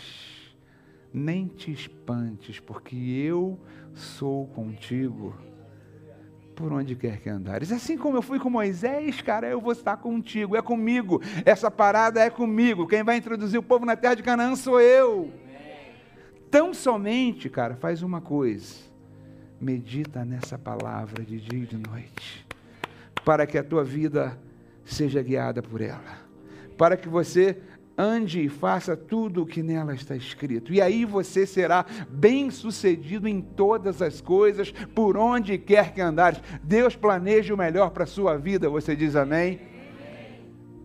nem 1.14 1.47
te 1.47 1.72
espantes, 1.72 2.60
porque 2.60 2.95
eu 2.95 3.60
sou 3.93 4.47
contigo 4.47 5.36
por 6.56 6.72
onde 6.72 6.95
quer 6.95 7.20
que 7.20 7.30
andares. 7.30 7.72
Assim 7.72 7.97
como 7.97 8.18
eu 8.18 8.22
fui 8.22 8.39
com 8.39 8.50
Moisés, 8.50 9.22
cara, 9.22 9.47
eu 9.47 9.60
vou 9.60 9.74
estar 9.74 9.97
contigo, 9.97 10.56
é 10.56 10.62
comigo. 10.62 11.22
Essa 11.45 11.70
parada 11.70 12.22
é 12.22 12.30
comigo. 12.30 12.88
Quem 12.88 13.04
vai 13.04 13.18
introduzir 13.18 13.60
o 13.60 13.64
povo 13.64 13.86
na 13.86 13.95
terra 13.95 14.16
de 14.16 14.24
Canaã 14.24 14.56
sou 14.56 14.80
eu. 14.80 15.32
Tão 16.50 16.74
somente, 16.74 17.50
cara, 17.50 17.76
faz 17.76 18.02
uma 18.02 18.22
coisa 18.22 18.89
medita 19.60 20.24
nessa 20.24 20.58
palavra 20.58 21.24
de 21.24 21.39
dia 21.39 21.64
e 21.64 21.66
de 21.66 21.78
noite, 21.78 22.45
para 23.26 23.45
que 23.45 23.58
a 23.58 23.64
tua 23.64 23.84
vida 23.84 24.39
seja 24.86 25.22
guiada 25.22 25.62
por 25.62 25.82
ela, 25.82 26.18
para 26.78 26.95
que 26.95 27.10
você 27.10 27.62
ande 28.00 28.39
e 28.39 28.47
faça 28.47 28.95
tudo 28.95 29.43
o 29.43 29.45
que 29.45 29.62
nela 29.62 29.93
está 29.93 30.16
escrito. 30.16 30.74
E 30.74 30.82
aí 30.82 31.04
você 31.04 31.45
será 31.45 31.86
bem-sucedido 32.10 33.28
em 33.28 33.41
todas 33.41 34.02
as 34.02 34.22
coisas, 34.22 34.72
por 34.95 35.18
onde 35.18 35.58
quer 35.58 35.93
que 35.93 36.00
andares. 36.00 36.41
Deus 36.64 36.95
planeja 36.95 37.54
o 37.54 37.58
melhor 37.58 37.89
para 37.89 38.06
a 38.06 38.08
sua 38.08 38.38
vida, 38.38 38.70
você 38.70 38.95
diz 38.95 39.18
amém? 39.18 39.60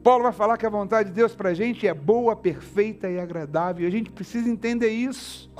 Paulo 0.02 0.24
vai 0.24 0.32
falar 0.32 0.58
que 0.58 0.66
a 0.66 0.70
vontade 0.70 1.08
de 1.08 1.14
Deus 1.14 1.34
para 1.34 1.50
a 1.50 1.54
gente 1.54 1.86
é 1.86 1.94
boa, 1.94 2.34
perfeita 2.34 3.08
e 3.08 3.18
agradável. 3.18 3.86
A 3.86 3.90
gente 3.90 4.10
precisa 4.10 4.48
entender 4.48 4.90
isso. 4.90 5.50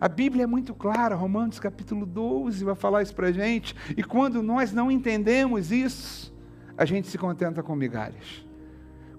A 0.00 0.08
Bíblia 0.08 0.44
é 0.44 0.46
muito 0.46 0.72
clara, 0.74 1.14
Romanos 1.14 1.58
capítulo 1.58 2.06
12 2.06 2.64
vai 2.64 2.74
falar 2.74 3.02
isso 3.02 3.14
para 3.14 3.28
a 3.28 3.32
gente. 3.32 3.74
E 3.96 4.02
quando 4.02 4.42
nós 4.42 4.72
não 4.72 4.90
entendemos 4.90 5.72
isso, 5.72 6.32
a 6.76 6.84
gente 6.84 7.08
se 7.08 7.18
contenta 7.18 7.62
com 7.62 7.74
migalhas. 7.74 8.43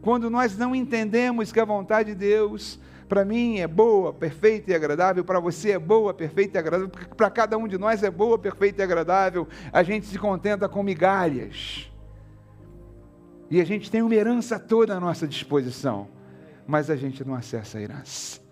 Quando 0.06 0.30
nós 0.30 0.56
não 0.56 0.76
entendemos 0.76 1.52
que 1.52 1.60
a 1.60 1.66
vontade 1.66 2.14
de 2.14 2.16
Deus 2.16 2.80
para 3.10 3.26
mim 3.26 3.58
é 3.58 3.68
boa, 3.68 4.14
perfeita 4.14 4.70
e 4.70 4.76
agradável, 4.76 5.26
para 5.26 5.40
você 5.40 5.72
é 5.72 5.80
boa, 5.80 6.14
perfeita 6.14 6.60
e 6.60 6.60
agradável, 6.60 6.90
para 7.18 7.28
cada 7.32 7.58
um 7.58 7.68
de 7.68 7.76
nós 7.76 8.04
é 8.04 8.12
boa, 8.12 8.38
perfeita 8.38 8.84
e 8.84 8.86
agradável, 8.86 9.48
a 9.74 9.82
gente 9.82 10.06
se 10.06 10.20
contenta 10.20 10.70
com 10.70 10.84
migalhas. 10.84 11.92
E 13.50 13.60
a 13.60 13.66
gente 13.66 13.90
tem 13.90 14.04
uma 14.04 14.14
herança 14.14 14.60
toda 14.60 14.96
à 14.96 15.00
nossa 15.00 15.28
disposição, 15.28 16.08
mas 16.68 16.92
a 16.92 16.96
gente 16.96 17.26
não 17.26 17.34
acessa 17.34 17.80
a 17.80 17.82
herança. 17.82 18.45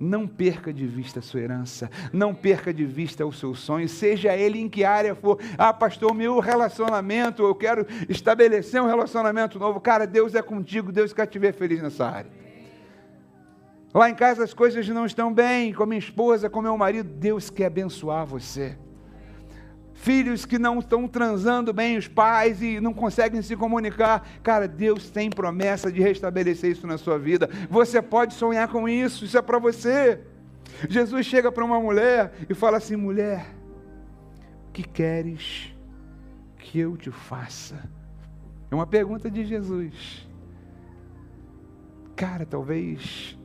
Não 0.00 0.26
perca 0.26 0.72
de 0.72 0.86
vista 0.86 1.18
a 1.18 1.22
sua 1.22 1.40
herança, 1.40 1.90
não 2.12 2.34
perca 2.34 2.72
de 2.72 2.84
vista 2.84 3.26
o 3.26 3.32
seu 3.32 3.54
sonho, 3.54 3.88
seja 3.88 4.36
ele 4.36 4.60
em 4.60 4.68
que 4.68 4.84
área 4.84 5.14
for. 5.14 5.38
Ah, 5.56 5.72
pastor, 5.72 6.14
meu 6.14 6.38
relacionamento, 6.38 7.42
eu 7.42 7.54
quero 7.54 7.86
estabelecer 8.08 8.80
um 8.80 8.86
relacionamento 8.86 9.58
novo. 9.58 9.80
Cara, 9.80 10.06
Deus 10.06 10.34
é 10.34 10.42
contigo, 10.42 10.92
Deus 10.92 11.12
quer 11.12 11.26
te 11.26 11.38
ver 11.38 11.52
feliz 11.52 11.82
nessa 11.82 12.06
área. 12.06 12.30
Lá 13.92 14.08
em 14.08 14.14
casa 14.14 14.44
as 14.44 14.54
coisas 14.54 14.88
não 14.88 15.06
estão 15.06 15.32
bem, 15.32 15.72
com 15.72 15.82
a 15.82 15.86
minha 15.86 15.98
esposa, 15.98 16.48
com 16.48 16.62
meu 16.62 16.76
marido, 16.76 17.08
Deus 17.08 17.50
quer 17.50 17.66
abençoar 17.66 18.24
você 18.24 18.76
filhos 19.98 20.46
que 20.46 20.58
não 20.58 20.78
estão 20.78 21.08
transando 21.08 21.72
bem 21.72 21.96
os 21.96 22.06
pais 22.06 22.62
e 22.62 22.80
não 22.80 22.94
conseguem 22.94 23.42
se 23.42 23.56
comunicar. 23.56 24.26
Cara, 24.42 24.68
Deus 24.68 25.10
tem 25.10 25.28
promessa 25.28 25.90
de 25.90 26.00
restabelecer 26.00 26.70
isso 26.70 26.86
na 26.86 26.96
sua 26.96 27.18
vida. 27.18 27.50
Você 27.68 28.00
pode 28.00 28.34
sonhar 28.34 28.68
com 28.68 28.88
isso, 28.88 29.24
isso 29.24 29.36
é 29.36 29.42
para 29.42 29.58
você. 29.58 30.20
Jesus 30.88 31.26
chega 31.26 31.50
para 31.50 31.64
uma 31.64 31.80
mulher 31.80 32.32
e 32.48 32.54
fala 32.54 32.76
assim: 32.76 32.94
mulher, 32.96 33.46
o 34.68 34.72
que 34.72 34.84
queres 34.84 35.74
que 36.58 36.78
eu 36.78 36.96
te 36.96 37.10
faça? 37.10 37.90
É 38.70 38.74
uma 38.74 38.86
pergunta 38.86 39.28
de 39.30 39.44
Jesus. 39.44 40.28
Cara, 42.14 42.46
talvez 42.46 43.36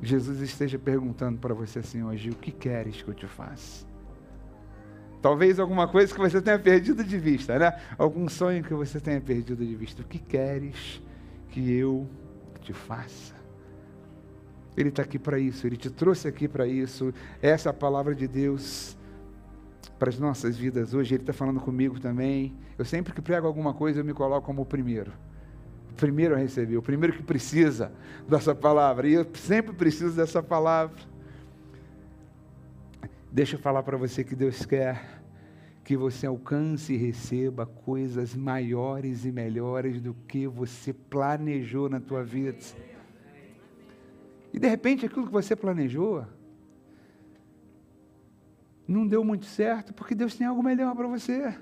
Jesus 0.00 0.40
esteja 0.40 0.78
perguntando 0.78 1.38
para 1.38 1.54
você 1.54 1.80
assim 1.80 2.04
hoje: 2.04 2.30
o 2.30 2.36
que 2.36 2.52
queres 2.52 3.02
que 3.02 3.08
eu 3.08 3.14
te 3.14 3.26
faça? 3.26 3.91
Talvez 5.22 5.60
alguma 5.60 5.86
coisa 5.86 6.12
que 6.12 6.20
você 6.20 6.42
tenha 6.42 6.58
perdido 6.58 7.04
de 7.04 7.16
vista, 7.16 7.56
né? 7.56 7.72
Algum 7.96 8.28
sonho 8.28 8.64
que 8.64 8.74
você 8.74 8.98
tenha 8.98 9.20
perdido 9.20 9.64
de 9.64 9.74
vista. 9.76 10.02
O 10.02 10.04
que 10.04 10.18
queres 10.18 11.00
que 11.48 11.72
eu 11.72 12.08
te 12.60 12.72
faça? 12.72 13.32
Ele 14.76 14.88
está 14.88 15.02
aqui 15.02 15.20
para 15.20 15.38
isso, 15.38 15.64
ele 15.64 15.76
te 15.76 15.88
trouxe 15.90 16.26
aqui 16.26 16.48
para 16.48 16.66
isso. 16.66 17.14
Essa 17.40 17.68
é 17.68 17.70
a 17.70 17.74
palavra 17.74 18.16
de 18.16 18.26
Deus 18.26 18.98
para 19.96 20.08
as 20.08 20.18
nossas 20.18 20.56
vidas 20.56 20.92
hoje. 20.92 21.14
Ele 21.14 21.22
está 21.22 21.32
falando 21.32 21.60
comigo 21.60 22.00
também. 22.00 22.56
Eu 22.76 22.84
sempre 22.84 23.12
que 23.12 23.22
prego 23.22 23.46
alguma 23.46 23.72
coisa, 23.72 24.00
eu 24.00 24.04
me 24.04 24.12
coloco 24.12 24.44
como 24.44 24.62
o 24.62 24.66
primeiro. 24.66 25.12
Primeiro 25.96 26.34
a 26.34 26.38
receber, 26.38 26.76
o 26.76 26.82
primeiro 26.82 27.14
que 27.14 27.22
precisa 27.22 27.92
dessa 28.28 28.56
palavra. 28.56 29.06
E 29.06 29.12
eu 29.12 29.26
sempre 29.34 29.72
preciso 29.72 30.16
dessa 30.16 30.42
palavra. 30.42 31.11
Deixa 33.32 33.56
eu 33.56 33.60
falar 33.60 33.82
para 33.82 33.96
você 33.96 34.22
que 34.22 34.36
Deus 34.36 34.66
quer 34.66 35.22
que 35.82 35.96
você 35.96 36.26
alcance 36.26 36.92
e 36.92 36.98
receba 36.98 37.64
coisas 37.64 38.36
maiores 38.36 39.24
e 39.24 39.32
melhores 39.32 40.02
do 40.02 40.12
que 40.28 40.46
você 40.46 40.92
planejou 40.92 41.88
na 41.88 41.98
tua 41.98 42.22
vida. 42.22 42.58
E 44.52 44.58
de 44.58 44.68
repente 44.68 45.06
aquilo 45.06 45.26
que 45.26 45.32
você 45.32 45.56
planejou 45.56 46.26
não 48.86 49.06
deu 49.06 49.24
muito 49.24 49.46
certo, 49.46 49.94
porque 49.94 50.14
Deus 50.14 50.34
tem 50.36 50.46
algo 50.46 50.62
melhor 50.62 50.94
para 50.94 51.06
você. 51.06 51.56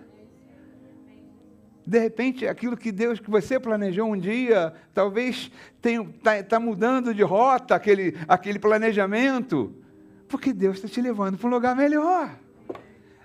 De 1.86 2.00
repente, 2.00 2.48
aquilo 2.48 2.76
que 2.76 2.90
Deus, 2.90 3.20
que 3.20 3.30
você 3.30 3.60
planejou 3.60 4.12
um 4.12 4.18
dia, 4.18 4.74
talvez 4.92 5.52
está 5.76 6.42
tá 6.42 6.60
mudando 6.60 7.14
de 7.14 7.22
rota 7.22 7.76
aquele, 7.76 8.16
aquele 8.26 8.58
planejamento. 8.58 9.79
Porque 10.30 10.52
Deus 10.52 10.76
está 10.76 10.88
te 10.88 11.02
levando 11.02 11.36
para 11.36 11.48
um 11.48 11.50
lugar 11.50 11.74
melhor. 11.74 12.38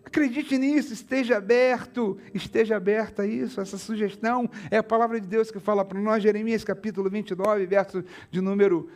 Acredite 0.04 0.58
nisso, 0.58 0.92
esteja 0.92 1.38
aberto, 1.38 2.18
esteja 2.34 2.76
aberta 2.76 3.24
a 3.24 3.28
isso. 3.28 3.62
Essa 3.62 3.78
sugestão 3.78 4.50
é 4.72 4.78
a 4.78 4.84
palavra 4.84 5.22
de 5.22 5.28
Deus 5.28 5.52
que 5.52 5.60
fala 5.60 5.86
para 5.86 6.00
nós, 6.00 6.24
Jeremias 6.24 6.64
capítulo 6.64 7.10
29, 7.10 7.66
verso 7.68 8.04
de 8.32 8.42
número 8.42 8.90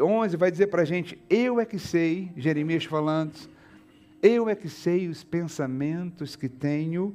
11, 0.00 0.34
eh, 0.34 0.38
vai 0.38 0.50
dizer 0.50 0.66
para 0.66 0.82
a 0.82 0.84
gente: 0.84 1.22
Eu 1.30 1.60
é 1.60 1.64
que 1.64 1.78
sei, 1.78 2.32
Jeremias 2.36 2.84
falando, 2.84 3.34
eu 4.20 4.48
é 4.48 4.56
que 4.56 4.68
sei 4.68 5.08
os 5.08 5.22
pensamentos 5.22 6.34
que 6.34 6.48
tenho 6.48 7.14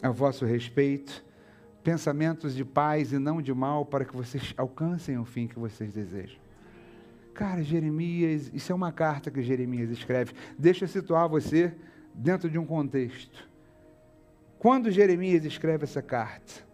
a 0.00 0.10
vosso 0.10 0.44
respeito, 0.44 1.24
pensamentos 1.82 2.54
de 2.54 2.64
paz 2.64 3.12
e 3.12 3.18
não 3.18 3.42
de 3.42 3.52
mal, 3.52 3.84
para 3.84 4.04
que 4.04 4.14
vocês 4.14 4.54
alcancem 4.56 5.18
o 5.18 5.24
fim 5.24 5.48
que 5.48 5.58
vocês 5.58 5.92
desejam. 5.92 6.45
Cara, 7.36 7.62
Jeremias, 7.62 8.50
isso 8.54 8.72
é 8.72 8.74
uma 8.74 8.90
carta 8.90 9.30
que 9.30 9.42
Jeremias 9.42 9.90
escreve. 9.90 10.32
Deixa 10.58 10.84
eu 10.84 10.88
situar 10.88 11.28
você 11.28 11.74
dentro 12.14 12.48
de 12.48 12.58
um 12.58 12.64
contexto. 12.64 13.46
Quando 14.58 14.90
Jeremias 14.90 15.44
escreve 15.44 15.84
essa 15.84 16.00
carta, 16.00 16.64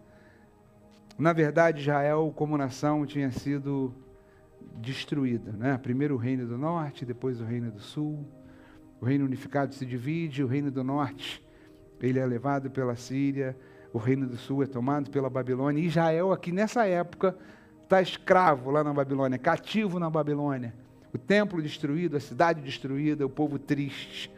na 1.19 1.33
verdade, 1.33 1.81
Israel, 1.81 2.31
como 2.33 2.57
nação, 2.57 3.05
tinha 3.05 3.29
sido 3.29 3.93
destruída. 4.77 5.51
Né? 5.51 5.77
Primeiro 5.77 6.15
o 6.15 6.17
reino 6.17 6.47
do 6.47 6.57
norte, 6.57 7.03
depois 7.05 7.41
o 7.41 7.43
reino 7.43 7.69
do 7.69 7.81
sul. 7.81 8.25
O 9.01 9.05
reino 9.05 9.25
unificado 9.25 9.75
se 9.75 9.85
divide, 9.85 10.45
o 10.45 10.47
reino 10.47 10.71
do 10.71 10.81
norte 10.81 11.43
ele 11.99 12.19
é 12.19 12.25
levado 12.25 12.71
pela 12.71 12.95
Síria, 12.95 13.55
o 13.91 13.97
reino 13.97 14.27
do 14.27 14.37
sul 14.37 14.63
é 14.63 14.65
tomado 14.65 15.11
pela 15.11 15.29
Babilônia. 15.29 15.83
Israel, 15.83 16.31
aqui 16.31 16.53
nessa 16.53 16.85
época, 16.85 17.37
está 17.93 18.01
escravo 18.01 18.71
lá 18.71 18.83
na 18.83 18.91
Babilônia, 18.91 19.37
cativo 19.37 19.99
na 19.99 20.09
Babilônia. 20.09 20.73
O 21.13 21.17
templo 21.17 21.61
destruído, 21.61 22.17
a 22.17 22.19
cidade 22.19 22.59
destruída, 22.59 23.23
o 23.23 23.29
povo 23.29 23.59
triste, 23.59 24.31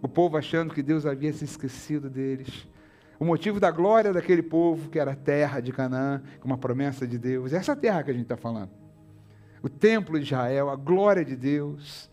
o 0.00 0.08
povo 0.08 0.38
achando 0.38 0.72
que 0.72 0.82
Deus 0.82 1.04
havia 1.04 1.30
se 1.32 1.44
esquecido 1.44 2.08
deles. 2.08 2.66
O 3.20 3.24
motivo 3.24 3.60
da 3.60 3.70
glória 3.70 4.14
daquele 4.14 4.42
povo, 4.42 4.88
que 4.88 4.98
era 4.98 5.12
a 5.12 5.16
terra 5.16 5.60
de 5.60 5.72
Canaã, 5.72 6.22
com 6.40 6.46
uma 6.46 6.56
promessa 6.56 7.06
de 7.06 7.18
Deus, 7.18 7.52
essa 7.52 7.76
terra 7.76 8.02
que 8.02 8.10
a 8.10 8.14
gente 8.14 8.22
está 8.22 8.36
falando. 8.36 8.70
O 9.62 9.68
templo 9.68 10.18
de 10.18 10.24
Israel, 10.24 10.70
a 10.70 10.76
glória 10.76 11.24
de 11.24 11.36
Deus, 11.36 12.10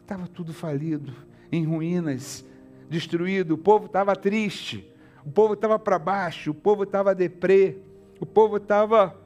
estava 0.00 0.26
tudo 0.26 0.54
falido, 0.54 1.12
em 1.52 1.64
ruínas, 1.64 2.44
destruído. 2.88 3.54
O 3.54 3.58
povo 3.58 3.86
estava 3.86 4.16
triste, 4.16 4.90
o 5.24 5.30
povo 5.30 5.52
estava 5.52 5.78
para 5.78 5.98
baixo, 5.98 6.50
o 6.50 6.54
povo 6.54 6.84
estava 6.84 7.14
deprê, 7.14 7.76
o 8.18 8.26
povo 8.26 8.56
estava 8.56 9.23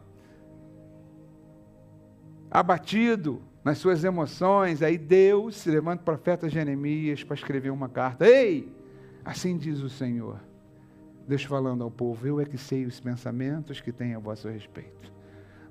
abatido 2.51 3.43
nas 3.65 3.79
suas 3.79 4.05
emoções. 4.05 4.83
Aí 4.83 4.97
Deus 4.97 5.57
se 5.57 5.71
levanta 5.71 6.03
o 6.03 6.05
profeta 6.05 6.49
Jeremias 6.49 7.23
para 7.23 7.35
escrever 7.35 7.71
uma 7.71 7.89
carta. 7.89 8.27
Ei, 8.27 8.73
assim 9.25 9.57
diz 9.57 9.81
o 9.81 9.89
Senhor. 9.91 10.41
Deus 11.27 11.45
falando 11.45 11.85
ao 11.85 11.91
povo: 11.91 12.27
Eu 12.27 12.41
é 12.41 12.45
que 12.45 12.57
sei 12.57 12.87
os 12.87 12.99
pensamentos 12.99 13.81
que 13.81 13.93
tenho 13.93 14.17
a 14.17 14.21
vosso 14.21 14.49
respeito. 14.49 15.13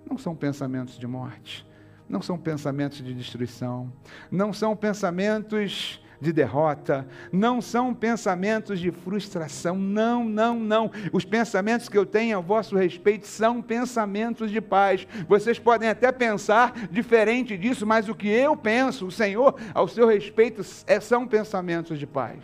Não 0.09 0.17
são 0.17 0.35
pensamentos 0.35 0.97
de 0.97 1.07
morte, 1.07 1.67
não 2.07 2.21
são 2.21 2.37
pensamentos 2.37 2.99
de 2.99 3.13
destruição, 3.13 3.91
não 4.31 4.53
são 4.53 4.75
pensamentos 4.75 6.01
de 6.19 6.33
derrota, 6.33 7.07
não 7.31 7.61
são 7.61 7.93
pensamentos 7.93 8.79
de 8.79 8.91
frustração, 8.91 9.77
não, 9.77 10.23
não, 10.23 10.59
não. 10.59 10.91
Os 11.11 11.23
pensamentos 11.23 11.87
que 11.87 11.97
eu 11.97 12.05
tenho 12.05 12.37
a 12.37 12.41
vosso 12.41 12.75
respeito 12.75 13.27
são 13.27 13.61
pensamentos 13.61 14.51
de 14.51 14.59
paz. 14.59 15.07
Vocês 15.27 15.59
podem 15.59 15.89
até 15.89 16.11
pensar 16.11 16.73
diferente 16.89 17.57
disso, 17.57 17.85
mas 17.85 18.09
o 18.09 18.15
que 18.15 18.27
eu 18.27 18.55
penso, 18.55 19.05
o 19.07 19.11
Senhor, 19.11 19.55
ao 19.73 19.87
seu 19.87 20.07
respeito, 20.07 20.61
é, 20.87 20.99
são 20.99 21.27
pensamentos 21.27 21.99
de 21.99 22.07
paz. 22.07 22.39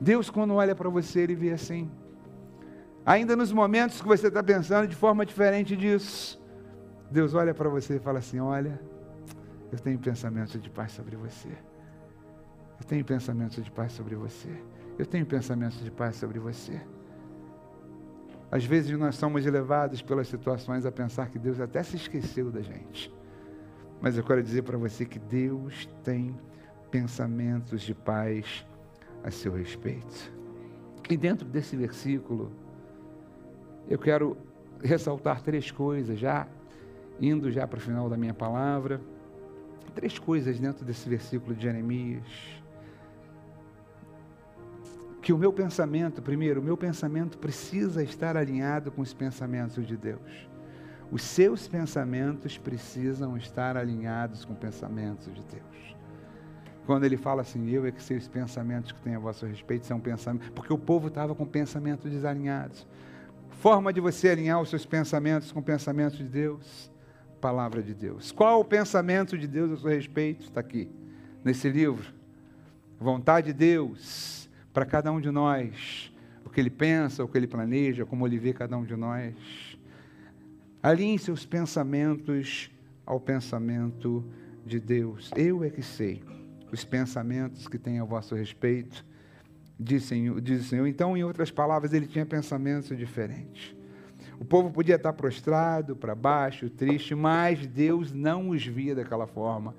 Deus, 0.00 0.30
quando 0.30 0.54
olha 0.54 0.74
para 0.74 0.88
você, 0.88 1.20
ele 1.20 1.34
vê 1.34 1.52
assim. 1.52 1.90
Ainda 3.04 3.34
nos 3.34 3.52
momentos 3.52 4.00
que 4.00 4.06
você 4.06 4.28
está 4.28 4.42
pensando 4.42 4.86
de 4.86 4.94
forma 4.94 5.24
diferente 5.24 5.76
disso, 5.76 6.40
Deus 7.10 7.34
olha 7.34 7.54
para 7.54 7.68
você 7.68 7.96
e 7.96 7.98
fala 7.98 8.18
assim: 8.18 8.38
Olha, 8.38 8.78
eu 9.72 9.78
tenho 9.78 9.98
pensamentos 9.98 10.60
de 10.60 10.68
paz 10.70 10.92
sobre 10.92 11.16
você. 11.16 11.48
Eu 12.78 12.84
tenho 12.84 13.04
pensamentos 13.04 13.62
de 13.62 13.70
paz 13.70 13.92
sobre 13.92 14.14
você. 14.14 14.48
Eu 14.98 15.06
tenho 15.06 15.26
pensamentos 15.26 15.82
de 15.82 15.90
paz 15.90 16.16
sobre 16.16 16.38
você. 16.38 16.80
Às 18.50 18.64
vezes 18.64 18.96
nós 18.98 19.16
somos 19.16 19.44
levados 19.44 20.00
pelas 20.00 20.28
situações 20.28 20.86
a 20.86 20.92
pensar 20.92 21.28
que 21.28 21.38
Deus 21.38 21.60
até 21.60 21.82
se 21.82 21.96
esqueceu 21.96 22.50
da 22.50 22.62
gente. 22.62 23.12
Mas 24.00 24.16
eu 24.16 24.24
quero 24.24 24.42
dizer 24.42 24.62
para 24.62 24.78
você 24.78 25.04
que 25.04 25.18
Deus 25.18 25.86
tem 26.02 26.38
pensamentos 26.90 27.82
de 27.82 27.94
paz 27.94 28.66
a 29.22 29.30
seu 29.30 29.52
respeito. 29.52 30.32
E 31.10 31.16
dentro 31.16 31.46
desse 31.46 31.76
versículo, 31.76 32.52
eu 33.88 33.98
quero 33.98 34.36
ressaltar 34.82 35.42
três 35.42 35.70
coisas, 35.70 36.18
já 36.18 36.46
indo 37.20 37.50
já 37.50 37.66
para 37.66 37.78
o 37.78 37.80
final 37.80 38.08
da 38.08 38.16
minha 38.16 38.34
palavra. 38.34 39.00
Três 39.94 40.18
coisas 40.18 40.58
dentro 40.58 40.84
desse 40.84 41.08
versículo 41.08 41.54
de 41.54 41.62
Jeremias 41.62 42.24
que 45.28 45.32
o 45.34 45.36
meu 45.36 45.52
pensamento, 45.52 46.22
primeiro, 46.22 46.58
o 46.58 46.64
meu 46.64 46.74
pensamento 46.74 47.36
precisa 47.36 48.02
estar 48.02 48.34
alinhado 48.34 48.90
com 48.90 49.02
os 49.02 49.12
pensamentos 49.12 49.86
de 49.86 49.94
Deus. 49.94 50.48
Os 51.12 51.20
seus 51.20 51.68
pensamentos 51.68 52.56
precisam 52.56 53.36
estar 53.36 53.76
alinhados 53.76 54.46
com 54.46 54.54
os 54.54 54.58
pensamentos 54.58 55.26
de 55.26 55.42
Deus. 55.42 55.96
Quando 56.86 57.04
ele 57.04 57.18
fala 57.18 57.42
assim, 57.42 57.68
eu 57.68 57.84
é 57.84 57.92
que 57.92 58.02
sei 58.02 58.16
os 58.16 58.26
pensamentos 58.26 58.90
que 58.90 59.02
tenho 59.02 59.18
a 59.18 59.20
vosso 59.20 59.44
respeito, 59.44 59.84
são 59.84 60.00
pensamentos, 60.00 60.48
porque 60.48 60.72
o 60.72 60.78
povo 60.78 61.08
estava 61.08 61.34
com 61.34 61.44
pensamentos 61.44 62.10
desalinhados. 62.10 62.86
Forma 63.50 63.92
de 63.92 64.00
você 64.00 64.30
alinhar 64.30 64.58
os 64.62 64.70
seus 64.70 64.86
pensamentos 64.86 65.52
com 65.52 65.60
pensamentos 65.60 66.16
de 66.16 66.24
Deus, 66.24 66.90
palavra 67.38 67.82
de 67.82 67.92
Deus. 67.92 68.32
Qual 68.32 68.60
o 68.60 68.64
pensamento 68.64 69.36
de 69.36 69.46
Deus 69.46 69.72
a 69.72 69.76
seu 69.76 69.90
respeito? 69.90 70.44
Está 70.44 70.60
aqui, 70.60 70.90
nesse 71.44 71.68
livro. 71.68 72.14
Vontade 72.98 73.48
de 73.48 73.52
Deus 73.52 74.37
para 74.78 74.86
cada 74.86 75.10
um 75.10 75.20
de 75.20 75.28
nós, 75.28 76.12
o 76.44 76.48
que 76.48 76.60
ele 76.60 76.70
pensa, 76.70 77.24
o 77.24 77.26
que 77.26 77.36
ele 77.36 77.48
planeja, 77.48 78.06
como 78.06 78.24
ele 78.24 78.38
vê 78.38 78.52
cada 78.52 78.78
um 78.78 78.84
de 78.84 78.94
nós. 78.94 79.34
Alinhe 80.80 81.18
seus 81.18 81.44
pensamentos 81.44 82.70
ao 83.04 83.18
pensamento 83.18 84.24
de 84.64 84.78
Deus. 84.78 85.32
Eu 85.34 85.64
é 85.64 85.68
que 85.68 85.82
sei 85.82 86.22
os 86.70 86.84
pensamentos 86.84 87.66
que 87.66 87.76
tem 87.76 87.98
a 87.98 88.04
vosso 88.04 88.36
respeito, 88.36 89.04
diz, 89.76 90.10
diz 90.40 90.60
o 90.60 90.68
Senhor. 90.68 90.86
Então, 90.86 91.16
em 91.16 91.24
outras 91.24 91.50
palavras, 91.50 91.92
ele 91.92 92.06
tinha 92.06 92.24
pensamentos 92.24 92.96
diferentes. 92.96 93.74
O 94.38 94.44
povo 94.44 94.70
podia 94.70 94.94
estar 94.94 95.12
prostrado, 95.12 95.96
para 95.96 96.14
baixo, 96.14 96.70
triste, 96.70 97.16
mas 97.16 97.66
Deus 97.66 98.12
não 98.12 98.50
os 98.50 98.64
via 98.64 98.94
daquela 98.94 99.26
forma. 99.26 99.74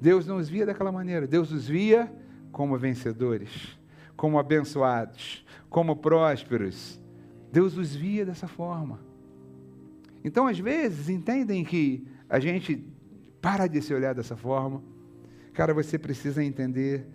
Deus 0.00 0.24
não 0.24 0.36
os 0.36 0.48
via 0.48 0.66
daquela 0.66 0.92
maneira. 0.92 1.26
Deus 1.26 1.50
os 1.50 1.66
via 1.66 2.08
como 2.52 2.78
vencedores 2.78 3.79
como 4.20 4.38
abençoados, 4.38 5.42
como 5.70 5.96
prósperos. 5.96 7.00
Deus 7.50 7.78
os 7.78 7.96
via 7.96 8.22
dessa 8.26 8.46
forma. 8.46 9.00
Então, 10.22 10.46
às 10.46 10.58
vezes, 10.58 11.08
entendem 11.08 11.64
que 11.64 12.06
a 12.28 12.38
gente 12.38 12.86
para 13.40 13.66
de 13.66 13.80
se 13.80 13.94
olhar 13.94 14.14
dessa 14.14 14.36
forma. 14.36 14.82
Cara, 15.54 15.72
você 15.72 15.98
precisa 15.98 16.44
entender 16.44 17.08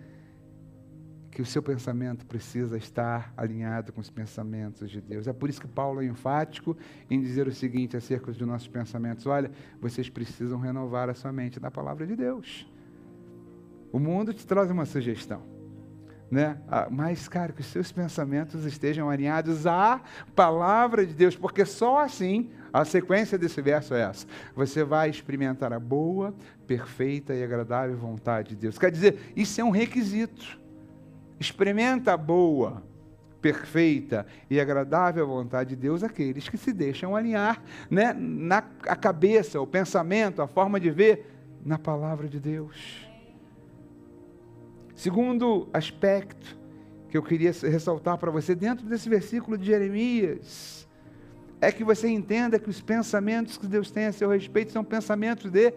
que 1.30 1.40
o 1.40 1.46
seu 1.46 1.62
pensamento 1.62 2.26
precisa 2.26 2.76
estar 2.76 3.32
alinhado 3.36 3.92
com 3.92 4.00
os 4.00 4.10
pensamentos 4.10 4.90
de 4.90 5.00
Deus. 5.00 5.28
É 5.28 5.32
por 5.32 5.48
isso 5.48 5.60
que 5.60 5.68
Paulo 5.68 6.02
é 6.02 6.06
enfático 6.06 6.76
em 7.08 7.20
dizer 7.20 7.46
o 7.46 7.54
seguinte 7.54 7.96
acerca 7.96 8.32
dos 8.32 8.40
nossos 8.40 8.66
pensamentos: 8.66 9.26
olha, 9.26 9.52
vocês 9.80 10.08
precisam 10.08 10.58
renovar 10.58 11.08
a 11.08 11.14
sua 11.14 11.30
mente 11.30 11.60
na 11.60 11.70
palavra 11.70 12.04
de 12.04 12.16
Deus. 12.16 12.68
O 13.92 14.00
mundo 14.00 14.34
te 14.34 14.44
traz 14.44 14.72
uma 14.72 14.84
sugestão. 14.84 15.54
Né? 16.30 16.58
Ah, 16.66 16.88
mas, 16.90 17.28
cara, 17.28 17.52
que 17.52 17.60
os 17.60 17.66
seus 17.66 17.92
pensamentos 17.92 18.64
estejam 18.64 19.08
alinhados 19.08 19.64
à 19.66 20.00
palavra 20.34 21.06
de 21.06 21.14
Deus, 21.14 21.36
porque 21.36 21.64
só 21.64 22.00
assim, 22.00 22.50
a 22.72 22.84
sequência 22.84 23.38
desse 23.38 23.62
verso 23.62 23.94
é 23.94 24.02
essa: 24.02 24.26
você 24.54 24.82
vai 24.82 25.08
experimentar 25.08 25.72
a 25.72 25.78
boa, 25.78 26.34
perfeita 26.66 27.32
e 27.32 27.44
agradável 27.44 27.96
vontade 27.96 28.50
de 28.50 28.56
Deus. 28.56 28.76
Quer 28.76 28.90
dizer, 28.90 29.32
isso 29.36 29.60
é 29.60 29.64
um 29.64 29.70
requisito. 29.70 30.60
Experimenta 31.38 32.14
a 32.14 32.16
boa, 32.16 32.82
perfeita 33.40 34.26
e 34.50 34.58
agradável 34.58 35.26
vontade 35.28 35.70
de 35.70 35.76
Deus 35.76 36.02
aqueles 36.02 36.48
que 36.48 36.56
se 36.56 36.72
deixam 36.72 37.14
alinhar 37.14 37.62
né, 37.88 38.12
na 38.12 38.64
a 38.88 38.96
cabeça, 38.96 39.60
o 39.60 39.66
pensamento, 39.66 40.42
a 40.42 40.48
forma 40.48 40.80
de 40.80 40.90
ver 40.90 41.32
na 41.64 41.78
palavra 41.78 42.28
de 42.28 42.40
Deus. 42.40 43.05
Segundo 44.96 45.68
aspecto 45.74 46.58
que 47.10 47.18
eu 47.18 47.22
queria 47.22 47.52
ressaltar 47.52 48.16
para 48.16 48.30
você 48.30 48.54
dentro 48.54 48.86
desse 48.86 49.10
versículo 49.10 49.58
de 49.58 49.66
Jeremias 49.66 50.88
é 51.60 51.70
que 51.70 51.84
você 51.84 52.08
entenda 52.08 52.58
que 52.58 52.70
os 52.70 52.80
pensamentos 52.80 53.58
que 53.58 53.66
Deus 53.66 53.90
tem 53.90 54.06
a 54.06 54.12
seu 54.12 54.30
respeito 54.30 54.72
são 54.72 54.82
pensamentos 54.82 55.50
de 55.50 55.74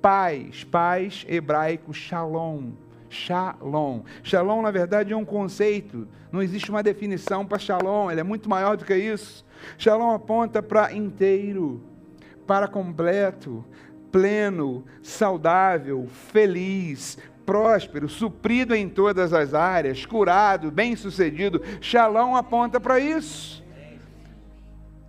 paz, 0.00 0.62
paz 0.62 1.26
hebraico, 1.28 1.92
shalom. 1.92 2.70
Shalom. 3.08 4.02
Shalom, 4.22 4.62
na 4.62 4.70
verdade, 4.70 5.12
é 5.12 5.16
um 5.16 5.24
conceito. 5.24 6.06
Não 6.30 6.40
existe 6.40 6.70
uma 6.70 6.80
definição 6.80 7.44
para 7.44 7.58
shalom, 7.58 8.08
ele 8.08 8.20
é 8.20 8.24
muito 8.24 8.48
maior 8.48 8.76
do 8.76 8.84
que 8.84 8.94
isso. 8.94 9.44
Shalom 9.78 10.14
aponta 10.14 10.62
para 10.62 10.92
inteiro, 10.92 11.82
para 12.46 12.68
completo, 12.68 13.64
pleno, 14.10 14.84
saudável, 15.02 16.06
feliz, 16.08 17.18
próspero, 17.44 18.08
suprido 18.08 18.74
em 18.74 18.88
todas 18.88 19.32
as 19.32 19.54
áreas, 19.54 20.04
curado, 20.06 20.70
bem-sucedido. 20.70 21.62
Shalom 21.80 22.36
aponta 22.36 22.80
para 22.80 22.98
isso. 23.00 23.62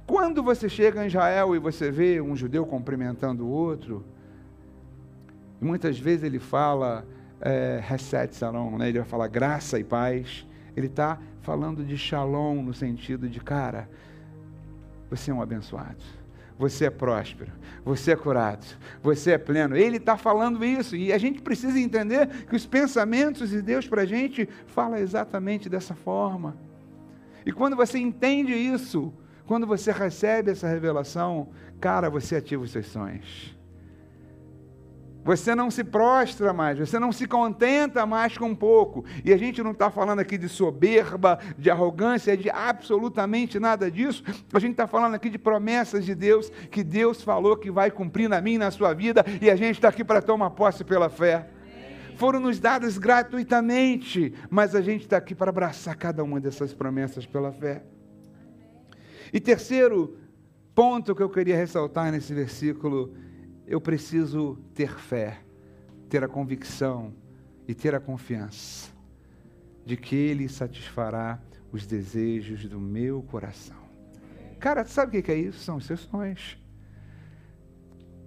Quando 0.05 0.43
você 0.43 0.67
chega 0.67 1.03
em 1.03 1.07
Israel 1.07 1.55
e 1.55 1.59
você 1.59 1.89
vê 1.89 2.19
um 2.19 2.35
judeu 2.35 2.65
cumprimentando 2.65 3.45
o 3.45 3.49
outro, 3.49 4.03
muitas 5.59 5.97
vezes 5.97 6.23
ele 6.23 6.39
fala 6.39 7.05
é, 7.39 7.81
Shalom, 8.31 8.77
né? 8.77 8.89
ele 8.89 8.99
vai 8.99 9.07
falar 9.07 9.27
graça 9.27 9.79
e 9.79 9.83
paz. 9.83 10.45
Ele 10.75 10.87
está 10.87 11.17
falando 11.41 11.83
de 11.83 11.97
Shalom 11.97 12.61
no 12.61 12.73
sentido 12.73 13.29
de, 13.29 13.39
cara, 13.39 13.89
você 15.09 15.31
é 15.31 15.33
um 15.33 15.41
abençoado 15.41 16.20
você 16.61 16.85
é 16.85 16.89
próspero, 16.91 17.51
você 17.83 18.11
é 18.11 18.15
curado, 18.15 18.63
você 19.01 19.31
é 19.31 19.37
pleno. 19.39 19.75
Ele 19.75 19.97
está 19.97 20.15
falando 20.15 20.63
isso 20.63 20.95
e 20.95 21.11
a 21.11 21.17
gente 21.17 21.41
precisa 21.41 21.79
entender 21.79 22.27
que 22.45 22.55
os 22.55 22.67
pensamentos 22.67 23.49
de 23.49 23.63
Deus 23.63 23.87
para 23.87 24.03
a 24.03 24.05
gente 24.05 24.47
fala 24.67 24.99
exatamente 24.99 25.67
dessa 25.67 25.95
forma. 25.95 26.55
E 27.43 27.51
quando 27.51 27.75
você 27.75 27.97
entende 27.97 28.53
isso, 28.53 29.11
quando 29.47 29.65
você 29.65 29.91
recebe 29.91 30.51
essa 30.51 30.67
revelação, 30.67 31.49
cara, 31.79 32.11
você 32.11 32.35
ativa 32.35 32.63
os 32.63 32.69
seus 32.69 32.85
sonhos. 32.85 33.57
Você 35.23 35.53
não 35.53 35.69
se 35.69 35.83
prostra 35.83 36.51
mais, 36.51 36.79
você 36.79 36.97
não 36.97 37.11
se 37.11 37.27
contenta 37.27 38.05
mais 38.05 38.37
com 38.37 38.55
pouco. 38.55 39.05
E 39.23 39.31
a 39.31 39.37
gente 39.37 39.61
não 39.61 39.71
está 39.71 39.91
falando 39.91 40.19
aqui 40.19 40.37
de 40.37 40.49
soberba, 40.49 41.37
de 41.57 41.69
arrogância, 41.69 42.35
de 42.35 42.49
absolutamente 42.49 43.59
nada 43.59 43.91
disso. 43.91 44.23
A 44.51 44.59
gente 44.59 44.71
está 44.71 44.87
falando 44.87 45.13
aqui 45.13 45.29
de 45.29 45.37
promessas 45.37 46.05
de 46.05 46.15
Deus, 46.15 46.49
que 46.71 46.83
Deus 46.83 47.21
falou 47.21 47.55
que 47.55 47.69
vai 47.69 47.91
cumprir 47.91 48.27
na 48.27 48.41
minha 48.41 48.59
na 48.59 48.71
sua 48.71 48.93
vida, 48.93 49.23
e 49.41 49.49
a 49.49 49.55
gente 49.55 49.75
está 49.75 49.89
aqui 49.89 50.03
para 50.03 50.21
tomar 50.21 50.51
posse 50.51 50.83
pela 50.83 51.09
fé. 51.09 51.47
Foram 52.15 52.39
nos 52.39 52.59
dadas 52.59 52.97
gratuitamente, 52.97 54.33
mas 54.49 54.75
a 54.75 54.81
gente 54.81 55.01
está 55.01 55.17
aqui 55.17 55.33
para 55.33 55.49
abraçar 55.49 55.95
cada 55.95 56.23
uma 56.23 56.39
dessas 56.39 56.73
promessas 56.73 57.25
pela 57.25 57.51
fé. 57.51 57.83
E 59.31 59.39
terceiro 59.39 60.17
ponto 60.73 61.15
que 61.15 61.23
eu 61.23 61.29
queria 61.29 61.55
ressaltar 61.55 62.11
nesse 62.11 62.33
versículo 62.33 63.13
eu 63.71 63.79
preciso 63.79 64.57
ter 64.75 64.99
fé, 64.99 65.39
ter 66.09 66.21
a 66.25 66.27
convicção 66.27 67.13
e 67.65 67.73
ter 67.73 67.95
a 67.95 68.01
confiança 68.01 68.91
de 69.85 69.95
que 69.95 70.13
Ele 70.13 70.49
satisfará 70.49 71.41
os 71.71 71.85
desejos 71.85 72.65
do 72.65 72.81
meu 72.81 73.23
coração. 73.23 73.77
Cara, 74.59 74.83
sabe 74.83 75.17
o 75.17 75.23
que 75.23 75.31
é 75.31 75.37
isso? 75.37 75.59
São 75.59 75.77
os 75.77 75.85
seus 75.85 76.01
sonhos. 76.01 76.57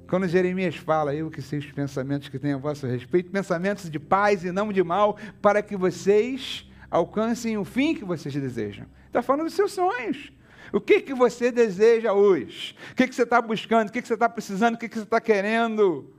Quando 0.08 0.26
Jeremias 0.26 0.76
fala, 0.76 1.14
eu 1.14 1.30
que 1.30 1.42
sei 1.42 1.58
os 1.58 1.70
pensamentos 1.70 2.30
que 2.30 2.38
tenho 2.38 2.56
a 2.56 2.60
vosso 2.60 2.86
respeito, 2.86 3.30
pensamentos 3.30 3.90
de 3.90 3.98
paz 3.98 4.44
e 4.44 4.50
não 4.50 4.72
de 4.72 4.82
mal, 4.82 5.18
para 5.42 5.62
que 5.62 5.76
vocês 5.76 6.66
alcancem 6.90 7.58
o 7.58 7.66
fim 7.66 7.94
que 7.94 8.04
vocês 8.04 8.34
desejam. 8.34 8.86
Está 9.08 9.20
falando 9.20 9.44
dos 9.44 9.54
seus 9.54 9.72
sonhos. 9.72 10.32
O 10.74 10.80
que, 10.80 11.00
que 11.00 11.14
você 11.14 11.52
deseja 11.52 12.12
hoje? 12.12 12.76
O 12.90 12.96
que, 12.96 13.06
que 13.06 13.14
você 13.14 13.22
está 13.22 13.40
buscando? 13.40 13.90
O 13.90 13.92
que, 13.92 14.02
que 14.02 14.08
você 14.08 14.14
está 14.14 14.28
precisando? 14.28 14.74
O 14.74 14.78
que, 14.78 14.88
que 14.88 14.96
você 14.96 15.04
está 15.04 15.20
querendo? 15.20 16.12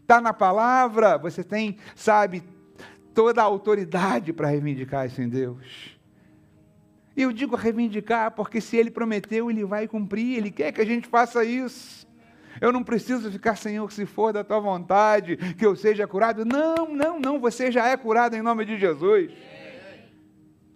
Está 0.00 0.22
na 0.22 0.32
palavra? 0.32 1.18
Você 1.18 1.44
tem, 1.44 1.76
sabe, 1.94 2.42
toda 3.12 3.42
a 3.42 3.44
autoridade 3.44 4.32
para 4.32 4.48
reivindicar 4.48 5.04
isso 5.04 5.20
em 5.20 5.28
Deus. 5.28 5.94
E 7.14 7.20
eu 7.20 7.30
digo 7.30 7.56
reivindicar 7.56 8.30
porque 8.30 8.58
se 8.58 8.74
Ele 8.74 8.90
prometeu, 8.90 9.50
Ele 9.50 9.66
vai 9.66 9.86
cumprir. 9.86 10.38
Ele 10.38 10.50
quer 10.50 10.72
que 10.72 10.80
a 10.80 10.86
gente 10.86 11.06
faça 11.06 11.44
isso. 11.44 12.06
Eu 12.62 12.72
não 12.72 12.82
preciso 12.82 13.30
ficar, 13.30 13.54
Senhor, 13.54 13.92
se 13.92 14.06
for 14.06 14.32
da 14.32 14.42
tua 14.42 14.60
vontade, 14.60 15.36
que 15.36 15.66
eu 15.66 15.76
seja 15.76 16.06
curado. 16.06 16.46
Não, 16.46 16.88
não, 16.88 17.20
não, 17.20 17.38
você 17.38 17.70
já 17.70 17.86
é 17.86 17.98
curado 17.98 18.34
em 18.34 18.40
nome 18.40 18.64
de 18.64 18.78
Jesus. 18.78 19.30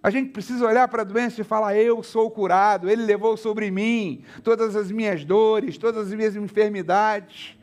A 0.02 0.10
gente 0.10 0.30
precisa 0.30 0.66
olhar 0.66 0.86
para 0.88 1.02
a 1.02 1.04
doença 1.04 1.40
e 1.40 1.44
falar: 1.44 1.76
Eu 1.76 2.02
sou 2.02 2.30
curado, 2.30 2.88
Ele 2.88 3.02
levou 3.02 3.36
sobre 3.36 3.70
mim 3.70 4.22
todas 4.42 4.76
as 4.76 4.90
minhas 4.90 5.24
dores, 5.24 5.76
todas 5.76 6.08
as 6.08 6.14
minhas 6.14 6.36
enfermidades. 6.36 7.56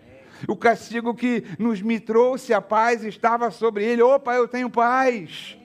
O 0.47 0.55
castigo 0.55 1.15
que 1.15 1.43
nos 1.57 1.81
me 1.81 1.99
trouxe 1.99 2.53
a 2.53 2.61
paz 2.61 3.03
estava 3.03 3.49
sobre 3.51 3.85
Ele. 3.85 4.01
Opa, 4.01 4.35
eu 4.35 4.47
tenho 4.47 4.69
paz. 4.69 5.57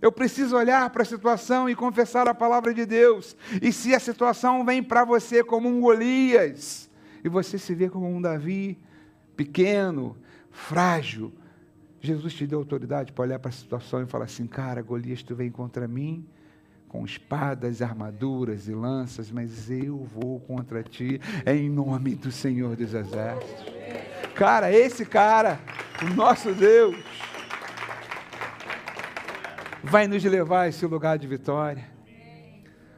Eu 0.00 0.12
preciso 0.12 0.56
olhar 0.56 0.90
para 0.90 1.02
a 1.02 1.06
situação 1.06 1.70
e 1.70 1.76
confessar 1.76 2.26
a 2.28 2.34
palavra 2.34 2.74
de 2.74 2.84
Deus. 2.84 3.36
E 3.62 3.72
se 3.72 3.94
a 3.94 4.00
situação 4.00 4.64
vem 4.64 4.82
para 4.82 5.04
você 5.04 5.44
como 5.44 5.68
um 5.68 5.80
Golias, 5.80 6.90
e 7.24 7.28
você 7.28 7.56
se 7.56 7.72
vê 7.72 7.88
como 7.88 8.08
um 8.08 8.20
Davi, 8.20 8.76
pequeno, 9.36 10.16
frágil, 10.50 11.32
Jesus 12.02 12.34
te 12.34 12.48
deu 12.48 12.58
autoridade 12.58 13.12
para 13.12 13.22
olhar 13.22 13.38
para 13.38 13.48
a 13.48 13.52
situação 13.52 14.02
e 14.02 14.06
falar 14.06 14.24
assim: 14.24 14.46
cara, 14.46 14.82
Golias, 14.82 15.22
tu 15.22 15.36
vem 15.36 15.50
contra 15.50 15.86
mim 15.86 16.26
com 16.88 17.06
espadas, 17.06 17.80
armaduras 17.80 18.68
e 18.68 18.74
lanças, 18.74 19.30
mas 19.30 19.70
eu 19.70 20.04
vou 20.04 20.40
contra 20.40 20.82
ti 20.82 21.18
em 21.46 21.70
nome 21.70 22.14
do 22.16 22.30
Senhor 22.30 22.76
dos 22.76 22.92
Exércitos. 22.92 23.72
Cara, 24.34 24.70
esse 24.70 25.06
cara, 25.06 25.58
o 26.02 26.14
nosso 26.14 26.52
Deus, 26.52 26.96
vai 29.82 30.06
nos 30.06 30.22
levar 30.24 30.62
a 30.62 30.68
esse 30.68 30.84
lugar 30.84 31.16
de 31.16 31.26
vitória. 31.26 31.84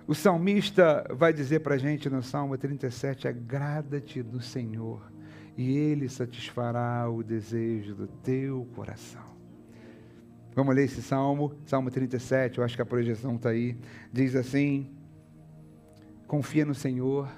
O 0.09 0.14
salmista 0.14 1.07
vai 1.11 1.32
dizer 1.32 1.61
para 1.61 1.74
a 1.74 1.78
gente 1.78 2.09
no 2.09 2.22
Salmo 2.22 2.57
37: 2.57 3.28
agrada-te 3.28 4.22
do 4.22 4.40
Senhor 4.40 5.14
e 5.57 5.76
Ele 5.76 6.09
satisfará 6.09 7.09
o 7.09 7.22
desejo 7.22 7.94
do 7.94 8.07
teu 8.07 8.66
coração. 8.74 9.22
Vamos 10.55 10.74
ler 10.74 10.84
esse 10.84 11.02
salmo, 11.02 11.55
Salmo 11.66 11.90
37, 11.90 12.59
eu 12.59 12.64
acho 12.64 12.76
que 12.76 12.82
a 12.82 12.86
projeção 12.86 13.36
está 13.36 13.50
aí. 13.50 13.76
Diz 14.12 14.36
assim: 14.36 14.94
Confia 16.26 16.64
no 16.64 16.74
Senhor, 16.74 17.28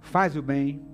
faz 0.00 0.36
o 0.36 0.42
bem, 0.42 0.84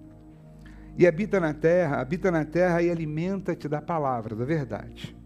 e 0.97 1.07
habita 1.07 1.41
na 1.41 1.55
terra, 1.55 2.01
habita 2.01 2.31
na 2.31 2.45
terra 2.45 2.83
e 2.83 2.91
alimenta-te 2.91 3.69
da 3.69 3.81
palavra, 3.81 4.37
da 4.37 4.45
verdade. 4.45 5.17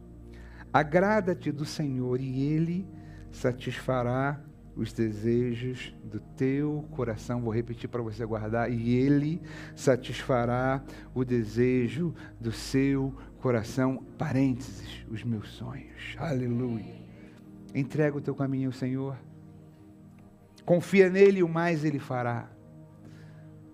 Agrada-te 0.72 1.50
do 1.50 1.64
Senhor, 1.64 2.20
e 2.20 2.42
Ele 2.42 2.86
satisfará 3.30 4.40
os 4.76 4.92
desejos 4.92 5.94
do 6.04 6.20
teu 6.20 6.84
coração. 6.92 7.42
Vou 7.42 7.52
repetir 7.52 7.88
para 7.88 8.02
você 8.02 8.24
guardar. 8.24 8.70
E 8.70 8.94
Ele 8.94 9.40
satisfará 9.74 10.82
o 11.14 11.24
desejo 11.24 12.14
do 12.40 12.52
seu 12.52 13.14
coração. 13.38 14.04
Parênteses, 14.16 15.04
os 15.10 15.22
meus 15.22 15.50
sonhos. 15.50 16.16
Aleluia. 16.18 17.02
Entrega 17.74 18.16
o 18.16 18.20
teu 18.20 18.34
caminho 18.34 18.68
ao 18.68 18.72
Senhor. 18.72 19.16
Confia 20.64 21.10
nele 21.10 21.40
e 21.40 21.42
o 21.42 21.48
mais 21.48 21.84
Ele 21.84 21.98
fará. 21.98 22.48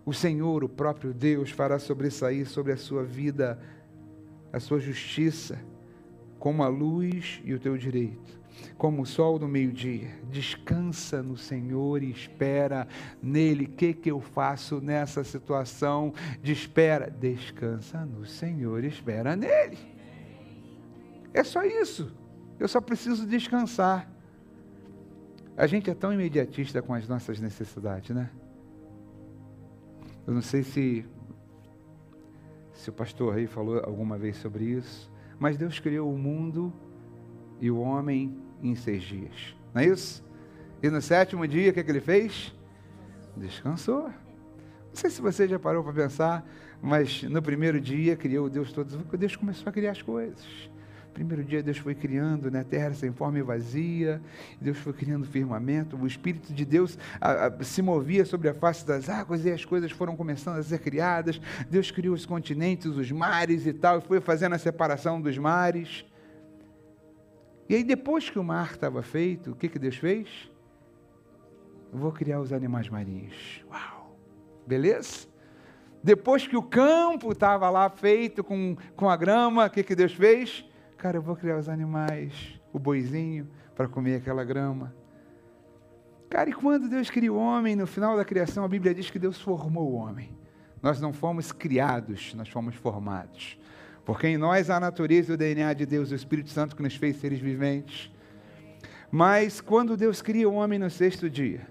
O 0.04 0.12
Senhor, 0.12 0.64
o 0.64 0.68
próprio 0.68 1.12
Deus, 1.12 1.50
fará 1.50 1.78
sobressair 1.78 2.48
sobre 2.48 2.72
a 2.72 2.76
sua 2.76 3.04
vida 3.04 3.58
a 4.50 4.58
sua 4.58 4.80
justiça, 4.80 5.58
como 6.38 6.62
a 6.62 6.68
luz 6.68 7.42
e 7.44 7.52
o 7.52 7.58
teu 7.58 7.76
direito 7.76 8.37
como 8.76 9.02
o 9.02 9.06
sol 9.06 9.38
do 9.38 9.48
meio-dia. 9.48 10.10
Descansa 10.30 11.22
no 11.22 11.36
Senhor 11.36 12.02
e 12.02 12.10
espera 12.10 12.86
nele. 13.22 13.64
O 13.64 13.68
que, 13.70 13.92
que 13.94 14.10
eu 14.10 14.20
faço 14.20 14.80
nessa 14.80 15.24
situação 15.24 16.12
de 16.42 16.52
espera? 16.52 17.10
Descansa 17.10 18.04
no 18.04 18.24
Senhor 18.26 18.84
espera 18.84 19.34
nele. 19.34 19.78
É 21.32 21.44
só 21.44 21.62
isso. 21.64 22.12
Eu 22.58 22.68
só 22.68 22.80
preciso 22.80 23.26
descansar. 23.26 24.10
A 25.56 25.66
gente 25.66 25.90
é 25.90 25.94
tão 25.94 26.12
imediatista 26.12 26.80
com 26.80 26.94
as 26.94 27.08
nossas 27.08 27.40
necessidades, 27.40 28.14
né? 28.14 28.30
Eu 30.26 30.34
não 30.34 30.42
sei 30.42 30.62
se, 30.62 31.04
se 32.72 32.90
o 32.90 32.92
pastor 32.92 33.36
aí 33.36 33.46
falou 33.46 33.82
alguma 33.84 34.18
vez 34.18 34.36
sobre 34.36 34.64
isso, 34.64 35.10
mas 35.38 35.56
Deus 35.56 35.80
criou 35.80 36.12
o 36.12 36.18
mundo 36.18 36.72
e 37.60 37.70
o 37.70 37.78
homem 37.80 38.36
em 38.62 38.74
seis 38.74 39.02
dias. 39.02 39.54
Não 39.74 39.82
é 39.82 39.86
isso? 39.86 40.24
E 40.82 40.88
no 40.88 41.00
sétimo 41.02 41.46
dia, 41.46 41.70
o 41.70 41.74
que, 41.74 41.80
é 41.80 41.82
que 41.82 41.90
ele 41.90 42.00
fez? 42.00 42.54
Descansou. 43.36 44.04
Não 44.04 44.94
sei 44.94 45.10
se 45.10 45.20
você 45.20 45.46
já 45.46 45.58
parou 45.58 45.82
para 45.82 45.92
pensar, 45.92 46.46
mas 46.80 47.22
no 47.24 47.42
primeiro 47.42 47.80
dia 47.80 48.16
criou 48.16 48.48
Deus 48.48 48.72
todos. 48.72 48.94
Deus 48.94 49.36
começou 49.36 49.68
a 49.68 49.72
criar 49.72 49.92
as 49.92 50.02
coisas. 50.02 50.46
Primeiro 51.18 51.42
dia 51.42 51.60
Deus 51.60 51.78
foi 51.78 51.96
criando 51.96 52.48
né, 52.48 52.62
terra 52.62 52.94
sem 52.94 53.12
forma 53.12 53.40
e 53.40 53.42
vazia, 53.42 54.22
Deus 54.60 54.78
foi 54.78 54.92
criando 54.92 55.26
firmamento, 55.26 55.96
o 55.96 56.06
Espírito 56.06 56.52
de 56.52 56.64
Deus 56.64 56.96
a, 57.20 57.46
a, 57.46 57.64
se 57.64 57.82
movia 57.82 58.24
sobre 58.24 58.48
a 58.48 58.54
face 58.54 58.86
das 58.86 59.08
águas 59.08 59.44
e 59.44 59.50
as 59.50 59.64
coisas 59.64 59.90
foram 59.90 60.14
começando 60.14 60.58
a 60.58 60.62
ser 60.62 60.78
criadas. 60.78 61.40
Deus 61.68 61.90
criou 61.90 62.14
os 62.14 62.24
continentes, 62.24 62.86
os 62.86 63.10
mares 63.10 63.66
e 63.66 63.72
tal, 63.72 63.98
e 63.98 64.00
foi 64.00 64.20
fazendo 64.20 64.54
a 64.54 64.58
separação 64.58 65.20
dos 65.20 65.36
mares. 65.36 66.04
E 67.68 67.74
aí, 67.74 67.84
depois 67.84 68.30
que 68.30 68.38
o 68.38 68.44
mar 68.44 68.72
estava 68.72 69.02
feito, 69.02 69.52
o 69.52 69.54
que, 69.54 69.68
que 69.68 69.78
Deus 69.78 69.96
fez? 69.96 70.50
vou 71.92 72.12
criar 72.12 72.40
os 72.40 72.52
animais 72.52 72.88
marinhos. 72.88 73.64
Uau! 73.70 74.16
Beleza? 74.66 75.26
Depois 76.02 76.46
que 76.46 76.56
o 76.56 76.62
campo 76.62 77.32
estava 77.32 77.68
lá 77.70 77.88
feito 77.88 78.44
com, 78.44 78.76
com 78.94 79.08
a 79.08 79.16
grama, 79.16 79.66
o 79.66 79.70
que, 79.70 79.82
que 79.82 79.94
Deus 79.94 80.12
fez? 80.12 80.64
Cara, 80.96 81.16
eu 81.16 81.22
vou 81.22 81.34
criar 81.34 81.58
os 81.58 81.68
animais, 81.68 82.60
o 82.72 82.78
boizinho, 82.78 83.48
para 83.74 83.88
comer 83.88 84.16
aquela 84.16 84.44
grama. 84.44 84.94
Cara, 86.28 86.50
e 86.50 86.52
quando 86.52 86.88
Deus 86.88 87.08
cria 87.08 87.32
o 87.32 87.38
homem, 87.38 87.74
no 87.74 87.86
final 87.86 88.16
da 88.16 88.24
criação, 88.24 88.64
a 88.64 88.68
Bíblia 88.68 88.94
diz 88.94 89.10
que 89.10 89.18
Deus 89.18 89.40
formou 89.40 89.92
o 89.92 89.94
homem. 89.94 90.36
Nós 90.82 91.00
não 91.00 91.12
fomos 91.12 91.50
criados, 91.50 92.34
nós 92.34 92.48
fomos 92.48 92.74
formados. 92.76 93.58
Porque 94.08 94.26
em 94.26 94.38
nós 94.38 94.70
há 94.70 94.76
a 94.76 94.80
natureza 94.80 95.32
e 95.32 95.34
o 95.34 95.36
DNA 95.36 95.74
de 95.74 95.84
Deus, 95.84 96.10
o 96.10 96.14
Espírito 96.14 96.48
Santo 96.48 96.74
que 96.74 96.82
nos 96.82 96.96
fez 96.96 97.16
seres 97.16 97.40
viventes. 97.40 98.10
Mas 99.10 99.60
quando 99.60 99.98
Deus 99.98 100.22
cria 100.22 100.48
o 100.48 100.54
homem 100.54 100.78
no 100.78 100.88
sexto 100.88 101.28
dia, 101.28 101.68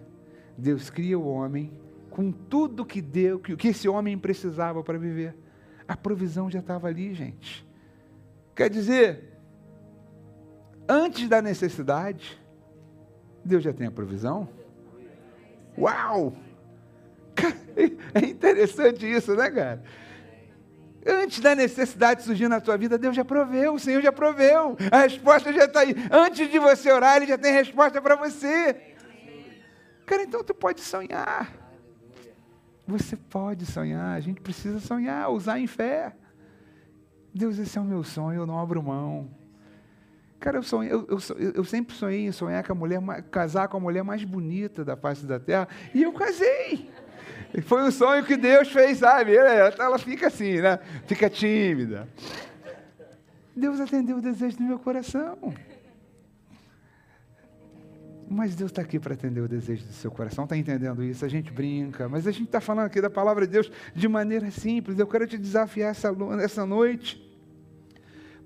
Deus 0.55 0.91
cria 0.91 1.17
o 1.17 1.27
homem 1.27 1.71
com 2.11 2.31
tudo 2.31 2.85
que 2.85 3.01
deu, 3.01 3.39
que 3.39 3.69
esse 3.69 3.89
homem 3.89 4.15
precisava 4.19 4.83
para 4.83 4.99
viver. 4.99 5.35
A 5.87 5.97
provisão 5.97 6.47
já 6.47 6.59
estava 6.59 6.87
ali, 6.87 7.11
gente. 7.15 7.67
Quer 8.55 8.69
dizer, 8.69 9.33
antes 10.87 11.27
da 11.27 11.41
necessidade, 11.41 12.39
Deus 13.43 13.63
já 13.63 13.73
tem 13.73 13.87
a 13.87 13.91
provisão. 13.91 14.47
Uau! 15.75 16.37
É 18.13 18.25
interessante 18.25 19.05
isso, 19.05 19.35
né, 19.35 19.51
cara? 19.51 19.83
Antes 21.07 21.39
da 21.39 21.55
necessidade 21.55 22.23
surgir 22.23 22.47
na 22.47 22.59
tua 22.59 22.77
vida, 22.77 22.97
Deus 22.97 23.15
já 23.15 23.23
proveu, 23.23 23.75
o 23.75 23.79
Senhor 23.79 24.01
já 24.01 24.11
proveu. 24.11 24.75
A 24.91 24.99
resposta 24.99 25.53
já 25.53 25.65
está 25.65 25.79
aí. 25.79 25.95
Antes 26.11 26.51
de 26.51 26.59
você 26.59 26.91
orar, 26.91 27.17
Ele 27.17 27.27
já 27.27 27.37
tem 27.37 27.53
resposta 27.53 28.01
para 28.01 28.15
você. 28.15 28.75
Cara, 30.05 30.23
então 30.23 30.43
tu 30.43 30.53
pode 30.53 30.81
sonhar. 30.81 31.51
Você 32.85 33.15
pode 33.17 33.65
sonhar, 33.65 34.15
a 34.15 34.19
gente 34.19 34.41
precisa 34.41 34.79
sonhar, 34.79 35.29
usar 35.29 35.59
em 35.59 35.67
fé. 35.67 36.13
Deus, 37.33 37.57
esse 37.57 37.77
é 37.77 37.81
o 37.81 37.85
meu 37.85 38.03
sonho, 38.03 38.41
eu 38.41 38.45
não 38.45 38.59
abro 38.59 38.81
mão. 38.81 39.29
Cara, 40.39 40.57
eu, 40.57 40.63
sonhei, 40.63 40.93
eu, 40.93 41.07
eu, 41.09 41.51
eu, 41.55 41.63
sempre 41.63 41.95
sonhei 41.95 42.27
em 42.27 42.31
sonhar 42.31 42.63
com 42.65 42.71
a 42.71 42.75
mulher, 42.75 43.01
casar 43.31 43.67
com 43.67 43.77
a 43.77 43.79
mulher 43.79 44.03
mais 44.03 44.23
bonita 44.23 44.85
da 44.85 44.95
face 44.95 45.25
da 45.25 45.39
terra, 45.39 45.67
e 45.93 46.03
eu 46.03 46.13
casei. 46.13 46.89
Foi 47.63 47.83
um 47.83 47.91
sonho 47.91 48.23
que 48.23 48.35
Deus 48.37 48.71
fez, 48.71 48.99
sabe? 48.99 49.35
Ela 49.35 49.97
fica 49.97 50.27
assim, 50.27 50.61
né? 50.61 50.79
Fica 51.05 51.29
tímida. 51.29 52.07
Deus 53.55 53.79
atendeu 53.79 54.17
o 54.17 54.21
desejo 54.21 54.57
do 54.57 54.63
meu 54.63 54.79
coração. 54.79 55.53
Mas 58.29 58.55
Deus 58.55 58.71
está 58.71 58.81
aqui 58.81 58.99
para 58.99 59.13
atender 59.13 59.39
o 59.39 59.47
desejo 59.47 59.85
do 59.85 59.93
seu 59.93 60.11
coração. 60.11 60.43
Está 60.43 60.57
entendendo 60.57 61.01
isso? 61.03 61.23
A 61.23 61.29
gente 61.29 61.51
brinca, 61.51 62.09
mas 62.09 62.27
a 62.27 62.31
gente 62.31 62.45
está 62.45 62.59
falando 62.59 62.85
aqui 62.87 63.01
da 63.01 63.09
palavra 63.09 63.47
de 63.47 63.53
Deus 63.53 63.71
de 63.95 64.07
maneira 64.07 64.51
simples. 64.51 64.99
Eu 64.99 65.07
quero 65.07 65.25
te 65.25 65.37
desafiar 65.37 65.91
essa, 65.91 66.13
essa 66.41 66.65
noite 66.65 67.23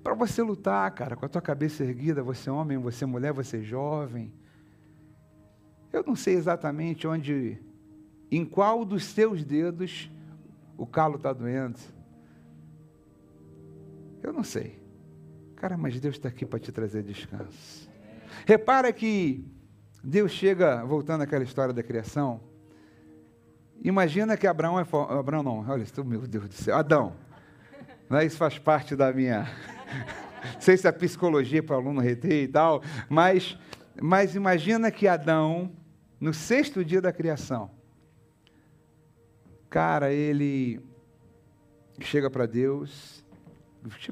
para 0.02 0.14
você 0.14 0.40
lutar, 0.40 0.90
cara, 0.92 1.16
com 1.16 1.26
a 1.26 1.28
tua 1.28 1.42
cabeça 1.42 1.82
erguida. 1.82 2.22
Você 2.22 2.48
é 2.48 2.52
homem, 2.52 2.78
você 2.78 3.02
é 3.04 3.06
mulher, 3.06 3.32
você 3.32 3.58
é 3.58 3.62
jovem. 3.62 4.32
Eu 5.92 6.04
não 6.06 6.14
sei 6.14 6.34
exatamente 6.34 7.06
onde, 7.06 7.58
em 8.32 8.46
qual 8.46 8.82
dos 8.82 9.04
seus 9.04 9.44
dedos 9.44 10.10
o 10.78 10.86
calo 10.86 11.16
está 11.16 11.34
doendo. 11.34 11.78
Eu 14.22 14.32
não 14.32 14.42
sei. 14.42 14.80
Cara, 15.56 15.76
mas 15.76 16.00
Deus 16.00 16.16
está 16.16 16.30
aqui 16.30 16.46
para 16.46 16.58
te 16.58 16.72
trazer 16.72 17.02
descanso. 17.02 17.90
Repara 18.46 18.90
que 18.90 19.44
Deus 20.02 20.32
chega, 20.32 20.82
voltando 20.82 21.20
àquela 21.20 21.44
história 21.44 21.74
da 21.74 21.82
criação, 21.82 22.40
imagina 23.84 24.34
que 24.34 24.46
Abraão 24.46 24.80
é. 24.80 24.86
Abraão 25.10 25.42
não, 25.42 25.68
olha, 25.68 25.84
meu 26.04 26.22
Deus 26.22 26.48
do 26.48 26.54
céu, 26.54 26.76
Adão. 26.76 27.12
Né, 28.08 28.24
isso 28.24 28.38
faz 28.38 28.58
parte 28.58 28.96
da 28.96 29.12
minha. 29.12 29.42
Não 30.54 30.60
sei 30.60 30.76
se 30.76 30.88
é 30.88 30.92
psicologia 30.92 31.62
para 31.62 31.76
o 31.76 31.78
aluno 31.78 32.00
reter 32.00 32.42
e 32.42 32.48
tal, 32.48 32.82
mas, 33.08 33.56
mas 34.00 34.34
imagina 34.34 34.90
que 34.90 35.06
Adão, 35.06 35.70
no 36.18 36.34
sexto 36.34 36.84
dia 36.84 37.00
da 37.00 37.12
criação, 37.12 37.70
cara, 39.72 40.12
ele 40.12 40.78
chega 41.98 42.30
para 42.30 42.46
Deus, 42.46 43.24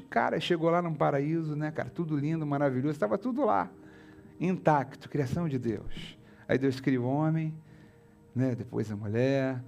cara, 0.09 0.37
chegou 0.41 0.69
lá 0.69 0.81
no 0.81 0.93
paraíso, 0.93 1.55
né, 1.55 1.71
cara, 1.71 1.89
tudo 1.89 2.17
lindo, 2.17 2.45
maravilhoso, 2.45 2.91
estava 2.91 3.17
tudo 3.17 3.45
lá 3.45 3.69
intacto, 4.41 5.09
criação 5.09 5.47
de 5.47 5.59
Deus. 5.59 6.17
Aí 6.47 6.57
Deus 6.57 6.79
cria 6.79 6.99
o 6.99 7.05
homem, 7.05 7.53
né? 8.35 8.55
depois 8.55 8.91
a 8.91 8.95
mulher. 8.95 9.61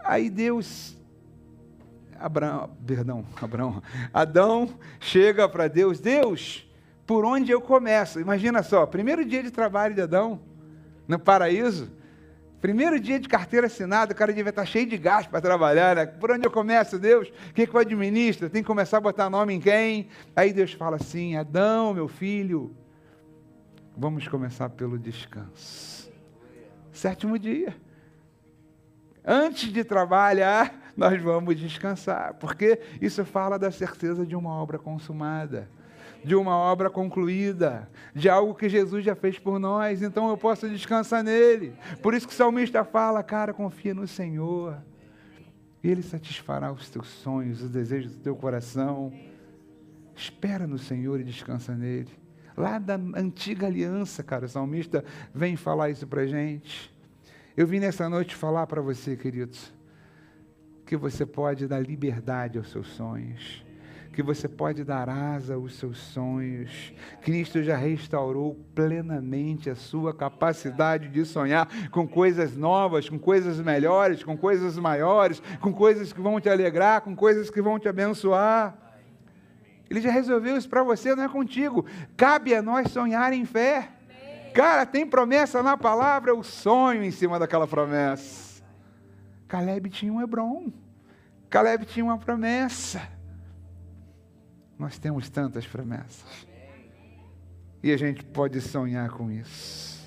Aí 0.00 0.30
Deus, 0.30 0.96
Abraão, 2.18 2.70
perdão, 2.86 3.24
Abraão, 3.40 3.82
Adão 4.12 4.68
chega 4.98 5.48
para 5.48 5.68
Deus, 5.68 6.00
Deus, 6.00 6.66
por 7.06 7.24
onde 7.24 7.52
eu 7.52 7.60
começo? 7.60 8.18
Imagina 8.18 8.62
só, 8.62 8.86
primeiro 8.86 9.24
dia 9.24 9.42
de 9.42 9.50
trabalho 9.50 9.94
de 9.94 10.00
Adão, 10.00 10.40
no 11.06 11.18
paraíso, 11.18 11.90
primeiro 12.60 12.98
dia 12.98 13.18
de 13.18 13.28
carteira 13.28 13.66
assinada, 13.66 14.12
o 14.12 14.16
cara 14.16 14.32
devia 14.32 14.50
estar 14.50 14.64
cheio 14.64 14.86
de 14.86 14.96
gás 14.96 15.26
para 15.26 15.40
trabalhar, 15.40 15.96
né? 15.96 16.06
Por 16.06 16.30
onde 16.30 16.46
eu 16.46 16.50
começo, 16.50 16.98
Deus? 16.98 17.32
Quem 17.54 17.66
que 17.66 17.74
eu 17.74 17.80
administro? 17.80 18.50
Tem 18.50 18.62
que 18.62 18.66
começar 18.66 18.98
a 18.98 19.00
botar 19.00 19.30
nome 19.30 19.54
em 19.54 19.60
quem? 19.60 20.08
Aí 20.34 20.52
Deus 20.52 20.72
fala 20.72 20.96
assim, 20.96 21.36
Adão, 21.36 21.94
meu 21.94 22.08
filho, 22.08 22.74
Vamos 24.00 24.28
começar 24.28 24.68
pelo 24.68 24.96
descanso. 24.96 26.08
Sétimo 26.92 27.36
dia. 27.36 27.74
Antes 29.24 29.72
de 29.72 29.82
trabalhar, 29.82 30.92
nós 30.96 31.20
vamos 31.20 31.56
descansar, 31.56 32.34
porque 32.34 32.80
isso 33.02 33.24
fala 33.24 33.58
da 33.58 33.72
certeza 33.72 34.24
de 34.24 34.36
uma 34.36 34.50
obra 34.50 34.78
consumada, 34.78 35.68
de 36.24 36.34
uma 36.34 36.56
obra 36.56 36.90
concluída, 36.90 37.88
de 38.14 38.28
algo 38.28 38.54
que 38.54 38.68
Jesus 38.68 39.04
já 39.04 39.14
fez 39.14 39.38
por 39.38 39.58
nós, 39.58 40.02
então 40.02 40.28
eu 40.28 40.36
posso 40.36 40.68
descansar 40.68 41.22
nele. 41.22 41.74
Por 42.02 42.14
isso 42.14 42.26
que 42.26 42.32
o 42.32 42.36
salmista 42.36 42.84
fala, 42.84 43.22
cara, 43.22 43.54
confia 43.54 43.94
no 43.94 44.06
Senhor. 44.06 44.76
Ele 45.82 46.02
satisfará 46.02 46.72
os 46.72 46.90
teus 46.90 47.08
sonhos, 47.08 47.62
os 47.62 47.70
desejos 47.70 48.14
do 48.16 48.22
teu 48.22 48.34
coração. 48.34 49.12
Espera 50.16 50.66
no 50.66 50.78
Senhor 50.78 51.20
e 51.20 51.24
descansa 51.24 51.74
nele 51.74 52.10
lá 52.58 52.78
da 52.78 52.96
antiga 52.96 53.66
aliança, 53.66 54.22
cara. 54.22 54.46
O 54.46 54.48
salmista 54.48 55.04
vem 55.32 55.56
falar 55.56 55.90
isso 55.90 56.06
para 56.06 56.26
gente. 56.26 56.92
Eu 57.56 57.66
vim 57.66 57.78
nessa 57.78 58.08
noite 58.08 58.34
falar 58.34 58.66
para 58.66 58.82
você, 58.82 59.16
queridos, 59.16 59.72
que 60.84 60.96
você 60.96 61.24
pode 61.24 61.66
dar 61.66 61.80
liberdade 61.80 62.58
aos 62.58 62.70
seus 62.70 62.88
sonhos, 62.88 63.64
que 64.18 64.22
você 64.24 64.48
pode 64.48 64.82
dar 64.82 65.08
asa 65.08 65.54
aos 65.54 65.76
seus 65.76 65.96
sonhos. 65.96 66.92
Cristo 67.22 67.62
já 67.62 67.76
restaurou 67.76 68.56
plenamente 68.74 69.70
a 69.70 69.76
sua 69.76 70.12
capacidade 70.12 71.08
de 71.08 71.24
sonhar 71.24 71.68
com 71.92 72.04
coisas 72.04 72.56
novas, 72.56 73.08
com 73.08 73.16
coisas 73.16 73.60
melhores, 73.60 74.24
com 74.24 74.36
coisas 74.36 74.76
maiores, 74.76 75.40
com 75.60 75.72
coisas 75.72 76.12
que 76.12 76.20
vão 76.20 76.40
te 76.40 76.48
alegrar, 76.48 77.02
com 77.02 77.14
coisas 77.14 77.48
que 77.48 77.62
vão 77.62 77.78
te 77.78 77.88
abençoar. 77.88 78.76
Ele 79.88 80.00
já 80.00 80.10
resolveu 80.10 80.56
isso 80.56 80.68
para 80.68 80.82
você, 80.82 81.14
não 81.14 81.22
é 81.22 81.28
contigo. 81.28 81.86
Cabe 82.16 82.56
a 82.56 82.60
nós 82.60 82.90
sonhar 82.90 83.32
em 83.32 83.44
fé. 83.44 83.88
Cara, 84.52 84.84
tem 84.84 85.06
promessa 85.06 85.62
na 85.62 85.76
palavra, 85.76 86.34
o 86.34 86.42
sonho 86.42 87.04
em 87.04 87.12
cima 87.12 87.38
daquela 87.38 87.68
promessa. 87.68 88.64
Caleb 89.46 89.88
tinha 89.90 90.12
um 90.12 90.20
Hebron. 90.20 90.72
Caleb 91.48 91.86
tinha 91.86 92.04
uma 92.04 92.18
promessa. 92.18 93.16
Nós 94.78 94.98
temos 94.98 95.28
tantas 95.28 95.66
promessas. 95.66 96.46
E 97.82 97.92
a 97.92 97.96
gente 97.96 98.24
pode 98.24 98.60
sonhar 98.60 99.10
com 99.10 99.30
isso. 99.30 99.98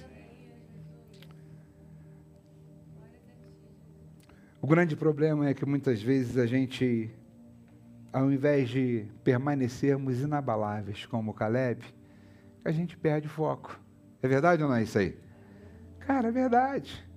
O 4.61 4.67
grande 4.67 4.95
problema 4.95 5.49
é 5.49 5.53
que 5.53 5.65
muitas 5.65 6.01
vezes 6.01 6.37
a 6.37 6.45
gente 6.45 7.13
ao 8.11 8.31
invés 8.31 8.69
de 8.69 9.05
permanecermos 9.23 10.19
inabaláveis 10.21 11.05
como 11.05 11.33
Caleb, 11.33 11.83
a 12.63 12.71
gente 12.71 12.97
perde 12.97 13.27
foco. 13.27 13.79
É 14.21 14.27
verdade 14.27 14.61
ou 14.61 14.69
não 14.69 14.75
é 14.75 14.83
isso 14.83 14.97
aí? 14.99 15.17
Cara, 15.99 16.27
é 16.27 16.31
verdade. 16.31 17.07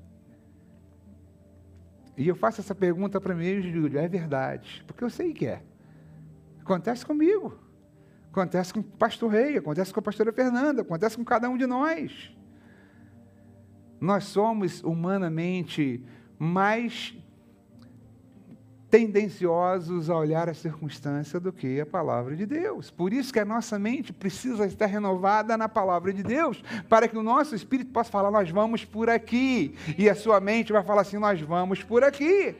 E 2.16 2.28
eu 2.28 2.36
faço 2.36 2.60
essa 2.60 2.74
pergunta 2.74 3.20
para 3.20 3.34
mim, 3.34 3.60
Júlio, 3.60 3.98
é 3.98 4.06
verdade, 4.06 4.84
porque 4.86 5.02
eu 5.02 5.10
sei 5.10 5.32
que 5.32 5.46
é. 5.46 5.62
Acontece 6.64 7.04
comigo. 7.04 7.58
Acontece 8.32 8.72
com 8.72 8.80
o 8.80 8.82
pastor 8.82 9.30
Rei, 9.30 9.58
acontece 9.58 9.92
com 9.92 10.00
a 10.00 10.02
pastora 10.02 10.32
Fernanda, 10.32 10.80
acontece 10.80 11.14
com 11.14 11.24
cada 11.24 11.48
um 11.48 11.58
de 11.58 11.66
nós. 11.66 12.34
Nós 14.00 14.24
somos 14.24 14.82
humanamente 14.82 16.02
mais 16.38 17.14
tendenciosos 18.90 20.08
a 20.08 20.16
olhar 20.16 20.48
a 20.48 20.54
circunstância 20.54 21.38
do 21.38 21.52
que 21.52 21.80
a 21.80 21.86
palavra 21.86 22.34
de 22.34 22.46
Deus. 22.46 22.90
Por 22.90 23.12
isso 23.12 23.32
que 23.32 23.40
a 23.40 23.44
nossa 23.44 23.78
mente 23.78 24.12
precisa 24.12 24.66
estar 24.66 24.86
renovada 24.86 25.56
na 25.56 25.68
palavra 25.68 26.12
de 26.12 26.22
Deus, 26.22 26.62
para 26.88 27.06
que 27.06 27.18
o 27.18 27.22
nosso 27.22 27.54
espírito 27.54 27.92
possa 27.92 28.10
falar, 28.10 28.30
nós 28.30 28.50
vamos 28.50 28.84
por 28.84 29.10
aqui, 29.10 29.74
e 29.98 30.08
a 30.08 30.14
sua 30.14 30.40
mente 30.40 30.72
vai 30.72 30.82
falar 30.82 31.02
assim, 31.02 31.18
nós 31.18 31.40
vamos 31.40 31.82
por 31.82 32.02
aqui. 32.02 32.56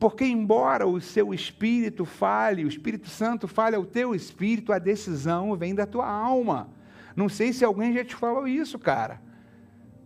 Porque, 0.00 0.24
embora 0.24 0.86
o 0.86 0.98
seu 0.98 1.34
espírito 1.34 2.06
fale, 2.06 2.64
o 2.64 2.68
Espírito 2.68 3.10
Santo 3.10 3.46
fale 3.46 3.76
ao 3.76 3.84
teu 3.84 4.14
espírito, 4.14 4.72
a 4.72 4.78
decisão 4.78 5.54
vem 5.54 5.74
da 5.74 5.84
tua 5.84 6.08
alma. 6.08 6.70
Não 7.14 7.28
sei 7.28 7.52
se 7.52 7.66
alguém 7.66 7.92
já 7.92 8.02
te 8.02 8.16
falou 8.16 8.48
isso, 8.48 8.78
cara. 8.78 9.20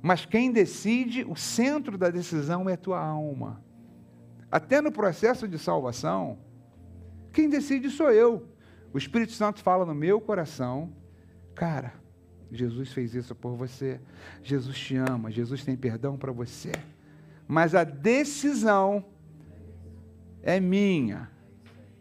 Mas 0.03 0.27
quem 0.27 0.51
decide, 0.51 1.25
o 1.25 1.37
centro 1.37 1.97
da 1.97 2.11
decisão 2.11 2.69
é 2.69 2.73
a 2.73 2.77
tua 2.77 2.99
alma. 2.99 3.63
Até 4.51 4.81
no 4.81 4.91
processo 4.91 5.47
de 5.47 5.61
salvação, 5.61 6.41
quem 7.33 7.49
decide 7.49 7.89
sou 7.89 8.11
eu. 8.11 8.49
O 8.93 8.99
Espírito 8.99 9.33
Santo 9.33 9.63
fala 9.63 9.87
no 9.87 9.95
meu 9.95 10.21
coração, 10.21 10.93
cara, 11.55 11.95
Jesus 12.51 12.93
fez 12.93 13.15
isso 13.15 13.33
por 13.33 13.55
você. 13.55 14.01
Jesus 14.43 14.77
te 14.77 14.97
ama, 14.97 15.31
Jesus 15.31 15.65
tem 15.65 15.77
perdão 15.77 16.17
para 16.17 16.33
você. 16.33 16.73
Mas 17.47 17.77
a 17.77 17.85
decisão 17.85 19.05
é 20.45 20.61
minha. 20.61 21.31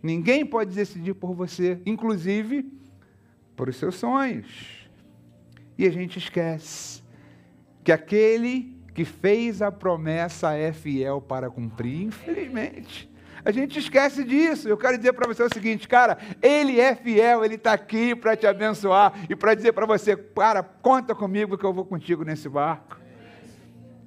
Ninguém 0.01 0.45
pode 0.45 0.75
decidir 0.75 1.13
por 1.13 1.33
você, 1.33 1.81
inclusive 1.85 2.69
por 3.55 3.69
os 3.69 3.77
seus 3.77 3.95
sonhos. 3.95 4.89
E 5.77 5.87
a 5.87 5.89
gente 5.89 6.19
esquece 6.19 7.01
que 7.83 7.91
aquele 7.91 8.77
que 8.93 9.05
fez 9.05 9.61
a 9.61 9.71
promessa 9.71 10.53
é 10.53 10.71
fiel 10.71 11.21
para 11.21 11.49
cumprir, 11.49 12.03
infelizmente. 12.03 13.09
A 13.45 13.51
gente 13.51 13.79
esquece 13.79 14.23
disso. 14.23 14.69
Eu 14.69 14.77
quero 14.77 14.97
dizer 14.97 15.13
para 15.13 15.27
você 15.27 15.43
o 15.43 15.53
seguinte, 15.53 15.87
cara, 15.87 16.17
ele 16.41 16.79
é 16.79 16.95
fiel, 16.95 17.43
ele 17.43 17.55
está 17.55 17.73
aqui 17.73 18.15
para 18.15 18.35
te 18.35 18.45
abençoar 18.45 19.13
e 19.29 19.35
para 19.35 19.55
dizer 19.55 19.73
para 19.73 19.85
você, 19.85 20.15
cara, 20.15 20.61
conta 20.61 21.15
comigo 21.15 21.57
que 21.57 21.65
eu 21.65 21.73
vou 21.73 21.85
contigo 21.85 22.23
nesse 22.23 22.47
barco. 22.47 23.02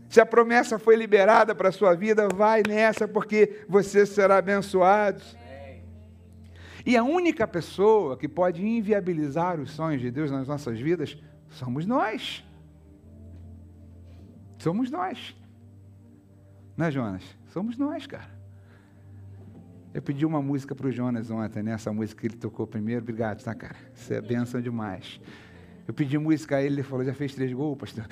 Se 0.08 0.20
a 0.20 0.26
promessa 0.26 0.78
foi 0.78 0.96
liberada 0.96 1.54
para 1.54 1.68
a 1.68 1.72
sua 1.72 1.94
vida, 1.94 2.28
vai 2.28 2.62
nessa, 2.66 3.08
porque 3.08 3.64
você 3.68 4.06
será 4.06 4.38
abençoado. 4.38 5.22
E 6.84 6.96
a 6.96 7.02
única 7.02 7.48
pessoa 7.48 8.16
que 8.16 8.28
pode 8.28 8.64
inviabilizar 8.64 9.60
os 9.60 9.72
sonhos 9.72 10.00
de 10.00 10.10
Deus 10.10 10.30
nas 10.30 10.46
nossas 10.46 10.78
vidas 10.78 11.18
somos 11.48 11.84
nós. 11.84 12.44
Somos 14.58 14.90
nós. 14.90 15.36
Não 16.76 16.86
é, 16.86 16.90
Jonas? 16.90 17.24
Somos 17.48 17.76
nós, 17.76 18.06
cara. 18.06 18.36
Eu 19.92 20.02
pedi 20.02 20.24
uma 20.26 20.42
música 20.42 20.74
para 20.74 20.86
o 20.86 20.92
Jonas 20.92 21.30
ontem, 21.30 21.62
né? 21.62 21.72
Essa 21.72 21.92
música 21.92 22.20
que 22.20 22.26
ele 22.26 22.36
tocou 22.36 22.66
primeiro. 22.66 23.00
Obrigado, 23.00 23.42
tá, 23.42 23.54
cara? 23.54 23.76
Isso 23.94 24.12
é 24.12 24.20
bênção 24.20 24.60
demais. 24.60 25.18
Eu 25.86 25.94
pedi 25.94 26.18
música 26.18 26.56
a 26.56 26.62
ele, 26.62 26.76
ele 26.76 26.82
falou, 26.82 27.04
já 27.04 27.14
fez 27.14 27.34
três 27.34 27.52
gols, 27.52 27.78
pastor? 27.78 28.06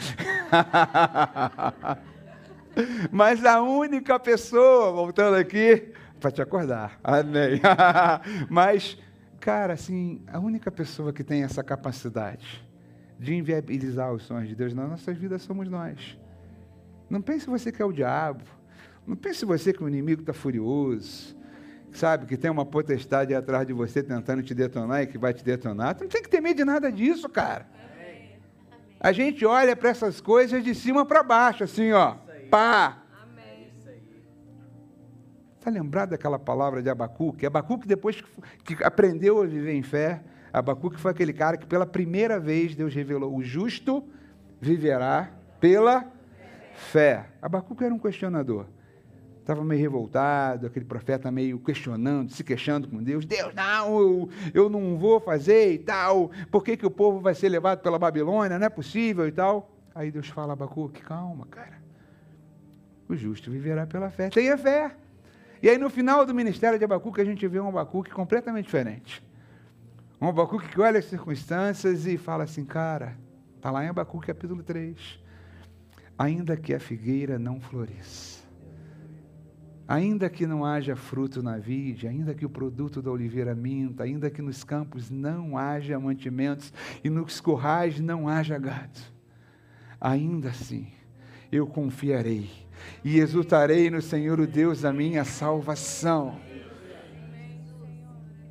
Mas 3.10 3.44
a 3.44 3.62
única 3.62 4.18
pessoa, 4.18 4.92
voltando 4.92 5.36
aqui, 5.36 5.92
para 6.20 6.30
te 6.30 6.40
acordar, 6.40 6.98
amém. 7.02 7.60
Mas, 8.48 8.96
cara, 9.40 9.74
assim, 9.74 10.22
a 10.26 10.38
única 10.38 10.70
pessoa 10.70 11.12
que 11.12 11.24
tem 11.24 11.42
essa 11.42 11.62
capacidade 11.62 12.64
de 13.18 13.34
inviabilizar 13.34 14.12
os 14.12 14.22
sonhos 14.22 14.48
de 14.48 14.54
Deus 14.54 14.72
nas 14.72 14.88
nossas 14.88 15.16
vidas 15.16 15.42
somos 15.42 15.68
nós. 15.68 16.18
Não 17.08 17.20
pense 17.20 17.46
você 17.46 17.70
que 17.70 17.82
é 17.82 17.84
o 17.84 17.92
diabo. 17.92 18.44
Não 19.06 19.16
pense 19.16 19.44
você 19.44 19.72
que 19.72 19.84
o 19.84 19.88
inimigo 19.88 20.22
está 20.22 20.32
furioso. 20.32 21.36
Sabe, 21.94 22.26
que 22.26 22.36
tem 22.36 22.50
uma 22.50 22.66
potestade 22.66 23.32
atrás 23.34 23.64
de 23.64 23.72
você 23.72 24.02
tentando 24.02 24.42
te 24.42 24.52
detonar 24.52 25.02
e 25.02 25.06
que 25.06 25.16
vai 25.16 25.32
te 25.32 25.44
detonar. 25.44 25.94
Tu 25.94 26.02
não 26.02 26.08
tem 26.10 26.20
que 26.20 26.28
ter 26.28 26.40
medo 26.40 26.56
de 26.56 26.64
nada 26.64 26.90
disso, 26.90 27.28
cara. 27.28 27.66
A 28.98 29.12
gente 29.12 29.46
olha 29.46 29.76
para 29.76 29.90
essas 29.90 30.20
coisas 30.20 30.64
de 30.64 30.74
cima 30.74 31.06
para 31.06 31.22
baixo, 31.22 31.62
assim, 31.62 31.92
ó. 31.92 32.16
Pá! 32.50 32.98
Está 35.56 35.70
lembrado 35.70 36.10
daquela 36.10 36.38
palavra 36.38 36.82
de 36.82 36.90
Abacuque? 36.90 37.46
Abacuque, 37.46 37.86
depois 37.86 38.22
que 38.64 38.82
aprendeu 38.82 39.40
a 39.40 39.46
viver 39.46 39.72
em 39.72 39.82
fé, 39.82 40.22
Abacuque 40.52 41.00
foi 41.00 41.12
aquele 41.12 41.32
cara 41.32 41.56
que 41.56 41.66
pela 41.66 41.86
primeira 41.86 42.40
vez 42.40 42.74
Deus 42.74 42.92
revelou: 42.92 43.34
o 43.34 43.42
justo 43.42 44.06
viverá 44.60 45.30
pela 45.60 46.04
fé. 46.74 47.26
Abacuque 47.40 47.84
era 47.84 47.94
um 47.94 47.98
questionador. 47.98 48.66
Estava 49.44 49.62
meio 49.62 49.78
revoltado, 49.78 50.66
aquele 50.66 50.86
profeta 50.86 51.30
meio 51.30 51.58
questionando, 51.58 52.30
se 52.30 52.42
queixando 52.42 52.88
com 52.88 53.02
Deus. 53.02 53.26
Deus, 53.26 53.54
não, 53.54 54.00
eu, 54.00 54.28
eu 54.54 54.70
não 54.70 54.96
vou 54.96 55.20
fazer 55.20 55.74
e 55.74 55.78
tal. 55.78 56.30
Por 56.50 56.64
que, 56.64 56.78
que 56.78 56.86
o 56.86 56.90
povo 56.90 57.20
vai 57.20 57.34
ser 57.34 57.50
levado 57.50 57.82
pela 57.82 57.98
Babilônia? 57.98 58.58
Não 58.58 58.64
é 58.64 58.70
possível 58.70 59.28
e 59.28 59.32
tal. 59.32 59.70
Aí 59.94 60.10
Deus 60.10 60.28
fala, 60.28 60.54
Abacuque, 60.54 61.02
calma, 61.02 61.44
cara. 61.50 61.78
O 63.06 63.14
justo 63.14 63.50
viverá 63.50 63.86
pela 63.86 64.08
fé. 64.08 64.30
Tenha 64.30 64.56
fé. 64.56 64.96
E 65.62 65.68
aí 65.68 65.76
no 65.76 65.90
final 65.90 66.24
do 66.24 66.34
ministério 66.34 66.78
de 66.78 66.84
Abacuque, 66.86 67.20
a 67.20 67.24
gente 67.26 67.46
vê 67.46 67.60
um 67.60 67.68
Abacuque 67.68 68.10
completamente 68.12 68.64
diferente. 68.64 69.22
Um 70.18 70.26
Abacuque 70.30 70.68
que 70.68 70.80
olha 70.80 71.00
as 71.00 71.04
circunstâncias 71.04 72.06
e 72.06 72.16
fala 72.16 72.44
assim, 72.44 72.64
cara, 72.64 73.14
está 73.56 73.70
lá 73.70 73.84
em 73.84 73.88
Abacuque 73.88 74.28
capítulo 74.28 74.62
3 74.62 75.22
ainda 76.18 76.56
que 76.56 76.72
a 76.72 76.80
figueira 76.80 77.38
não 77.38 77.60
floresça, 77.60 78.43
ainda 79.86 80.30
que 80.30 80.46
não 80.46 80.64
haja 80.64 80.96
fruto 80.96 81.42
na 81.42 81.58
vide, 81.58 82.08
ainda 82.08 82.34
que 82.34 82.46
o 82.46 82.50
produto 82.50 83.02
da 83.02 83.10
oliveira 83.10 83.54
minta, 83.54 84.04
ainda 84.04 84.30
que 84.30 84.40
nos 84.40 84.64
campos 84.64 85.10
não 85.10 85.56
haja 85.56 85.98
mantimentos 85.98 86.72
e 87.02 87.10
nos 87.10 87.40
currais 87.40 88.00
não 88.00 88.28
haja 88.28 88.58
gado, 88.58 89.00
ainda 90.00 90.48
assim 90.48 90.88
eu 91.52 91.66
confiarei 91.66 92.50
e 93.04 93.18
exultarei 93.18 93.90
no 93.90 94.02
Senhor, 94.02 94.40
o 94.40 94.46
Deus 94.46 94.80
da 94.80 94.92
minha 94.92 95.24
salvação. 95.24 96.38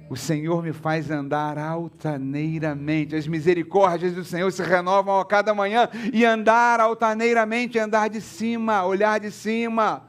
O 0.09 0.15
Senhor 0.15 0.61
me 0.61 0.71
faz 0.73 1.09
andar 1.09 1.57
altaneiramente. 1.57 3.15
As 3.15 3.25
misericórdias 3.25 4.13
do 4.13 4.23
Senhor 4.23 4.51
se 4.51 4.61
renovam 4.61 5.19
a 5.19 5.25
cada 5.25 5.55
manhã. 5.55 5.89
E 6.13 6.23
andar 6.23 6.79
altaneiramente, 6.79 7.79
andar 7.79 8.09
de 8.09 8.21
cima, 8.21 8.85
olhar 8.85 9.19
de 9.19 9.31
cima. 9.31 10.03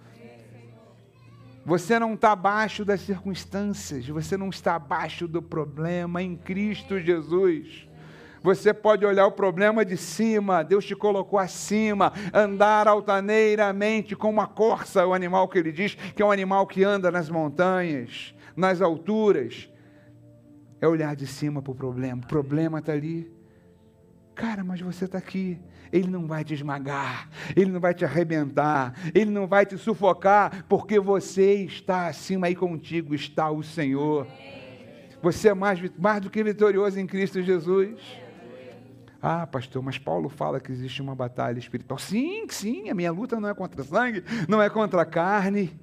Você 1.65 1.99
não 1.99 2.15
está 2.15 2.33
abaixo 2.33 2.85
das 2.85 3.01
circunstâncias, 3.01 4.07
você 4.07 4.37
não 4.37 4.51
está 4.51 4.75
abaixo 4.75 5.27
do 5.27 5.41
problema 5.41 6.23
em 6.23 6.37
Cristo 6.37 7.01
Jesus. 7.01 7.89
Você 8.43 8.75
pode 8.75 9.07
olhar 9.07 9.27
o 9.27 9.33
problema 9.33 9.87
de 9.87 9.97
cima, 9.97 10.63
Deus 10.63 10.85
te 10.85 10.95
colocou 10.95 11.39
acima, 11.39 12.13
andar 12.35 12.87
altaneiramente 12.87 14.15
como 14.15 14.43
a 14.43 14.47
corça, 14.47 15.07
o 15.07 15.15
animal 15.15 15.49
que 15.49 15.59
ele 15.59 15.73
diz, 15.73 15.95
que 15.95 16.21
é 16.21 16.27
um 16.27 16.31
animal 16.31 16.67
que 16.67 16.85
anda 16.85 17.11
nas 17.11 17.31
montanhas, 17.31 18.35
nas 18.55 18.83
alturas 18.83 19.71
é 20.85 20.87
olhar 20.87 21.17
de 21.17 21.27
cima 21.27 21.63
para 21.63 21.73
o 21.73 21.75
problema. 21.75 22.23
O 22.23 22.27
problema 22.27 22.79
está 22.79 22.93
ali. 22.93 23.34
Cara, 24.35 24.65
mas 24.65 24.81
você 24.81 25.05
está 25.05 25.19
aqui. 25.19 25.59
Ele 25.93 26.09
não 26.09 26.27
vai 26.27 26.43
te 26.43 26.55
esmagar, 26.55 27.29
ele 27.55 27.71
não 27.71 27.79
vai 27.79 27.95
te 27.95 28.05
arrebentar, 28.05 28.95
ele 29.15 29.31
não 29.31 29.47
vai 29.47 29.65
te 29.65 29.79
sufocar, 29.79 30.65
porque 30.69 30.99
você 30.99 31.65
está 31.67 32.09
acima 32.09 32.49
aí 32.49 32.57
contigo, 32.57 33.15
está 33.15 33.49
o 33.49 33.63
Senhor. 33.63 34.27
Você 35.23 35.51
é 35.51 35.55
mais, 35.55 35.81
mais 35.97 36.21
do 36.21 36.31
que 36.31 36.43
vitorioso 36.43 36.99
em 36.99 37.07
Cristo 37.07 37.41
Jesus. 37.41 38.01
Ah, 39.23 39.47
pastor, 39.47 39.83
mas 39.83 39.97
Paulo 39.97 40.29
fala 40.29 40.59
que 40.59 40.73
existe 40.73 41.01
uma 41.01 41.15
batalha 41.15 41.59
espiritual. 41.59 41.99
Sim, 41.99 42.45
sim, 42.49 42.91
a 42.91 42.95
minha 42.95 43.13
luta 43.13 43.39
não 43.39 43.49
é 43.49 43.55
contra 43.55 43.85
sangue, 43.85 44.25
não 44.49 44.61
é 44.61 44.69
contra 44.69 45.03
a 45.03 45.07
carne 45.07 45.79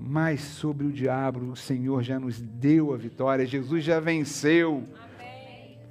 mas 0.00 0.40
sobre 0.40 0.86
o 0.86 0.92
diabo 0.92 1.50
o 1.50 1.56
Senhor 1.56 2.02
já 2.04 2.20
nos 2.20 2.40
deu 2.40 2.94
a 2.94 2.96
vitória, 2.96 3.44
Jesus 3.44 3.82
já 3.82 3.98
venceu. 3.98 4.84
Amém. 4.94 5.07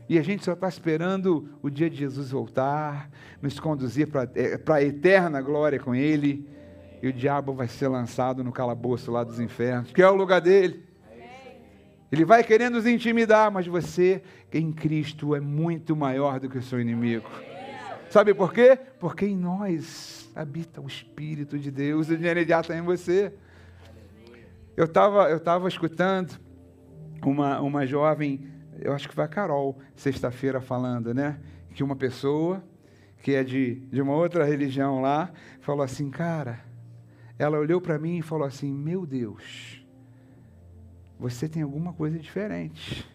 E 0.09 0.17
a 0.17 0.21
gente 0.21 0.45
só 0.45 0.53
está 0.53 0.67
esperando 0.67 1.49
o 1.61 1.69
dia 1.69 1.89
de 1.89 1.97
Jesus 1.97 2.31
voltar, 2.31 3.09
nos 3.41 3.59
conduzir 3.59 4.07
para 4.07 4.29
é, 4.35 4.59
a 4.65 4.83
eterna 4.83 5.41
glória 5.41 5.79
com 5.79 5.93
Ele, 5.93 6.47
e 7.01 7.07
o 7.07 7.13
diabo 7.13 7.53
vai 7.53 7.67
ser 7.67 7.87
lançado 7.87 8.43
no 8.43 8.51
calabouço 8.51 9.11
lá 9.11 9.23
dos 9.23 9.39
infernos, 9.39 9.91
que 9.91 10.01
é 10.01 10.09
o 10.09 10.15
lugar 10.15 10.41
dele. 10.41 10.87
Ele 12.11 12.23
vai 12.23 12.43
querer 12.43 12.69
nos 12.69 12.85
intimidar, 12.87 13.51
mas 13.51 13.67
você 13.67 14.21
em 14.51 14.71
Cristo 14.71 15.35
é 15.35 15.41
muito 15.41 15.95
maior 15.95 16.39
do 16.39 16.49
que 16.49 16.57
o 16.57 16.63
seu 16.63 16.79
inimigo. 16.79 17.29
Sabe 18.09 18.33
por 18.33 18.53
quê? 18.53 18.79
Porque 18.99 19.25
em 19.25 19.35
nós 19.35 20.31
habita 20.33 20.79
o 20.79 20.87
Espírito 20.87 21.59
de 21.59 21.69
Deus, 21.69 22.09
ele 22.09 22.45
já 22.45 22.61
está 22.61 22.77
em 22.77 22.81
você. 22.81 23.33
Eu 24.77 24.85
estava 24.85 25.29
eu 25.29 25.39
tava 25.39 25.67
escutando 25.67 26.39
uma, 27.25 27.59
uma 27.59 27.85
jovem, 27.85 28.47
eu 28.79 28.93
acho 28.93 29.07
que 29.07 29.15
foi 29.15 29.23
a 29.23 29.27
Carol, 29.27 29.77
sexta-feira, 29.95 30.61
falando, 30.61 31.13
né? 31.13 31.39
Que 31.73 31.83
uma 31.83 31.95
pessoa 31.95 32.63
que 33.21 33.33
é 33.33 33.43
de, 33.43 33.75
de 33.91 34.01
uma 34.01 34.13
outra 34.13 34.45
religião 34.45 35.01
lá, 35.01 35.31
falou 35.59 35.83
assim, 35.83 36.09
cara, 36.09 36.63
ela 37.37 37.57
olhou 37.57 37.81
para 37.81 37.99
mim 37.99 38.17
e 38.17 38.21
falou 38.21 38.47
assim: 38.47 38.71
Meu 38.73 39.05
Deus, 39.05 39.85
você 41.19 41.47
tem 41.47 41.61
alguma 41.61 41.93
coisa 41.93 42.17
diferente. 42.17 43.05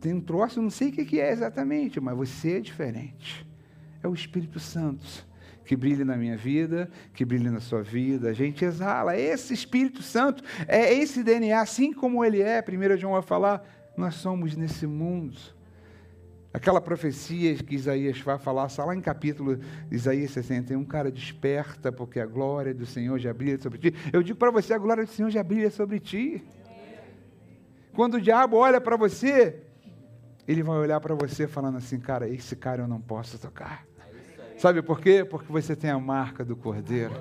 Tem 0.00 0.12
um 0.14 0.20
troço, 0.20 0.62
não 0.62 0.70
sei 0.70 0.88
o 0.88 0.92
que 0.92 1.20
é 1.20 1.32
exatamente, 1.32 2.00
mas 2.00 2.16
você 2.16 2.58
é 2.58 2.60
diferente. 2.60 3.46
É 4.02 4.08
o 4.08 4.14
Espírito 4.14 4.60
Santo 4.60 5.26
que 5.66 5.74
brilha 5.74 6.04
na 6.04 6.16
minha 6.16 6.36
vida, 6.36 6.88
que 7.12 7.24
brilha 7.24 7.50
na 7.50 7.60
sua 7.60 7.82
vida. 7.82 8.30
A 8.30 8.32
gente 8.32 8.64
exala 8.64 9.18
esse 9.18 9.52
Espírito 9.52 10.00
Santo, 10.00 10.42
é 10.68 10.94
esse 10.94 11.24
DNA, 11.24 11.60
assim 11.60 11.92
como 11.92 12.24
ele 12.24 12.40
é. 12.40 12.62
Primeiro 12.62 12.96
João 12.96 13.14
vai 13.14 13.22
falar, 13.22 13.75
nós 13.96 14.14
somos 14.16 14.56
nesse 14.56 14.86
mundo. 14.86 15.36
Aquela 16.52 16.80
profecia 16.80 17.54
que 17.56 17.74
Isaías 17.74 18.18
vai 18.20 18.38
falar, 18.38 18.68
lá 18.78 18.94
em 18.94 19.00
capítulo 19.00 19.58
Isaías 19.90 20.30
61, 20.30 20.84
cara, 20.84 21.10
desperta, 21.10 21.92
porque 21.92 22.18
a 22.18 22.24
glória 22.24 22.72
do 22.72 22.86
Senhor 22.86 23.18
já 23.18 23.32
brilha 23.34 23.60
sobre 23.60 23.78
ti. 23.78 23.94
Eu 24.12 24.22
digo 24.22 24.38
para 24.38 24.50
você, 24.50 24.72
a 24.72 24.78
glória 24.78 25.04
do 25.04 25.10
Senhor 25.10 25.30
já 25.30 25.42
brilha 25.42 25.70
sobre 25.70 26.00
ti. 26.00 26.42
Quando 27.92 28.14
o 28.14 28.20
diabo 28.20 28.56
olha 28.56 28.80
para 28.80 28.96
você, 28.96 29.62
ele 30.46 30.62
vai 30.62 30.78
olhar 30.78 31.00
para 31.00 31.14
você 31.14 31.46
falando 31.46 31.76
assim, 31.76 31.98
cara, 31.98 32.28
esse 32.28 32.56
cara 32.56 32.82
eu 32.82 32.88
não 32.88 33.00
posso 33.00 33.38
tocar. 33.38 33.86
Sabe 34.66 34.82
por 34.82 35.00
quê? 35.00 35.24
Porque 35.24 35.52
você 35.52 35.76
tem 35.76 35.90
a 35.90 35.98
marca 36.00 36.44
do 36.44 36.56
Cordeiro. 36.56 37.14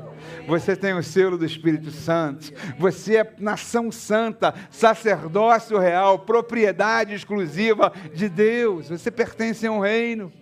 Você 0.47 0.75
tem 0.75 0.95
o 0.95 1.03
selo 1.03 1.37
do 1.37 1.45
Espírito 1.45 1.91
Santo. 1.91 2.51
Você 2.79 3.17
é 3.17 3.35
nação 3.37 3.91
santa, 3.91 4.51
sacerdócio 4.71 5.77
real, 5.77 6.17
propriedade 6.17 7.13
exclusiva 7.13 7.93
de 8.11 8.27
Deus. 8.27 8.89
Você 8.89 9.11
pertence 9.11 9.67
a 9.67 9.71
um 9.71 9.79
reino. 9.79 10.33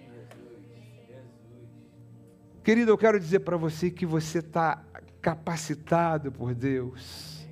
Querido, 2.63 2.91
eu 2.91 2.97
quero 2.97 3.19
dizer 3.19 3.39
para 3.39 3.57
você 3.57 3.91
que 3.91 4.05
você 4.05 4.39
está 4.39 4.81
capacitado 5.21 6.31
por 6.31 6.55
Deus 6.55 7.42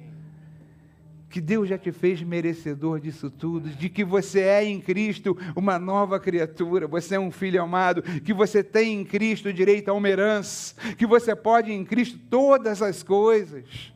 que 1.31 1.39
Deus 1.39 1.69
já 1.69 1.77
te 1.77 1.91
fez 1.93 2.21
merecedor 2.21 2.99
disso 2.99 3.31
tudo, 3.31 3.69
de 3.69 3.89
que 3.89 4.03
você 4.03 4.41
é 4.41 4.63
em 4.65 4.81
Cristo 4.81 5.37
uma 5.55 5.79
nova 5.79 6.19
criatura, 6.19 6.87
você 6.87 7.15
é 7.15 7.19
um 7.19 7.31
filho 7.31 7.61
amado, 7.61 8.03
que 8.03 8.33
você 8.33 8.61
tem 8.61 8.99
em 8.99 9.05
Cristo 9.05 9.51
direito 9.53 9.89
a 9.89 9.93
uma 9.93 10.09
herança, 10.09 10.75
que 10.97 11.07
você 11.07 11.33
pode 11.33 11.71
em 11.71 11.85
Cristo 11.85 12.19
todas 12.29 12.81
as 12.81 13.01
coisas. 13.01 13.93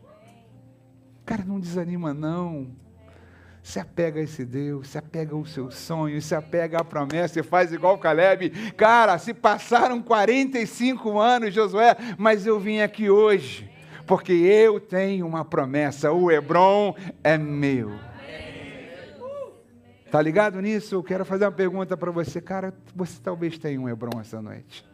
Cara, 1.26 1.44
não 1.44 1.60
desanima 1.60 2.14
não. 2.14 2.72
Se 3.62 3.80
apega 3.80 4.20
a 4.20 4.24
esse 4.24 4.46
Deus, 4.46 4.90
se 4.90 4.98
apega 4.98 5.36
ao 5.36 5.44
seu 5.44 5.72
sonho, 5.72 6.22
se 6.22 6.36
apega 6.36 6.78
à 6.80 6.84
promessa 6.84 7.40
e 7.40 7.44
faz 7.44 7.74
igual 7.74 7.98
Caleb. 7.98 8.52
Cara, 8.78 9.18
se 9.18 9.34
passaram 9.34 10.02
45 10.02 11.20
anos, 11.20 11.54
Josué, 11.54 11.98
mas 12.18 12.46
eu 12.46 12.60
vim 12.60 12.80
aqui 12.80 13.10
hoje 13.10 13.75
porque 14.06 14.34
eu 14.34 14.80
tenho 14.80 15.26
uma 15.26 15.44
promessa: 15.44 16.12
o 16.12 16.32
Hebron 16.32 16.96
é 17.24 17.38
meu. 17.38 17.92
Tá 20.12 20.22
ligado 20.22 20.62
nisso? 20.62 20.96
Eu 20.96 21.04
quero 21.04 21.26
fazer 21.26 21.46
uma 21.46 21.52
pergunta 21.52 21.98
para 21.98 22.12
você, 22.12 22.40
cara. 22.40 22.74
Você 22.96 23.20
talvez 23.22 23.58
tenha 23.58 23.80
um 23.82 23.90
Hebron 23.90 24.20
essa 24.20 24.42
noite. 24.42 24.86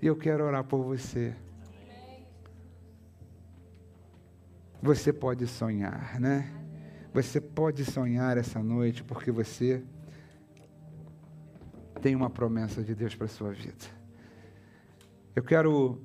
E 0.00 0.06
eu 0.06 0.14
quero 0.14 0.44
orar 0.44 0.62
por 0.62 0.84
você. 0.84 1.34
Você 4.82 5.12
pode 5.12 5.46
sonhar, 5.46 6.20
né? 6.20 6.48
Você 7.12 7.40
pode 7.40 7.84
sonhar 7.84 8.36
essa 8.36 8.62
noite 8.62 9.02
porque 9.02 9.32
você 9.32 9.82
tem 12.00 12.14
uma 12.14 12.30
promessa 12.30 12.82
de 12.82 12.94
Deus 12.94 13.14
para 13.14 13.26
sua 13.26 13.52
vida. 13.52 13.86
Eu 15.34 15.42
quero 15.42 16.00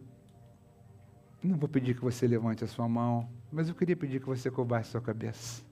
não 1.47 1.57
vou 1.57 1.67
pedir 1.67 1.95
que 1.95 2.01
você 2.01 2.27
levante 2.27 2.63
a 2.63 2.67
sua 2.67 2.87
mão, 2.87 3.27
mas 3.51 3.67
eu 3.67 3.75
queria 3.75 3.95
pedir 3.95 4.19
que 4.19 4.27
você 4.27 4.51
cobrasse 4.51 4.89
a 4.89 4.91
sua 4.91 5.01
cabeça. 5.01 5.63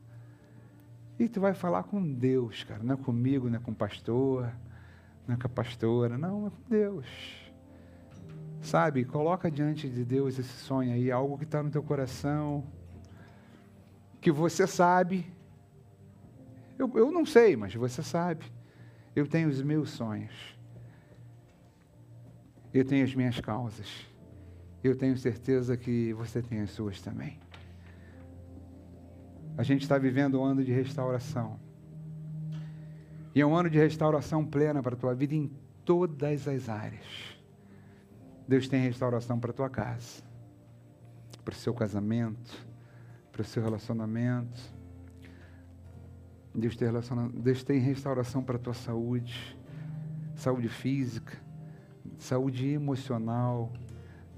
E 1.19 1.27
tu 1.27 1.39
vai 1.39 1.53
falar 1.53 1.83
com 1.83 2.01
Deus, 2.01 2.63
cara, 2.63 2.81
não 2.81 2.95
é 2.95 2.97
comigo, 2.97 3.49
não 3.49 3.57
é 3.57 3.59
com 3.59 3.71
o 3.71 3.75
pastor, 3.75 4.51
não 5.27 5.35
é 5.35 5.37
com 5.37 5.47
a 5.47 5.49
pastora, 5.49 6.17
não, 6.17 6.47
é 6.47 6.49
com 6.49 6.69
Deus. 6.69 7.05
Sabe, 8.61 9.05
coloca 9.05 9.51
diante 9.51 9.87
de 9.87 10.03
Deus 10.03 10.39
esse 10.39 10.49
sonho 10.49 10.93
aí, 10.93 11.11
algo 11.11 11.37
que 11.37 11.43
está 11.43 11.61
no 11.61 11.69
teu 11.69 11.83
coração, 11.83 12.63
que 14.19 14.31
você 14.31 14.65
sabe. 14.65 15.25
Eu, 16.77 16.91
eu 16.95 17.11
não 17.11 17.25
sei, 17.25 17.55
mas 17.55 17.75
você 17.75 18.01
sabe. 18.01 18.45
Eu 19.15 19.27
tenho 19.27 19.49
os 19.49 19.61
meus 19.61 19.91
sonhos. 19.91 20.57
Eu 22.73 22.85
tenho 22.85 23.03
as 23.03 23.13
minhas 23.13 23.39
causas. 23.39 24.08
Eu 24.83 24.95
tenho 24.95 25.17
certeza 25.17 25.75
que 25.75 26.13
você 26.13 26.41
tem 26.41 26.61
as 26.61 26.71
suas 26.71 27.01
também. 27.01 27.37
A 29.57 29.63
gente 29.63 29.81
está 29.81 29.97
vivendo 29.97 30.39
um 30.39 30.43
ano 30.43 30.63
de 30.63 30.71
restauração. 30.71 31.59
E 33.35 33.41
é 33.41 33.45
um 33.45 33.55
ano 33.55 33.69
de 33.69 33.77
restauração 33.77 34.45
plena 34.45 34.81
para 34.81 34.95
a 34.95 34.97
tua 34.97 35.13
vida 35.13 35.35
em 35.35 35.51
todas 35.83 36.47
as 36.47 36.69
áreas. 36.69 37.05
Deus 38.47 38.67
tem 38.67 38.81
restauração 38.81 39.39
para 39.39 39.51
a 39.51 39.53
tua 39.53 39.69
casa, 39.69 40.23
para 41.43 41.51
o 41.51 41.55
seu 41.55 41.73
casamento, 41.73 42.65
para 43.31 43.41
o 43.41 43.45
seu 43.45 43.61
relacionamento. 43.61 44.59
Deus 46.55 46.75
tem, 46.75 46.87
Deus 47.35 47.63
tem 47.63 47.79
restauração 47.79 48.41
para 48.41 48.55
a 48.55 48.59
tua 48.59 48.73
saúde, 48.73 49.57
saúde 50.35 50.69
física, 50.69 51.37
saúde 52.17 52.67
emocional, 52.67 53.71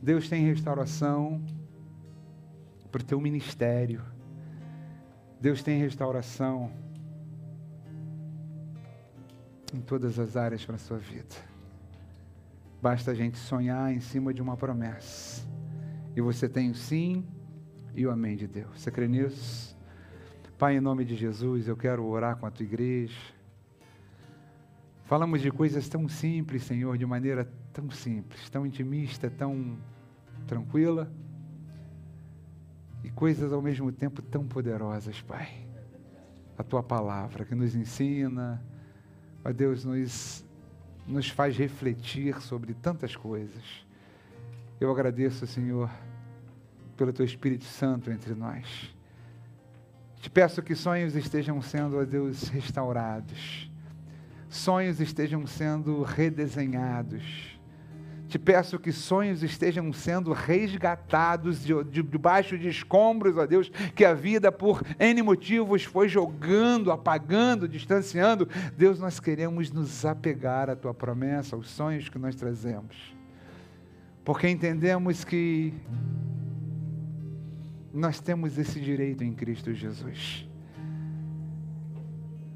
Deus 0.01 0.27
tem 0.27 0.45
restauração 0.45 1.39
para 2.91 3.01
o 3.01 3.05
teu 3.05 3.21
ministério. 3.21 4.01
Deus 5.39 5.61
tem 5.61 5.79
restauração 5.79 6.71
em 9.73 9.79
todas 9.79 10.17
as 10.17 10.35
áreas 10.35 10.65
para 10.65 10.75
a 10.75 10.79
sua 10.79 10.97
vida. 10.97 11.35
Basta 12.81 13.11
a 13.11 13.13
gente 13.13 13.37
sonhar 13.37 13.93
em 13.93 13.99
cima 13.99 14.33
de 14.33 14.41
uma 14.41 14.57
promessa. 14.57 15.47
E 16.15 16.21
você 16.21 16.49
tem 16.49 16.71
o 16.71 16.75
sim 16.75 17.23
e 17.93 18.05
o 18.05 18.11
amém 18.11 18.35
de 18.35 18.47
Deus. 18.47 18.81
Você 18.81 18.89
crê 18.89 19.07
nisso? 19.07 19.77
Pai, 20.57 20.77
em 20.77 20.81
nome 20.81 21.05
de 21.05 21.15
Jesus, 21.15 21.67
eu 21.67 21.77
quero 21.77 22.03
orar 22.05 22.37
com 22.37 22.45
a 22.47 22.51
tua 22.51 22.65
igreja. 22.65 23.17
Falamos 25.05 25.41
de 25.41 25.51
coisas 25.51 25.87
tão 25.87 26.07
simples, 26.07 26.63
Senhor, 26.63 26.97
de 26.97 27.05
maneira 27.05 27.45
tão 27.71 27.89
simples, 27.91 28.49
tão 28.49 28.65
intimista, 28.65 29.29
tão 29.29 29.77
tranquila 30.41 31.11
e 33.03 33.09
coisas 33.09 33.51
ao 33.51 33.61
mesmo 33.61 33.91
tempo 33.91 34.21
tão 34.21 34.45
poderosas, 34.45 35.21
Pai. 35.21 35.65
A 36.57 36.63
tua 36.63 36.83
palavra 36.83 37.45
que 37.45 37.55
nos 37.55 37.75
ensina, 37.75 38.61
ó 39.43 39.51
Deus, 39.51 39.83
nos, 39.83 40.45
nos 41.07 41.29
faz 41.29 41.57
refletir 41.57 42.39
sobre 42.41 42.73
tantas 42.73 43.15
coisas. 43.15 43.85
Eu 44.79 44.91
agradeço, 44.91 45.47
Senhor, 45.47 45.89
pelo 46.95 47.11
teu 47.11 47.25
Espírito 47.25 47.65
Santo 47.65 48.11
entre 48.11 48.35
nós. 48.35 48.93
Te 50.17 50.29
peço 50.29 50.61
que 50.61 50.75
sonhos 50.75 51.15
estejam 51.15 51.59
sendo, 51.61 51.97
ó 51.97 52.05
Deus, 52.05 52.47
restaurados, 52.49 53.71
sonhos 54.47 54.99
estejam 54.99 55.47
sendo 55.47 56.03
redesenhados 56.03 57.50
te 58.31 58.39
peço 58.39 58.79
que 58.79 58.93
sonhos 58.93 59.43
estejam 59.43 59.91
sendo 59.91 60.31
resgatados 60.31 61.61
de, 61.65 61.83
de, 61.83 62.01
debaixo 62.01 62.57
de 62.57 62.69
escombros, 62.69 63.35
ó 63.35 63.45
Deus, 63.45 63.69
que 63.93 64.05
a 64.05 64.13
vida 64.13 64.49
por 64.49 64.81
N 64.97 65.21
motivos 65.21 65.83
foi 65.83 66.07
jogando, 66.07 66.93
apagando, 66.93 67.67
distanciando. 67.67 68.47
Deus, 68.77 68.99
nós 68.99 69.19
queremos 69.19 69.69
nos 69.69 70.05
apegar 70.05 70.69
à 70.69 70.77
tua 70.77 70.93
promessa, 70.93 71.57
aos 71.57 71.69
sonhos 71.69 72.07
que 72.07 72.17
nós 72.17 72.33
trazemos. 72.33 73.13
Porque 74.23 74.47
entendemos 74.47 75.25
que 75.25 75.73
nós 77.93 78.21
temos 78.21 78.57
esse 78.57 78.79
direito 78.79 79.25
em 79.25 79.33
Cristo 79.33 79.73
Jesus. 79.73 80.47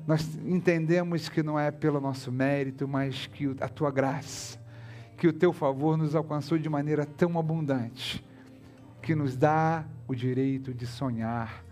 Nós 0.08 0.40
entendemos 0.46 1.28
que 1.28 1.44
não 1.44 1.60
é 1.60 1.70
pelo 1.70 2.00
nosso 2.00 2.32
mérito, 2.32 2.88
mas 2.88 3.28
que 3.28 3.54
a 3.60 3.68
tua 3.68 3.92
graça 3.92 4.64
que 5.18 5.28
o 5.28 5.34
teu 5.34 5.54
favor 5.54 5.98
nos 5.98 6.16
alcançou 6.16 6.58
de 6.58 6.70
maneira 6.70 7.06
tão 7.06 7.40
abundante, 7.40 8.24
que 9.02 9.16
nos 9.16 9.36
dá 9.36 9.86
o 10.08 10.16
direito 10.16 10.74
de 10.74 10.86
sonhar, 10.86 11.64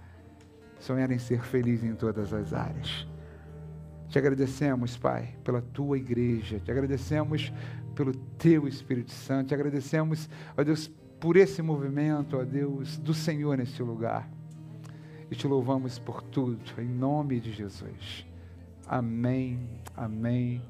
sonhar 0.80 1.12
em 1.12 1.20
ser 1.20 1.42
feliz 1.44 1.84
em 1.84 1.94
todas 1.96 2.34
as 2.34 2.54
áreas. 2.54 3.08
Te 4.08 4.18
agradecemos, 4.20 4.96
Pai, 4.96 5.36
pela 5.44 5.62
tua 5.62 5.98
igreja, 5.98 6.60
te 6.60 6.72
agradecemos 6.72 7.52
pelo 7.96 8.14
teu 8.14 8.68
Espírito 8.68 9.12
Santo, 9.12 9.48
te 9.48 9.54
agradecemos, 9.54 10.30
ó 10.58 10.64
Deus, 10.64 10.90
por 11.20 11.38
esse 11.38 11.62
movimento, 11.62 12.38
ó 12.38 12.44
Deus, 12.44 12.98
do 12.98 13.14
Senhor 13.14 13.58
neste 13.58 13.82
lugar. 13.82 14.30
e 15.32 15.36
te 15.36 15.48
louvamos 15.48 15.98
por 15.98 16.22
tudo, 16.22 16.60
em 16.80 16.88
nome 16.88 17.40
de 17.40 17.52
Jesus. 17.52 18.24
Amém, 18.88 19.68
amém 19.96 20.62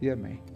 e 0.00 0.08
amém. 0.08 0.53